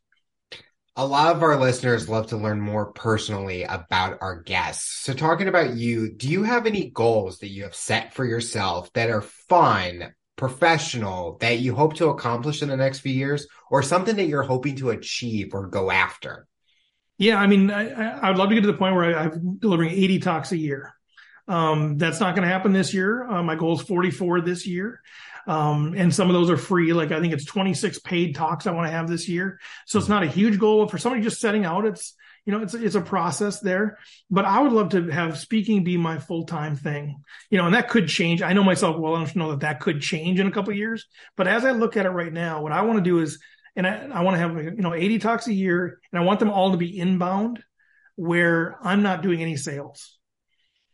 A 0.98 1.06
lot 1.06 1.36
of 1.36 1.44
our 1.44 1.60
listeners 1.60 2.08
love 2.08 2.28
to 2.28 2.38
learn 2.38 2.62
more 2.62 2.94
personally 2.94 3.64
about 3.64 4.20
our 4.22 4.42
guests. 4.42 5.04
So, 5.04 5.14
talking 5.14 5.50
about 5.50 5.76
you, 5.76 6.10
do 6.10 6.30
you 6.30 6.44
have 6.44 6.66
any 6.66 6.90
goals 6.90 7.40
that 7.40 7.50
you 7.50 7.64
have 7.64 7.76
set 7.76 8.14
for 8.14 8.24
yourself 8.24 8.94
that 8.94 9.10
are 9.10 9.22
fun, 9.22 10.14
professional, 10.36 11.38
that 11.40 11.60
you 11.60 11.76
hope 11.76 11.96
to 11.96 12.10
accomplish 12.10 12.62
in 12.62 12.70
the 12.70 12.78
next 12.78 13.00
few 13.00 13.14
years, 13.14 13.48
or 13.70 13.82
something 13.82 14.16
that 14.16 14.28
you're 14.28 14.44
hoping 14.44 14.76
to 14.78 14.90
achieve 14.90 15.54
or 15.54 15.68
go 15.68 15.92
after? 15.92 16.48
Yeah, 17.18 17.38
I 17.38 17.48
mean, 17.48 17.72
I, 17.72 18.20
I 18.20 18.30
would 18.30 18.38
love 18.38 18.50
to 18.50 18.56
get 18.56 18.62
to 18.62 18.68
the 18.68 18.78
point 18.78 18.96
where 18.96 19.18
I, 19.18 19.24
am 19.26 19.58
delivering 19.58 19.92
80 19.92 20.20
talks 20.20 20.52
a 20.52 20.58
year. 20.58 20.94
Um, 21.48 21.98
that's 21.98 22.20
not 22.20 22.36
going 22.36 22.48
to 22.48 22.54
happen 22.54 22.74
this 22.74 22.94
year. 22.94 23.24
Uh, 23.24 23.44
my 23.44 23.56
goal 23.56 23.80
is 23.80 23.82
44 23.82 24.42
this 24.42 24.68
year. 24.68 25.02
Um, 25.48 25.94
and 25.96 26.14
some 26.14 26.28
of 26.28 26.34
those 26.34 26.50
are 26.50 26.58
free. 26.58 26.92
Like 26.92 27.12
I 27.12 27.22
think 27.22 27.32
it's 27.32 27.46
26 27.46 28.00
paid 28.00 28.36
talks 28.36 28.66
I 28.66 28.72
want 28.72 28.88
to 28.88 28.92
have 28.92 29.08
this 29.08 29.30
year. 29.30 29.60
So 29.86 30.00
it's 30.00 30.10
not 30.10 30.24
a 30.24 30.28
huge 30.28 30.60
goal 30.60 30.88
for 30.88 30.98
somebody 30.98 31.24
just 31.24 31.40
setting 31.40 31.66
out. 31.66 31.86
It's, 31.86 32.16
you 32.46 32.52
know, 32.52 32.62
it's, 32.62 32.74
it's 32.76 32.96
a 32.96 33.02
process 33.02 33.60
there, 33.60 33.98
but 34.30 34.46
I 34.46 34.60
would 34.60 34.72
love 34.72 34.90
to 34.90 35.10
have 35.10 35.38
speaking 35.40 35.84
be 35.84 35.98
my 35.98 36.20
full 36.20 36.46
time 36.46 36.76
thing, 36.76 37.24
you 37.50 37.58
know, 37.58 37.66
and 37.66 37.74
that 37.74 37.90
could 37.90 38.08
change. 38.08 38.42
I 38.42 38.54
know 38.54 38.64
myself 38.64 38.98
well 38.98 39.16
enough 39.16 39.34
to 39.34 39.40
know 39.40 39.52
that 39.52 39.62
that 39.62 39.80
could 39.80 40.00
change 40.00 40.40
in 40.40 40.48
a 40.48 40.52
couple 40.52 40.74
years, 40.74 41.06
but 41.36 41.48
as 41.48 41.66
I 41.66 41.72
look 41.72 41.98
at 41.98 42.06
it 42.06 42.12
right 42.12 42.32
now, 42.32 42.62
what 42.62 42.72
I 42.72 42.82
want 42.82 42.98
to 42.98 43.04
do 43.04 43.20
is, 43.20 43.40
and 43.76 43.88
I, 43.88 44.08
I 44.14 44.22
want 44.22 44.36
to 44.36 44.40
have, 44.40 44.56
you 44.56 44.82
know, 44.82 44.94
80 44.94 45.20
talks 45.20 45.48
a 45.48 45.54
year 45.54 46.00
and 46.12 46.22
I 46.22 46.24
want 46.24 46.40
them 46.40 46.52
all 46.52 46.72
to 46.72 46.78
be 46.78 46.98
inbound 46.98 47.64
where 48.16 48.78
I'm 48.82 49.02
not 49.02 49.24
doing 49.24 49.42
any 49.42 49.58
sales. 49.58 50.18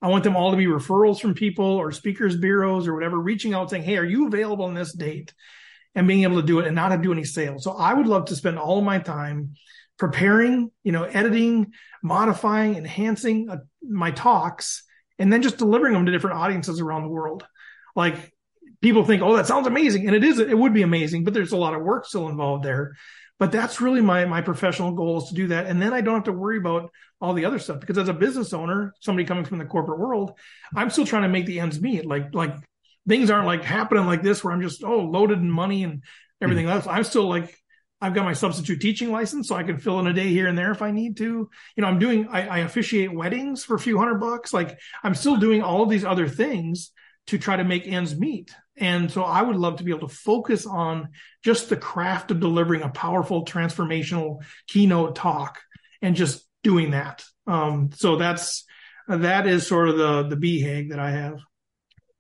I 0.02 0.08
want 0.08 0.24
them 0.24 0.36
all 0.36 0.52
to 0.52 0.58
be 0.58 0.66
referrals 0.66 1.20
from 1.20 1.36
people 1.36 1.66
or 1.66 1.92
speakers 1.92 2.36
bureaus 2.36 2.88
or 2.88 2.96
whatever, 2.96 3.20
reaching 3.20 3.54
out 3.54 3.70
saying, 3.70 3.84
Hey, 3.84 3.98
are 3.98 4.06
you 4.06 4.26
available 4.26 4.66
on 4.66 4.74
this 4.74 4.94
date? 4.94 5.34
And 5.94 6.08
being 6.08 6.24
able 6.24 6.40
to 6.40 6.48
do 6.48 6.60
it 6.60 6.66
and 6.66 6.76
not 6.76 6.92
have 6.92 7.02
to 7.02 7.04
do 7.04 7.12
any 7.12 7.26
sales. 7.26 7.66
So 7.66 7.74
I 7.74 7.94
would 7.94 8.08
love 8.08 8.26
to 8.26 8.36
spend 8.36 8.58
all 8.58 8.82
my 8.82 8.98
time 8.98 9.56
preparing, 10.02 10.72
you 10.84 10.92
know, 10.92 11.04
editing, 11.04 11.74
modifying, 12.02 12.76
enhancing 12.76 13.48
uh, 13.52 13.58
my 13.88 14.10
talks, 14.10 14.82
and 15.20 15.32
then 15.32 15.44
just 15.44 15.60
delivering 15.60 15.94
them 15.94 16.08
to 16.08 16.12
different 16.12 16.40
audiences 16.40 16.82
around 16.82 17.04
the 17.04 17.10
world. 17.10 17.46
Like 17.96 18.34
people 18.82 19.06
think, 19.06 19.22
oh, 19.22 19.36
that 19.36 19.46
sounds 19.46 19.68
amazing. 19.68 20.08
And 20.08 20.16
it 20.16 20.24
is, 20.24 20.40
it 20.40 20.58
would 20.58 20.74
be 20.74 20.82
amazing, 20.82 21.24
but 21.24 21.36
there's 21.36 21.52
a 21.52 21.58
lot 21.58 21.76
of 21.76 21.84
work 21.84 22.08
still 22.08 22.30
involved 22.30 22.66
there. 22.66 22.96
But 23.38 23.52
that's 23.52 23.80
really 23.80 24.02
my 24.02 24.26
my 24.26 24.42
professional 24.42 24.94
goal 24.94 25.20
is 25.20 25.30
to 25.30 25.36
do 25.36 25.48
that. 25.50 25.68
And 25.68 25.80
then 25.80 25.94
I 25.94 26.02
don't 26.02 26.16
have 26.16 26.24
to 26.24 26.32
worry 26.32 26.58
about 26.58 26.90
all 27.20 27.36
the 27.36 27.46
other 27.46 27.60
stuff 27.60 27.80
because 27.80 28.00
as 28.00 28.10
a 28.10 28.14
business 28.14 28.54
owner, 28.54 28.96
somebody 29.02 29.28
coming 29.28 29.46
from 29.46 29.60
the 29.60 29.66
corporate 29.66 30.00
world, 30.00 30.32
I'm 30.76 30.90
still 30.90 31.06
trying 31.06 31.24
to 31.24 31.30
make 31.30 31.46
the 31.46 31.60
ends 31.60 31.80
meet. 31.80 32.08
Like 32.08 32.34
like 32.34 32.56
things 33.08 33.30
aren't 33.30 33.46
like 33.46 33.64
happening 33.64 34.08
like 34.08 34.24
this 34.24 34.44
where 34.44 34.52
I'm 34.52 34.64
just 34.64 34.84
oh 34.84 35.02
loaded 35.02 35.38
in 35.38 35.52
money 35.52 35.84
and 35.84 36.04
everything 36.42 36.66
mm-hmm. 36.66 36.78
else. 36.78 36.88
I'm 36.88 37.04
still 37.04 37.30
like 37.30 37.56
I've 38.02 38.16
got 38.16 38.26
my 38.26 38.34
substitute 38.34 38.82
teaching 38.82 39.12
license, 39.12 39.48
so 39.48 39.56
I 39.56 39.64
can 39.64 39.78
fill 39.78 40.00
in 40.00 40.08
a 40.08 40.14
day 40.14 40.30
here 40.30 40.48
and 40.48 40.58
there 40.58 40.72
if 40.72 40.82
I 40.82 40.92
need 40.92 41.18
to. 41.18 41.24
You 41.76 41.82
know, 41.82 41.88
I'm 41.88 42.00
doing 42.00 42.28
I, 42.30 42.48
I 42.48 42.58
officiate 42.60 43.14
weddings 43.14 43.64
for 43.64 43.76
a 43.76 43.80
few 43.80 43.98
hundred 43.98 44.16
bucks. 44.16 44.54
Like 44.54 44.80
I'm 45.04 45.16
still 45.16 45.38
doing 45.38 45.62
all 45.62 45.84
of 45.84 45.90
these 45.90 46.06
other 46.06 46.28
things 46.28 46.92
to 47.28 47.38
try 47.38 47.56
to 47.56 47.64
make 47.64 47.88
ends 47.88 48.18
meet. 48.18 48.52
And 48.78 49.12
so 49.12 49.24
I 49.24 49.42
would 49.42 49.56
love 49.56 49.78
to 49.78 49.84
be 49.84 49.92
able 49.92 50.08
to 50.08 50.16
focus 50.16 50.66
on 50.66 51.10
just 51.44 51.70
the 51.70 51.78
craft 51.78 52.32
of 52.32 52.40
delivering 52.40 52.82
a 52.82 52.90
powerful 52.90 53.46
transformational 53.46 54.44
keynote 54.68 55.16
talk 55.16 55.60
and 56.02 56.16
just 56.16 56.44
doing 56.64 56.92
that. 56.92 57.24
Um, 57.46 57.92
so 57.94 58.16
that's, 58.16 58.66
that 59.08 59.46
is 59.46 59.68
sort 59.68 59.90
of 59.90 59.98
the, 59.98 60.36
the 60.36 60.36
BHAG 60.36 60.90
that 60.90 61.00
I 61.00 61.12
have. 61.12 61.42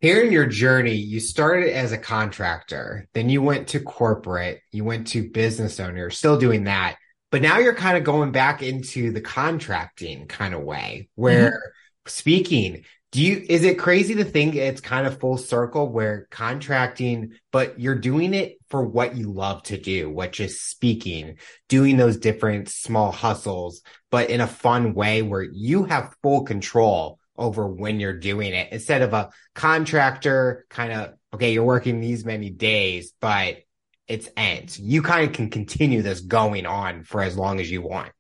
Here 0.02 0.20
in 0.24 0.32
your 0.32 0.47
journey, 0.47 0.95
you 0.95 1.20
started 1.20 1.76
as 1.76 1.91
a 1.91 1.97
contractor, 1.97 3.08
then 3.14 3.30
you 3.30 3.43
went 3.43 3.68
to 3.70 3.80
corporate, 3.80 4.62
you 4.72 4.84
went 4.84 5.08
to 5.08 5.30
business 5.30 5.80
owner, 5.80 6.10
still 6.10 6.39
doing 6.39 6.64
that. 6.64 6.97
But 7.30 7.43
now 7.43 7.60
you're 7.60 7.76
kind 7.76 7.97
of 7.97 8.04
going 8.04 8.32
back 8.32 8.64
into 8.64 9.12
the 9.12 9.22
contracting 9.22 10.28
kind 10.28 10.56
of 10.56 10.62
way 10.64 11.08
where 11.14 11.52
mm-hmm. 11.52 12.10
speaking, 12.10 12.84
do 13.12 13.22
you 13.22 13.45
is 13.47 13.64
it 13.64 13.78
crazy 13.78 14.16
to 14.16 14.24
think 14.24 14.56
it's 14.56 14.82
kind 14.82 15.06
of 15.06 15.20
full 15.20 15.38
circle 15.38 15.88
where 15.88 16.28
contracting 16.32 17.34
but 17.52 17.80
you're 17.80 17.95
doing 17.95 18.34
it 18.34 18.58
for 18.70 18.84
what 18.84 19.16
you 19.16 19.32
love 19.32 19.62
to 19.64 19.78
do 19.78 20.10
which 20.10 20.39
is 20.39 20.62
speaking 20.62 21.38
doing 21.68 21.97
those 21.97 22.18
different 22.18 22.70
small 22.70 23.12
hustles 23.12 23.82
but 24.12 24.30
in 24.30 24.39
a 24.39 24.47
fun 24.47 24.93
way 24.93 25.22
where 25.22 25.43
you 25.43 25.84
have 25.84 26.16
full 26.24 26.43
control 26.43 27.20
over 27.38 27.68
when 27.68 28.00
you're 28.00 28.18
doing 28.18 28.54
it 28.54 28.72
instead 28.72 29.02
of 29.02 29.14
a 29.14 29.30
contractor 29.56 30.66
kind 30.70 30.92
of 30.92 31.14
okay 31.34 31.54
you're 31.54 31.64
working 31.64 32.00
these 32.00 32.26
many 32.26 32.50
days 32.50 33.14
but 33.20 33.58
it's 34.08 34.30
ends 34.36 34.80
you 34.80 35.02
kind 35.02 35.28
of 35.28 35.34
can 35.34 35.50
continue 35.50 36.02
this 36.02 36.22
going 36.22 36.66
on 36.66 37.04
for 37.04 37.22
as 37.22 37.38
long 37.38 37.60
as 37.60 37.70
you 37.70 37.82
want 37.82 38.14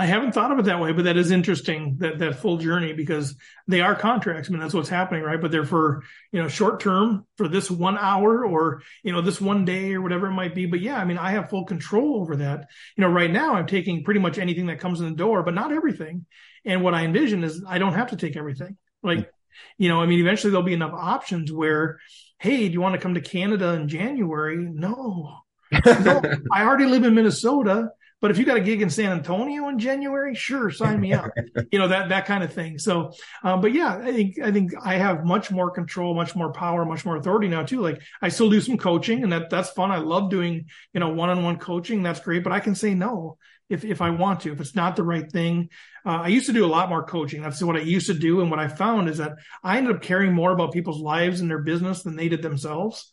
I 0.00 0.06
haven't 0.06 0.32
thought 0.32 0.50
of 0.50 0.58
it 0.58 0.64
that 0.64 0.80
way, 0.80 0.92
but 0.92 1.04
that 1.04 1.18
is 1.18 1.30
interesting 1.30 1.96
that 1.98 2.18
that 2.20 2.36
full 2.36 2.56
journey 2.56 2.94
because 2.94 3.36
they 3.68 3.82
are 3.82 3.94
contracts. 3.94 4.48
I 4.48 4.52
mean, 4.52 4.60
that's 4.60 4.72
what's 4.72 4.88
happening, 4.88 5.22
right? 5.22 5.38
But 5.38 5.50
they're 5.50 5.66
for 5.66 6.02
you 6.32 6.40
know 6.40 6.48
short 6.48 6.80
term 6.80 7.26
for 7.36 7.48
this 7.48 7.70
one 7.70 7.98
hour 7.98 8.46
or 8.46 8.80
you 9.02 9.12
know 9.12 9.20
this 9.20 9.42
one 9.42 9.66
day 9.66 9.92
or 9.92 10.00
whatever 10.00 10.28
it 10.28 10.32
might 10.32 10.54
be. 10.54 10.64
But 10.64 10.80
yeah, 10.80 10.96
I 10.96 11.04
mean, 11.04 11.18
I 11.18 11.32
have 11.32 11.50
full 11.50 11.66
control 11.66 12.16
over 12.18 12.36
that. 12.36 12.68
You 12.96 13.02
know, 13.02 13.10
right 13.10 13.30
now 13.30 13.56
I'm 13.56 13.66
taking 13.66 14.02
pretty 14.02 14.20
much 14.20 14.38
anything 14.38 14.68
that 14.68 14.80
comes 14.80 15.00
in 15.00 15.06
the 15.10 15.14
door, 15.14 15.42
but 15.42 15.52
not 15.52 15.70
everything. 15.70 16.24
And 16.64 16.82
what 16.82 16.94
I 16.94 17.04
envision 17.04 17.44
is 17.44 17.64
I 17.66 17.78
don't 17.78 17.94
have 17.94 18.10
to 18.10 18.16
take 18.16 18.36
everything. 18.36 18.76
Like, 19.02 19.30
you 19.78 19.88
know, 19.88 20.00
I 20.00 20.06
mean, 20.06 20.20
eventually 20.20 20.50
there'll 20.50 20.66
be 20.66 20.74
enough 20.74 20.92
options 20.94 21.52
where, 21.52 21.98
hey, 22.38 22.68
do 22.68 22.72
you 22.72 22.80
want 22.80 22.94
to 22.94 23.00
come 23.00 23.14
to 23.14 23.20
Canada 23.20 23.70
in 23.74 23.88
January? 23.88 24.56
No. 24.56 25.38
no, 25.72 26.22
I 26.52 26.64
already 26.64 26.86
live 26.86 27.04
in 27.04 27.14
Minnesota. 27.14 27.90
But 28.20 28.30
if 28.30 28.36
you 28.36 28.44
got 28.44 28.58
a 28.58 28.60
gig 28.60 28.82
in 28.82 28.90
San 28.90 29.12
Antonio 29.12 29.68
in 29.68 29.78
January, 29.78 30.34
sure, 30.34 30.70
sign 30.70 31.00
me 31.00 31.14
up. 31.14 31.30
you 31.72 31.78
know 31.78 31.88
that 31.88 32.10
that 32.10 32.26
kind 32.26 32.44
of 32.44 32.52
thing. 32.52 32.78
So, 32.78 33.12
um, 33.42 33.62
but 33.62 33.72
yeah, 33.72 33.96
I 33.96 34.12
think 34.12 34.38
I 34.38 34.52
think 34.52 34.72
I 34.84 34.96
have 34.96 35.24
much 35.24 35.50
more 35.50 35.70
control, 35.70 36.14
much 36.14 36.36
more 36.36 36.52
power, 36.52 36.84
much 36.84 37.06
more 37.06 37.16
authority 37.16 37.48
now 37.48 37.62
too. 37.62 37.80
Like 37.80 38.02
I 38.20 38.28
still 38.28 38.50
do 38.50 38.60
some 38.60 38.76
coaching, 38.76 39.22
and 39.22 39.32
that 39.32 39.48
that's 39.48 39.70
fun. 39.70 39.90
I 39.90 39.96
love 39.96 40.28
doing 40.28 40.66
you 40.92 41.00
know 41.00 41.08
one 41.08 41.30
on 41.30 41.42
one 41.42 41.56
coaching. 41.56 42.02
That's 42.02 42.20
great. 42.20 42.44
But 42.44 42.52
I 42.52 42.60
can 42.60 42.74
say 42.74 42.92
no 42.92 43.38
if 43.70 43.84
if 43.84 44.02
I 44.02 44.10
want 44.10 44.40
to. 44.40 44.52
If 44.52 44.60
it's 44.60 44.74
not 44.74 44.96
the 44.96 45.02
right 45.02 45.30
thing, 45.30 45.70
uh, 46.04 46.20
I 46.22 46.28
used 46.28 46.46
to 46.46 46.52
do 46.52 46.66
a 46.66 46.66
lot 46.66 46.88
more 46.88 47.04
coaching. 47.04 47.40
That's 47.40 47.62
what 47.62 47.76
I 47.76 47.80
used 47.80 48.08
to 48.08 48.14
do, 48.14 48.40
and 48.40 48.50
what 48.50 48.60
I 48.60 48.68
found 48.68 49.08
is 49.08 49.18
that 49.18 49.36
I 49.62 49.78
ended 49.78 49.96
up 49.96 50.02
caring 50.02 50.32
more 50.32 50.52
about 50.52 50.72
people's 50.72 51.00
lives 51.00 51.40
and 51.40 51.50
their 51.50 51.62
business 51.62 52.02
than 52.02 52.16
they 52.16 52.28
did 52.28 52.42
themselves. 52.42 53.10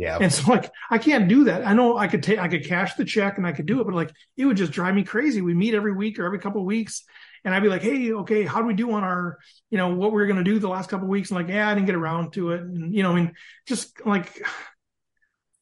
Yeah. 0.00 0.16
And 0.20 0.32
so 0.32 0.50
like 0.50 0.70
I 0.90 0.98
can't 0.98 1.28
do 1.28 1.44
that. 1.44 1.66
I 1.66 1.74
know 1.74 1.96
I 1.96 2.08
could 2.08 2.22
take 2.22 2.38
I 2.38 2.48
could 2.48 2.64
cash 2.66 2.94
the 2.94 3.04
check 3.04 3.36
and 3.36 3.46
I 3.46 3.52
could 3.52 3.66
do 3.66 3.80
it, 3.80 3.84
but 3.84 3.94
like 3.94 4.10
it 4.36 4.46
would 4.46 4.56
just 4.56 4.72
drive 4.72 4.94
me 4.94 5.04
crazy. 5.04 5.42
We 5.42 5.54
meet 5.54 5.74
every 5.74 5.92
week 5.92 6.18
or 6.18 6.24
every 6.24 6.38
couple 6.38 6.62
of 6.62 6.66
weeks 6.66 7.04
and 7.44 7.54
I'd 7.54 7.62
be 7.62 7.68
like, 7.68 7.82
Hey, 7.82 8.12
okay, 8.12 8.44
how 8.44 8.60
do 8.60 8.66
we 8.66 8.74
do 8.74 8.92
on 8.92 9.04
our, 9.04 9.38
you 9.70 9.76
know, 9.76 9.94
what 9.94 10.12
we 10.12 10.22
are 10.22 10.26
gonna 10.26 10.42
do 10.42 10.58
the 10.58 10.68
last 10.68 10.88
couple 10.88 11.04
of 11.04 11.10
weeks? 11.10 11.30
And 11.30 11.38
like, 11.38 11.48
yeah, 11.48 11.68
I 11.68 11.74
didn't 11.74 11.86
get 11.86 11.94
around 11.94 12.32
to 12.32 12.52
it. 12.52 12.62
And 12.62 12.94
you 12.94 13.02
know, 13.02 13.12
I 13.12 13.14
mean, 13.14 13.34
just 13.66 14.04
like 14.06 14.42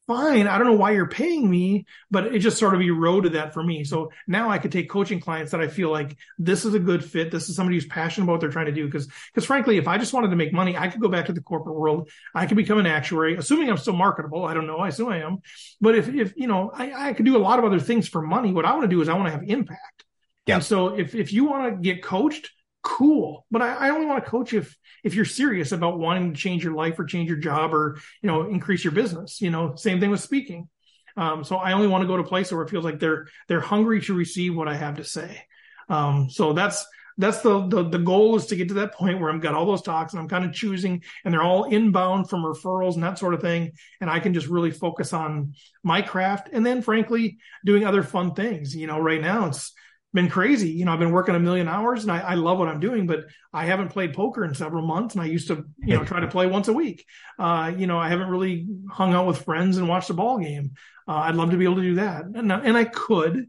fine. 0.09 0.47
I 0.47 0.57
don't 0.57 0.65
know 0.65 0.73
why 0.73 0.91
you're 0.91 1.07
paying 1.07 1.47
me, 1.47 1.85
but 2.09 2.33
it 2.33 2.39
just 2.39 2.57
sort 2.57 2.73
of 2.73 2.81
eroded 2.81 3.33
that 3.33 3.53
for 3.53 3.61
me. 3.61 3.83
So 3.83 4.11
now 4.27 4.49
I 4.49 4.57
could 4.57 4.71
take 4.71 4.89
coaching 4.89 5.19
clients 5.19 5.51
that 5.51 5.61
I 5.61 5.67
feel 5.67 5.91
like 5.91 6.17
this 6.39 6.65
is 6.65 6.73
a 6.73 6.79
good 6.79 7.05
fit. 7.05 7.29
This 7.29 7.47
is 7.47 7.55
somebody 7.55 7.77
who's 7.77 7.85
passionate 7.85 8.23
about 8.23 8.31
what 8.31 8.41
they're 8.41 8.49
trying 8.49 8.65
to 8.65 8.71
do. 8.71 8.87
Because, 8.87 9.05
because 9.05 9.45
frankly, 9.45 9.77
if 9.77 9.87
I 9.87 9.99
just 9.99 10.11
wanted 10.11 10.31
to 10.31 10.35
make 10.35 10.51
money, 10.51 10.75
I 10.75 10.87
could 10.87 10.99
go 10.99 11.09
back 11.09 11.27
to 11.27 11.33
the 11.33 11.41
corporate 11.41 11.75
world. 11.75 12.09
I 12.33 12.47
could 12.47 12.57
become 12.57 12.79
an 12.79 12.87
actuary, 12.87 13.35
assuming 13.35 13.69
I'm 13.69 13.77
still 13.77 13.93
marketable. 13.93 14.45
I 14.45 14.55
don't 14.55 14.65
know. 14.65 14.77
I 14.77 14.87
assume 14.87 15.09
I 15.09 15.21
am. 15.21 15.43
But 15.79 15.93
if, 15.93 16.09
if, 16.09 16.33
you 16.35 16.47
know, 16.47 16.71
I, 16.73 17.09
I 17.09 17.13
could 17.13 17.25
do 17.25 17.37
a 17.37 17.45
lot 17.47 17.59
of 17.59 17.65
other 17.65 17.79
things 17.79 18.07
for 18.07 18.23
money. 18.23 18.51
What 18.51 18.65
I 18.65 18.71
want 18.71 18.85
to 18.85 18.87
do 18.87 19.01
is 19.01 19.09
I 19.09 19.13
want 19.13 19.27
to 19.27 19.31
have 19.31 19.43
impact. 19.43 20.05
Yeah. 20.47 20.55
And 20.55 20.63
so 20.63 20.97
if, 20.97 21.13
if 21.13 21.31
you 21.31 21.45
want 21.45 21.75
to 21.75 21.81
get 21.83 22.01
coached, 22.01 22.49
cool. 22.89 23.45
But 23.51 23.61
I, 23.61 23.87
I 23.87 23.89
only 23.91 24.07
want 24.07 24.23
to 24.23 24.29
coach 24.29 24.53
if 24.53 24.75
if 25.03 25.13
you're 25.13 25.25
serious 25.25 25.71
about 25.71 25.99
wanting 25.99 26.33
to 26.33 26.39
change 26.39 26.63
your 26.63 26.73
life 26.73 26.99
or 26.99 27.05
change 27.05 27.29
your 27.29 27.37
job 27.37 27.73
or 27.73 27.99
you 28.21 28.27
know 28.27 28.49
increase 28.49 28.83
your 28.83 28.93
business. 28.93 29.41
You 29.41 29.51
know, 29.51 29.75
same 29.75 29.99
thing 29.99 30.09
with 30.09 30.21
speaking. 30.21 30.67
Um, 31.15 31.43
so 31.43 31.57
I 31.57 31.73
only 31.73 31.87
want 31.87 32.01
to 32.01 32.07
go 32.07 32.17
to 32.17 32.23
a 32.23 32.27
place 32.27 32.51
where 32.51 32.63
it 32.63 32.69
feels 32.69 32.83
like 32.83 32.99
they're 32.99 33.27
they're 33.47 33.61
hungry 33.61 34.01
to 34.01 34.13
receive 34.13 34.55
what 34.55 34.67
I 34.67 34.75
have 34.75 34.97
to 34.97 35.03
say. 35.03 35.43
Um, 35.87 36.29
so 36.29 36.53
that's 36.53 36.85
that's 37.17 37.41
the, 37.41 37.67
the 37.67 37.83
the 37.83 37.99
goal 37.99 38.35
is 38.35 38.47
to 38.47 38.55
get 38.55 38.69
to 38.69 38.75
that 38.75 38.93
point 38.93 39.19
where 39.19 39.31
I've 39.31 39.41
got 39.41 39.53
all 39.53 39.65
those 39.65 39.81
talks 39.81 40.13
and 40.13 40.19
I'm 40.19 40.29
kind 40.29 40.45
of 40.45 40.53
choosing 40.53 41.03
and 41.23 41.33
they're 41.33 41.43
all 41.43 41.65
inbound 41.65 42.29
from 42.29 42.43
referrals 42.43 42.95
and 42.95 43.03
that 43.03 43.19
sort 43.19 43.33
of 43.33 43.41
thing. 43.41 43.73
And 44.01 44.09
I 44.09 44.19
can 44.19 44.33
just 44.33 44.47
really 44.47 44.71
focus 44.71 45.13
on 45.13 45.53
my 45.83 46.01
craft 46.01 46.49
and 46.51 46.65
then 46.65 46.81
frankly 46.81 47.37
doing 47.65 47.85
other 47.85 48.03
fun 48.03 48.33
things. 48.33 48.75
You 48.75 48.87
know, 48.87 48.99
right 48.99 49.21
now 49.21 49.47
it's 49.47 49.73
been 50.13 50.29
crazy. 50.29 50.71
You 50.71 50.85
know, 50.85 50.93
I've 50.93 50.99
been 50.99 51.11
working 51.11 51.35
a 51.35 51.39
million 51.39 51.67
hours 51.67 52.03
and 52.03 52.11
I, 52.11 52.19
I, 52.19 52.33
love 52.33 52.57
what 52.57 52.67
I'm 52.67 52.79
doing, 52.79 53.05
but 53.05 53.25
I 53.53 53.65
haven't 53.65 53.89
played 53.89 54.13
poker 54.13 54.43
in 54.43 54.55
several 54.55 54.85
months 54.85 55.13
and 55.13 55.21
I 55.21 55.27
used 55.27 55.47
to, 55.49 55.65
you 55.77 55.95
know, 55.95 56.03
try 56.03 56.19
to 56.19 56.27
play 56.27 56.47
once 56.47 56.67
a 56.67 56.73
week. 56.73 57.05
Uh, 57.37 57.71
you 57.77 57.85
know, 57.85 57.99
I 57.99 58.09
haven't 58.09 58.29
really 58.29 58.67
hung 58.89 59.13
out 59.13 59.27
with 59.27 59.43
friends 59.43 59.77
and 59.77 59.87
watched 59.87 60.09
a 60.09 60.15
ball 60.15 60.39
game. 60.39 60.71
Uh, 61.07 61.13
I'd 61.13 61.35
love 61.35 61.51
to 61.51 61.57
be 61.57 61.65
able 61.65 61.75
to 61.75 61.81
do 61.81 61.95
that. 61.95 62.25
And, 62.25 62.51
and 62.51 62.75
I 62.75 62.85
could, 62.85 63.47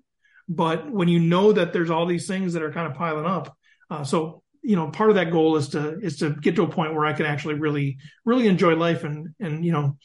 but 0.49 0.91
when 0.91 1.09
you 1.09 1.21
know 1.21 1.53
that 1.53 1.73
there's 1.73 1.91
all 1.91 2.07
these 2.07 2.27
things 2.27 2.53
that 2.53 2.63
are 2.63 2.73
kind 2.73 2.87
of 2.87 2.95
piling 2.95 3.27
up, 3.27 3.57
uh, 3.89 4.05
so, 4.05 4.43
you 4.63 4.77
know, 4.77 4.89
part 4.89 5.09
of 5.09 5.17
that 5.17 5.33
goal 5.33 5.57
is 5.57 5.69
to, 5.69 5.99
is 6.01 6.19
to 6.19 6.31
get 6.31 6.57
to 6.57 6.63
a 6.63 6.69
point 6.69 6.95
where 6.95 7.07
I 7.07 7.15
can 7.15 7.25
actually 7.25 7.55
really, 7.55 7.99
really 8.27 8.49
enjoy 8.49 8.75
life 8.75 9.05
and, 9.05 9.35
and, 9.41 9.65
you 9.65 9.73
know, 9.73 9.97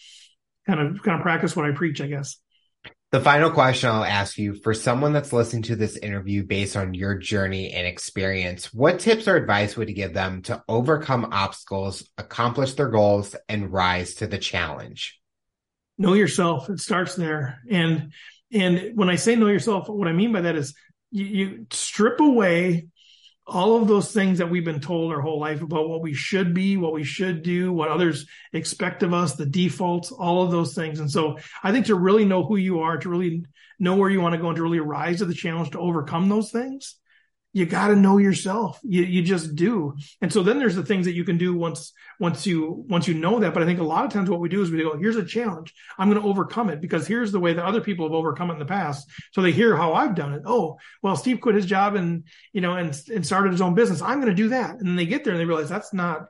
kind 0.66 0.80
of, 0.80 1.04
kind 1.04 1.18
of 1.18 1.22
practice 1.22 1.56
what 1.56 1.66
I 1.66 1.72
preach, 1.72 2.00
I 2.00 2.08
guess. 2.08 2.38
The 3.12 3.22
final 3.22 3.52
question 3.52 3.90
I'll 3.90 4.04
ask 4.04 4.38
you 4.38 4.56
for 4.56 4.74
someone 4.74 5.14
that's 5.14 5.32
listening 5.32 5.64
to 5.64 5.76
this 5.76 5.96
interview 5.96 6.44
based 6.44 6.76
on 6.76 6.94
your 6.94 7.16
journey 7.16 7.72
and 7.72 7.88
experience, 7.88 8.74
what 8.74 9.00
tips 9.00 9.28
or 9.28 9.36
advice 9.36 9.78
would 9.78 9.88
you 9.88 9.96
give 9.96 10.14
them 10.14 10.42
to 10.44 10.64
overcome 10.68 11.30
obstacles, 11.32 12.04
accomplish 12.18 12.74
their 12.74 12.90
goals, 12.90 13.36
and 13.48 13.72
rise 13.72 14.16
to 14.16 14.28
the 14.28 14.38
challenge? 14.38 15.20
Know 15.98 16.14
yourself. 16.14 16.70
It 16.70 16.80
starts 16.80 17.16
there. 17.16 17.60
And 17.70 18.12
and 18.52 18.92
when 18.96 19.10
I 19.10 19.16
say 19.16 19.36
know 19.36 19.48
yourself, 19.48 19.88
what 19.88 20.08
I 20.08 20.14
mean 20.14 20.34
by 20.34 20.42
that 20.42 20.56
is 20.56 20.74
you, 21.12 21.26
you 21.26 21.68
strip 21.72 22.20
away 22.20 22.88
all 23.48 23.80
of 23.80 23.88
those 23.88 24.12
things 24.12 24.40
that 24.40 24.50
we've 24.50 24.66
been 24.66 24.80
told 24.80 25.12
our 25.12 25.22
whole 25.22 25.40
life 25.40 25.62
about 25.62 25.88
what 25.88 26.02
we 26.02 26.14
should 26.14 26.54
be, 26.54 26.78
what 26.78 26.94
we 26.94 27.04
should 27.04 27.44
do, 27.44 27.72
what 27.72 27.90
others 27.90 28.26
expect 28.54 29.04
of 29.04 29.14
us, 29.14 29.36
the 29.36 29.46
defaults, 29.46 30.12
all 30.12 30.44
of 30.44 30.52
those 30.52 30.74
things. 30.74 31.00
And 31.00 31.12
so 31.12 31.38
I 31.64 31.72
think 31.72 31.86
to 31.88 31.96
really 31.96 32.26
know 32.26 32.44
who 32.44 32.56
you 32.56 32.80
are, 32.80 32.98
to 32.98 33.10
really 33.10 33.46
know 33.80 33.96
where 33.96 34.10
you 34.10 34.20
want 34.20 34.34
to 34.34 34.42
go 34.42 34.48
and 34.48 34.56
to 34.56 34.64
really 34.64 34.80
rise 34.80 35.20
to 35.20 35.26
the 35.26 35.34
challenge 35.34 35.72
to 35.72 35.80
overcome 35.80 36.28
those 36.28 36.52
things, 36.52 36.96
you 37.56 37.66
got 37.66 37.88
to 37.88 37.96
know 37.96 38.18
yourself. 38.18 38.82
You, 38.84 39.04
you 39.04 39.22
just 39.22 39.56
do. 39.56 39.96
And 40.22 40.32
so 40.32 40.44
then 40.44 40.60
there's 40.60 40.76
the 40.76 40.84
things 40.84 41.06
that 41.06 41.16
you 41.16 41.24
can 41.24 41.38
do 41.38 41.56
once, 41.56 41.94
once 42.20 42.46
you, 42.46 42.84
once 42.90 43.08
you 43.08 43.14
know 43.14 43.40
that. 43.40 43.54
But 43.54 43.64
I 43.64 43.66
think 43.66 43.80
a 43.80 43.84
lot 43.84 44.04
of 44.04 44.12
times 44.12 44.30
what 44.30 44.42
we 44.42 44.50
do 44.50 44.62
is 44.62 44.70
we 44.70 44.84
go, 44.84 44.98
here's 44.98 45.16
a 45.16 45.24
challenge. 45.24 45.74
I'm 45.98 46.10
going 46.10 46.22
to 46.22 46.28
overcome 46.28 46.70
it 46.70 46.82
because 46.82 47.08
here's 47.08 47.32
the 47.32 47.40
way 47.40 47.54
that 47.54 47.64
other 47.64 47.80
people 47.80 48.06
have 48.06 48.14
overcome 48.14 48.50
it 48.50 48.56
in 48.56 48.60
the 48.60 48.66
past. 48.66 49.10
So 49.32 49.42
they 49.42 49.54
hear 49.54 49.78
how 49.78 49.94
I've 49.94 50.16
done 50.16 50.34
it. 50.34 50.42
Oh, 50.46 50.80
well, 51.02 51.16
Steve 51.16 51.40
quit 51.40 51.56
his 51.56 51.66
job 51.66 51.96
and, 51.96 52.26
you 52.52 52.60
know, 52.60 52.76
and, 52.76 52.94
and 53.10 53.26
started 53.26 53.54
his 53.54 53.62
own 53.62 53.74
business. 53.74 54.02
I'm 54.02 54.20
going 54.20 54.36
to 54.36 54.36
do 54.36 54.50
that. 54.50 54.72
And 54.72 54.86
then 54.86 54.98
they 54.98 55.06
get 55.06 55.24
there 55.24 55.32
and 55.32 55.40
they 55.40 55.46
realize 55.46 55.70
that's 55.70 55.94
not, 55.94 56.26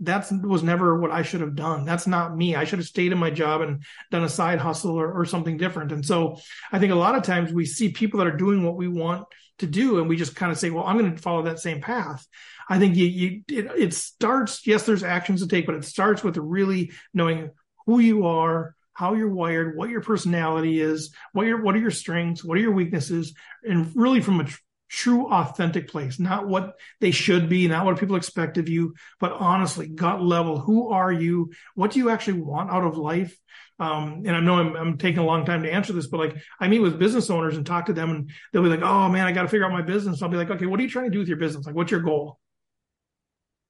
that 0.00 0.30
was 0.42 0.62
never 0.62 0.98
what 0.98 1.10
I 1.10 1.20
should 1.20 1.42
have 1.42 1.54
done. 1.54 1.84
That's 1.84 2.06
not 2.06 2.34
me. 2.34 2.56
I 2.56 2.64
should 2.64 2.78
have 2.78 2.88
stayed 2.88 3.12
in 3.12 3.18
my 3.18 3.30
job 3.30 3.60
and 3.60 3.84
done 4.10 4.24
a 4.24 4.28
side 4.30 4.58
hustle 4.58 4.98
or, 4.98 5.20
or 5.20 5.26
something 5.26 5.58
different. 5.58 5.92
And 5.92 6.04
so 6.04 6.38
I 6.72 6.78
think 6.78 6.92
a 6.92 6.96
lot 6.96 7.14
of 7.14 7.24
times 7.24 7.52
we 7.52 7.66
see 7.66 7.90
people 7.90 8.18
that 8.18 8.26
are 8.26 8.36
doing 8.38 8.62
what 8.62 8.76
we 8.76 8.88
want 8.88 9.26
to 9.58 9.66
do 9.66 9.98
and 9.98 10.08
we 10.08 10.16
just 10.16 10.36
kind 10.36 10.52
of 10.52 10.58
say 10.58 10.70
well 10.70 10.84
i'm 10.84 10.98
going 10.98 11.14
to 11.14 11.20
follow 11.20 11.42
that 11.42 11.60
same 11.60 11.80
path. 11.80 12.26
I 12.68 12.78
think 12.78 12.96
you, 12.96 13.06
you 13.06 13.42
it, 13.48 13.70
it 13.76 13.94
starts 13.94 14.66
yes 14.66 14.84
there's 14.84 15.04
actions 15.04 15.40
to 15.42 15.48
take 15.48 15.66
but 15.66 15.76
it 15.76 15.84
starts 15.84 16.24
with 16.24 16.36
really 16.36 16.92
knowing 17.14 17.50
who 17.86 18.00
you 18.00 18.26
are 18.26 18.74
how 18.92 19.14
you're 19.14 19.30
wired 19.30 19.76
what 19.76 19.90
your 19.90 20.00
personality 20.00 20.80
is 20.80 21.14
what 21.32 21.46
your 21.46 21.62
what 21.62 21.76
are 21.76 21.80
your 21.80 21.90
strengths 21.90 22.42
what 22.42 22.58
are 22.58 22.62
your 22.62 22.72
weaknesses 22.72 23.34
and 23.62 23.92
really 23.94 24.20
from 24.20 24.40
a 24.40 24.48
true 24.88 25.26
authentic 25.32 25.88
place 25.88 26.20
not 26.20 26.46
what 26.46 26.74
they 27.00 27.10
should 27.10 27.48
be 27.48 27.66
not 27.66 27.84
what 27.84 27.98
people 27.98 28.16
expect 28.16 28.56
of 28.56 28.68
you 28.68 28.94
but 29.18 29.32
honestly 29.32 29.88
gut 29.88 30.22
level 30.22 30.60
who 30.60 30.90
are 30.90 31.12
you 31.12 31.50
what 31.74 31.90
do 31.90 31.98
you 31.98 32.08
actually 32.08 32.40
want 32.40 32.70
out 32.70 32.84
of 32.84 32.96
life 32.96 33.36
um, 33.78 34.22
and 34.24 34.34
I 34.34 34.40
know 34.40 34.58
I'm, 34.58 34.74
I'm, 34.74 34.98
taking 34.98 35.18
a 35.18 35.26
long 35.26 35.44
time 35.44 35.62
to 35.62 35.70
answer 35.70 35.92
this, 35.92 36.06
but 36.06 36.18
like 36.18 36.36
I 36.58 36.66
meet 36.66 36.78
with 36.78 36.98
business 36.98 37.28
owners 37.28 37.58
and 37.58 37.66
talk 37.66 37.86
to 37.86 37.92
them 37.92 38.10
and 38.10 38.30
they'll 38.52 38.62
be 38.62 38.70
like, 38.70 38.80
Oh 38.80 39.08
man, 39.10 39.26
I 39.26 39.32
got 39.32 39.42
to 39.42 39.48
figure 39.48 39.66
out 39.66 39.72
my 39.72 39.82
business. 39.82 40.22
I'll 40.22 40.30
be 40.30 40.38
like, 40.38 40.50
okay, 40.50 40.64
what 40.64 40.80
are 40.80 40.82
you 40.82 40.88
trying 40.88 41.04
to 41.06 41.10
do 41.10 41.18
with 41.18 41.28
your 41.28 41.36
business? 41.36 41.66
Like, 41.66 41.74
what's 41.74 41.90
your 41.90 42.00
goal? 42.00 42.38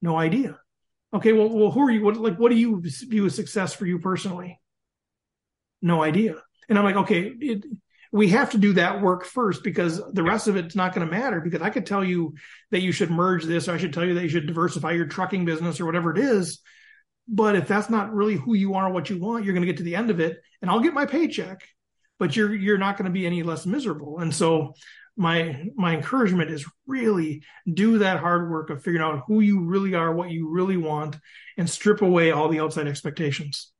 No 0.01 0.15
idea. 0.15 0.59
Okay. 1.13 1.33
Well, 1.33 1.49
well, 1.49 1.71
who 1.71 1.81
are 1.81 1.91
you? 1.91 2.03
What, 2.03 2.17
like, 2.17 2.37
what 2.37 2.51
do 2.51 2.57
you 2.57 2.81
view 2.81 3.25
as 3.25 3.35
success 3.35 3.73
for 3.73 3.85
you 3.85 3.99
personally? 3.99 4.59
No 5.81 6.01
idea. 6.01 6.35
And 6.69 6.77
I'm 6.77 6.85
like, 6.85 6.95
okay, 6.97 7.33
it, 7.39 7.65
we 8.11 8.29
have 8.29 8.51
to 8.51 8.57
do 8.57 8.73
that 8.73 9.01
work 9.01 9.25
first 9.25 9.63
because 9.63 10.01
the 10.13 10.23
rest 10.23 10.47
of 10.47 10.55
it's 10.55 10.75
not 10.75 10.93
going 10.93 11.07
to 11.07 11.11
matter 11.11 11.41
because 11.41 11.61
I 11.61 11.69
could 11.69 11.85
tell 11.85 12.03
you 12.03 12.35
that 12.71 12.81
you 12.81 12.91
should 12.91 13.11
merge 13.11 13.43
this 13.43 13.67
or 13.67 13.73
I 13.73 13.77
should 13.77 13.93
tell 13.93 14.05
you 14.05 14.13
that 14.13 14.23
you 14.23 14.29
should 14.29 14.47
diversify 14.47 14.91
your 14.91 15.05
trucking 15.05 15.45
business 15.45 15.79
or 15.79 15.85
whatever 15.85 16.11
it 16.11 16.17
is. 16.17 16.59
But 17.27 17.55
if 17.55 17.67
that's 17.67 17.89
not 17.89 18.13
really 18.13 18.35
who 18.35 18.53
you 18.53 18.75
are, 18.75 18.89
what 18.89 19.09
you 19.09 19.19
want, 19.19 19.43
you're 19.43 19.53
going 19.53 19.65
to 19.65 19.71
get 19.71 19.77
to 19.77 19.83
the 19.83 19.95
end 19.95 20.09
of 20.09 20.21
it, 20.21 20.37
and 20.61 20.71
I'll 20.71 20.79
get 20.79 20.93
my 20.93 21.05
paycheck, 21.05 21.61
but 22.19 22.35
you're 22.35 22.55
you're 22.55 22.77
not 22.77 22.95
going 22.97 23.05
to 23.05 23.11
be 23.11 23.25
any 23.25 23.43
less 23.43 23.65
miserable. 23.65 24.19
And 24.19 24.33
so 24.33 24.73
my 25.17 25.65
my 25.75 25.95
encouragement 25.95 26.51
is 26.51 26.65
really 26.85 27.43
do 27.71 27.97
that 27.97 28.19
hard 28.19 28.49
work 28.49 28.69
of 28.69 28.81
figuring 28.81 29.05
out 29.05 29.23
who 29.27 29.41
you 29.41 29.65
really 29.65 29.93
are, 29.93 30.13
what 30.13 30.29
you 30.29 30.49
really 30.49 30.77
want, 30.77 31.17
and 31.57 31.69
strip 31.69 32.01
away 32.01 32.31
all 32.31 32.47
the 32.47 32.61
outside 32.61 32.87
expectations. 32.87 33.71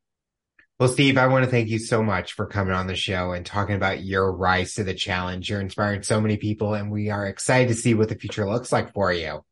Well, 0.80 0.89
Steve, 0.89 1.17
I 1.17 1.25
want 1.25 1.43
to 1.43 1.49
thank 1.49 1.69
you 1.69 1.80
so 1.80 2.03
much 2.03 2.34
for 2.34 2.45
coming 2.45 2.73
on 2.73 2.86
the 2.86 2.95
show 2.95 3.32
and 3.32 3.43
talking 3.43 3.75
about 3.75 4.03
your 4.03 4.32
rise 4.32 4.75
to 4.75 4.84
the 4.84 4.93
challenge. 4.93 5.49
You're 5.49 5.59
inspiring 5.59 6.03
so 6.03 6.21
many 6.21 6.38
people, 6.38 6.75
and 6.75 6.91
we 6.91 7.09
are 7.09 7.25
excited 7.25 7.69
to 7.69 7.73
see 7.73 7.95
what 7.95 8.09
the 8.09 8.15
future 8.15 8.47
looks 8.47 8.71
like 8.71 8.93
for 8.93 9.11
you. 9.11 9.43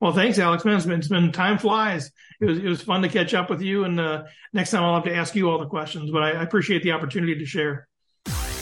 Well, 0.00 0.12
thanks, 0.12 0.38
Alex. 0.38 0.64
Man, 0.64 0.76
it's 0.76 0.86
been, 0.86 1.00
it's 1.00 1.08
been 1.08 1.32
time 1.32 1.58
flies. 1.58 2.10
It 2.40 2.46
was 2.46 2.58
it 2.58 2.64
was 2.64 2.80
fun 2.80 3.02
to 3.02 3.08
catch 3.08 3.34
up 3.34 3.50
with 3.50 3.60
you, 3.60 3.84
and 3.84 4.00
uh, 4.00 4.22
next 4.52 4.70
time 4.70 4.84
I'll 4.84 4.94
have 4.94 5.04
to 5.04 5.14
ask 5.14 5.34
you 5.34 5.50
all 5.50 5.58
the 5.58 5.66
questions. 5.66 6.10
But 6.10 6.22
I, 6.22 6.30
I 6.30 6.42
appreciate 6.44 6.82
the 6.82 6.92
opportunity 6.92 7.38
to 7.38 7.44
share. 7.44 7.87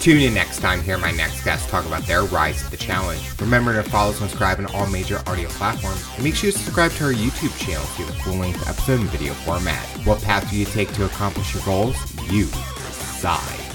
Tune 0.06 0.22
in 0.22 0.34
next 0.34 0.60
time. 0.60 0.82
Hear 0.82 0.98
my 0.98 1.10
next 1.10 1.42
guest 1.42 1.68
talk 1.68 1.84
about 1.84 2.04
their 2.04 2.22
rise 2.22 2.62
to 2.62 2.70
the 2.70 2.76
challenge. 2.76 3.20
Remember 3.40 3.72
to 3.72 3.82
follow, 3.90 4.12
subscribe 4.12 4.60
on 4.60 4.66
all 4.66 4.86
major 4.86 5.20
audio 5.26 5.48
platforms, 5.48 6.00
and 6.14 6.22
make 6.22 6.36
sure 6.36 6.52
to 6.52 6.56
subscribe 6.56 6.92
to 6.92 7.06
our 7.06 7.12
YouTube 7.12 7.58
channel 7.58 7.84
to 7.96 8.04
a 8.04 8.22
full-length 8.22 8.68
episode 8.68 9.00
in 9.00 9.08
video 9.08 9.34
format. 9.34 9.84
What 10.06 10.22
path 10.22 10.48
do 10.48 10.56
you 10.56 10.64
take 10.64 10.92
to 10.92 11.06
accomplish 11.06 11.52
your 11.54 11.64
goals? 11.64 11.96
You 12.30 12.44
decide. 12.44 13.65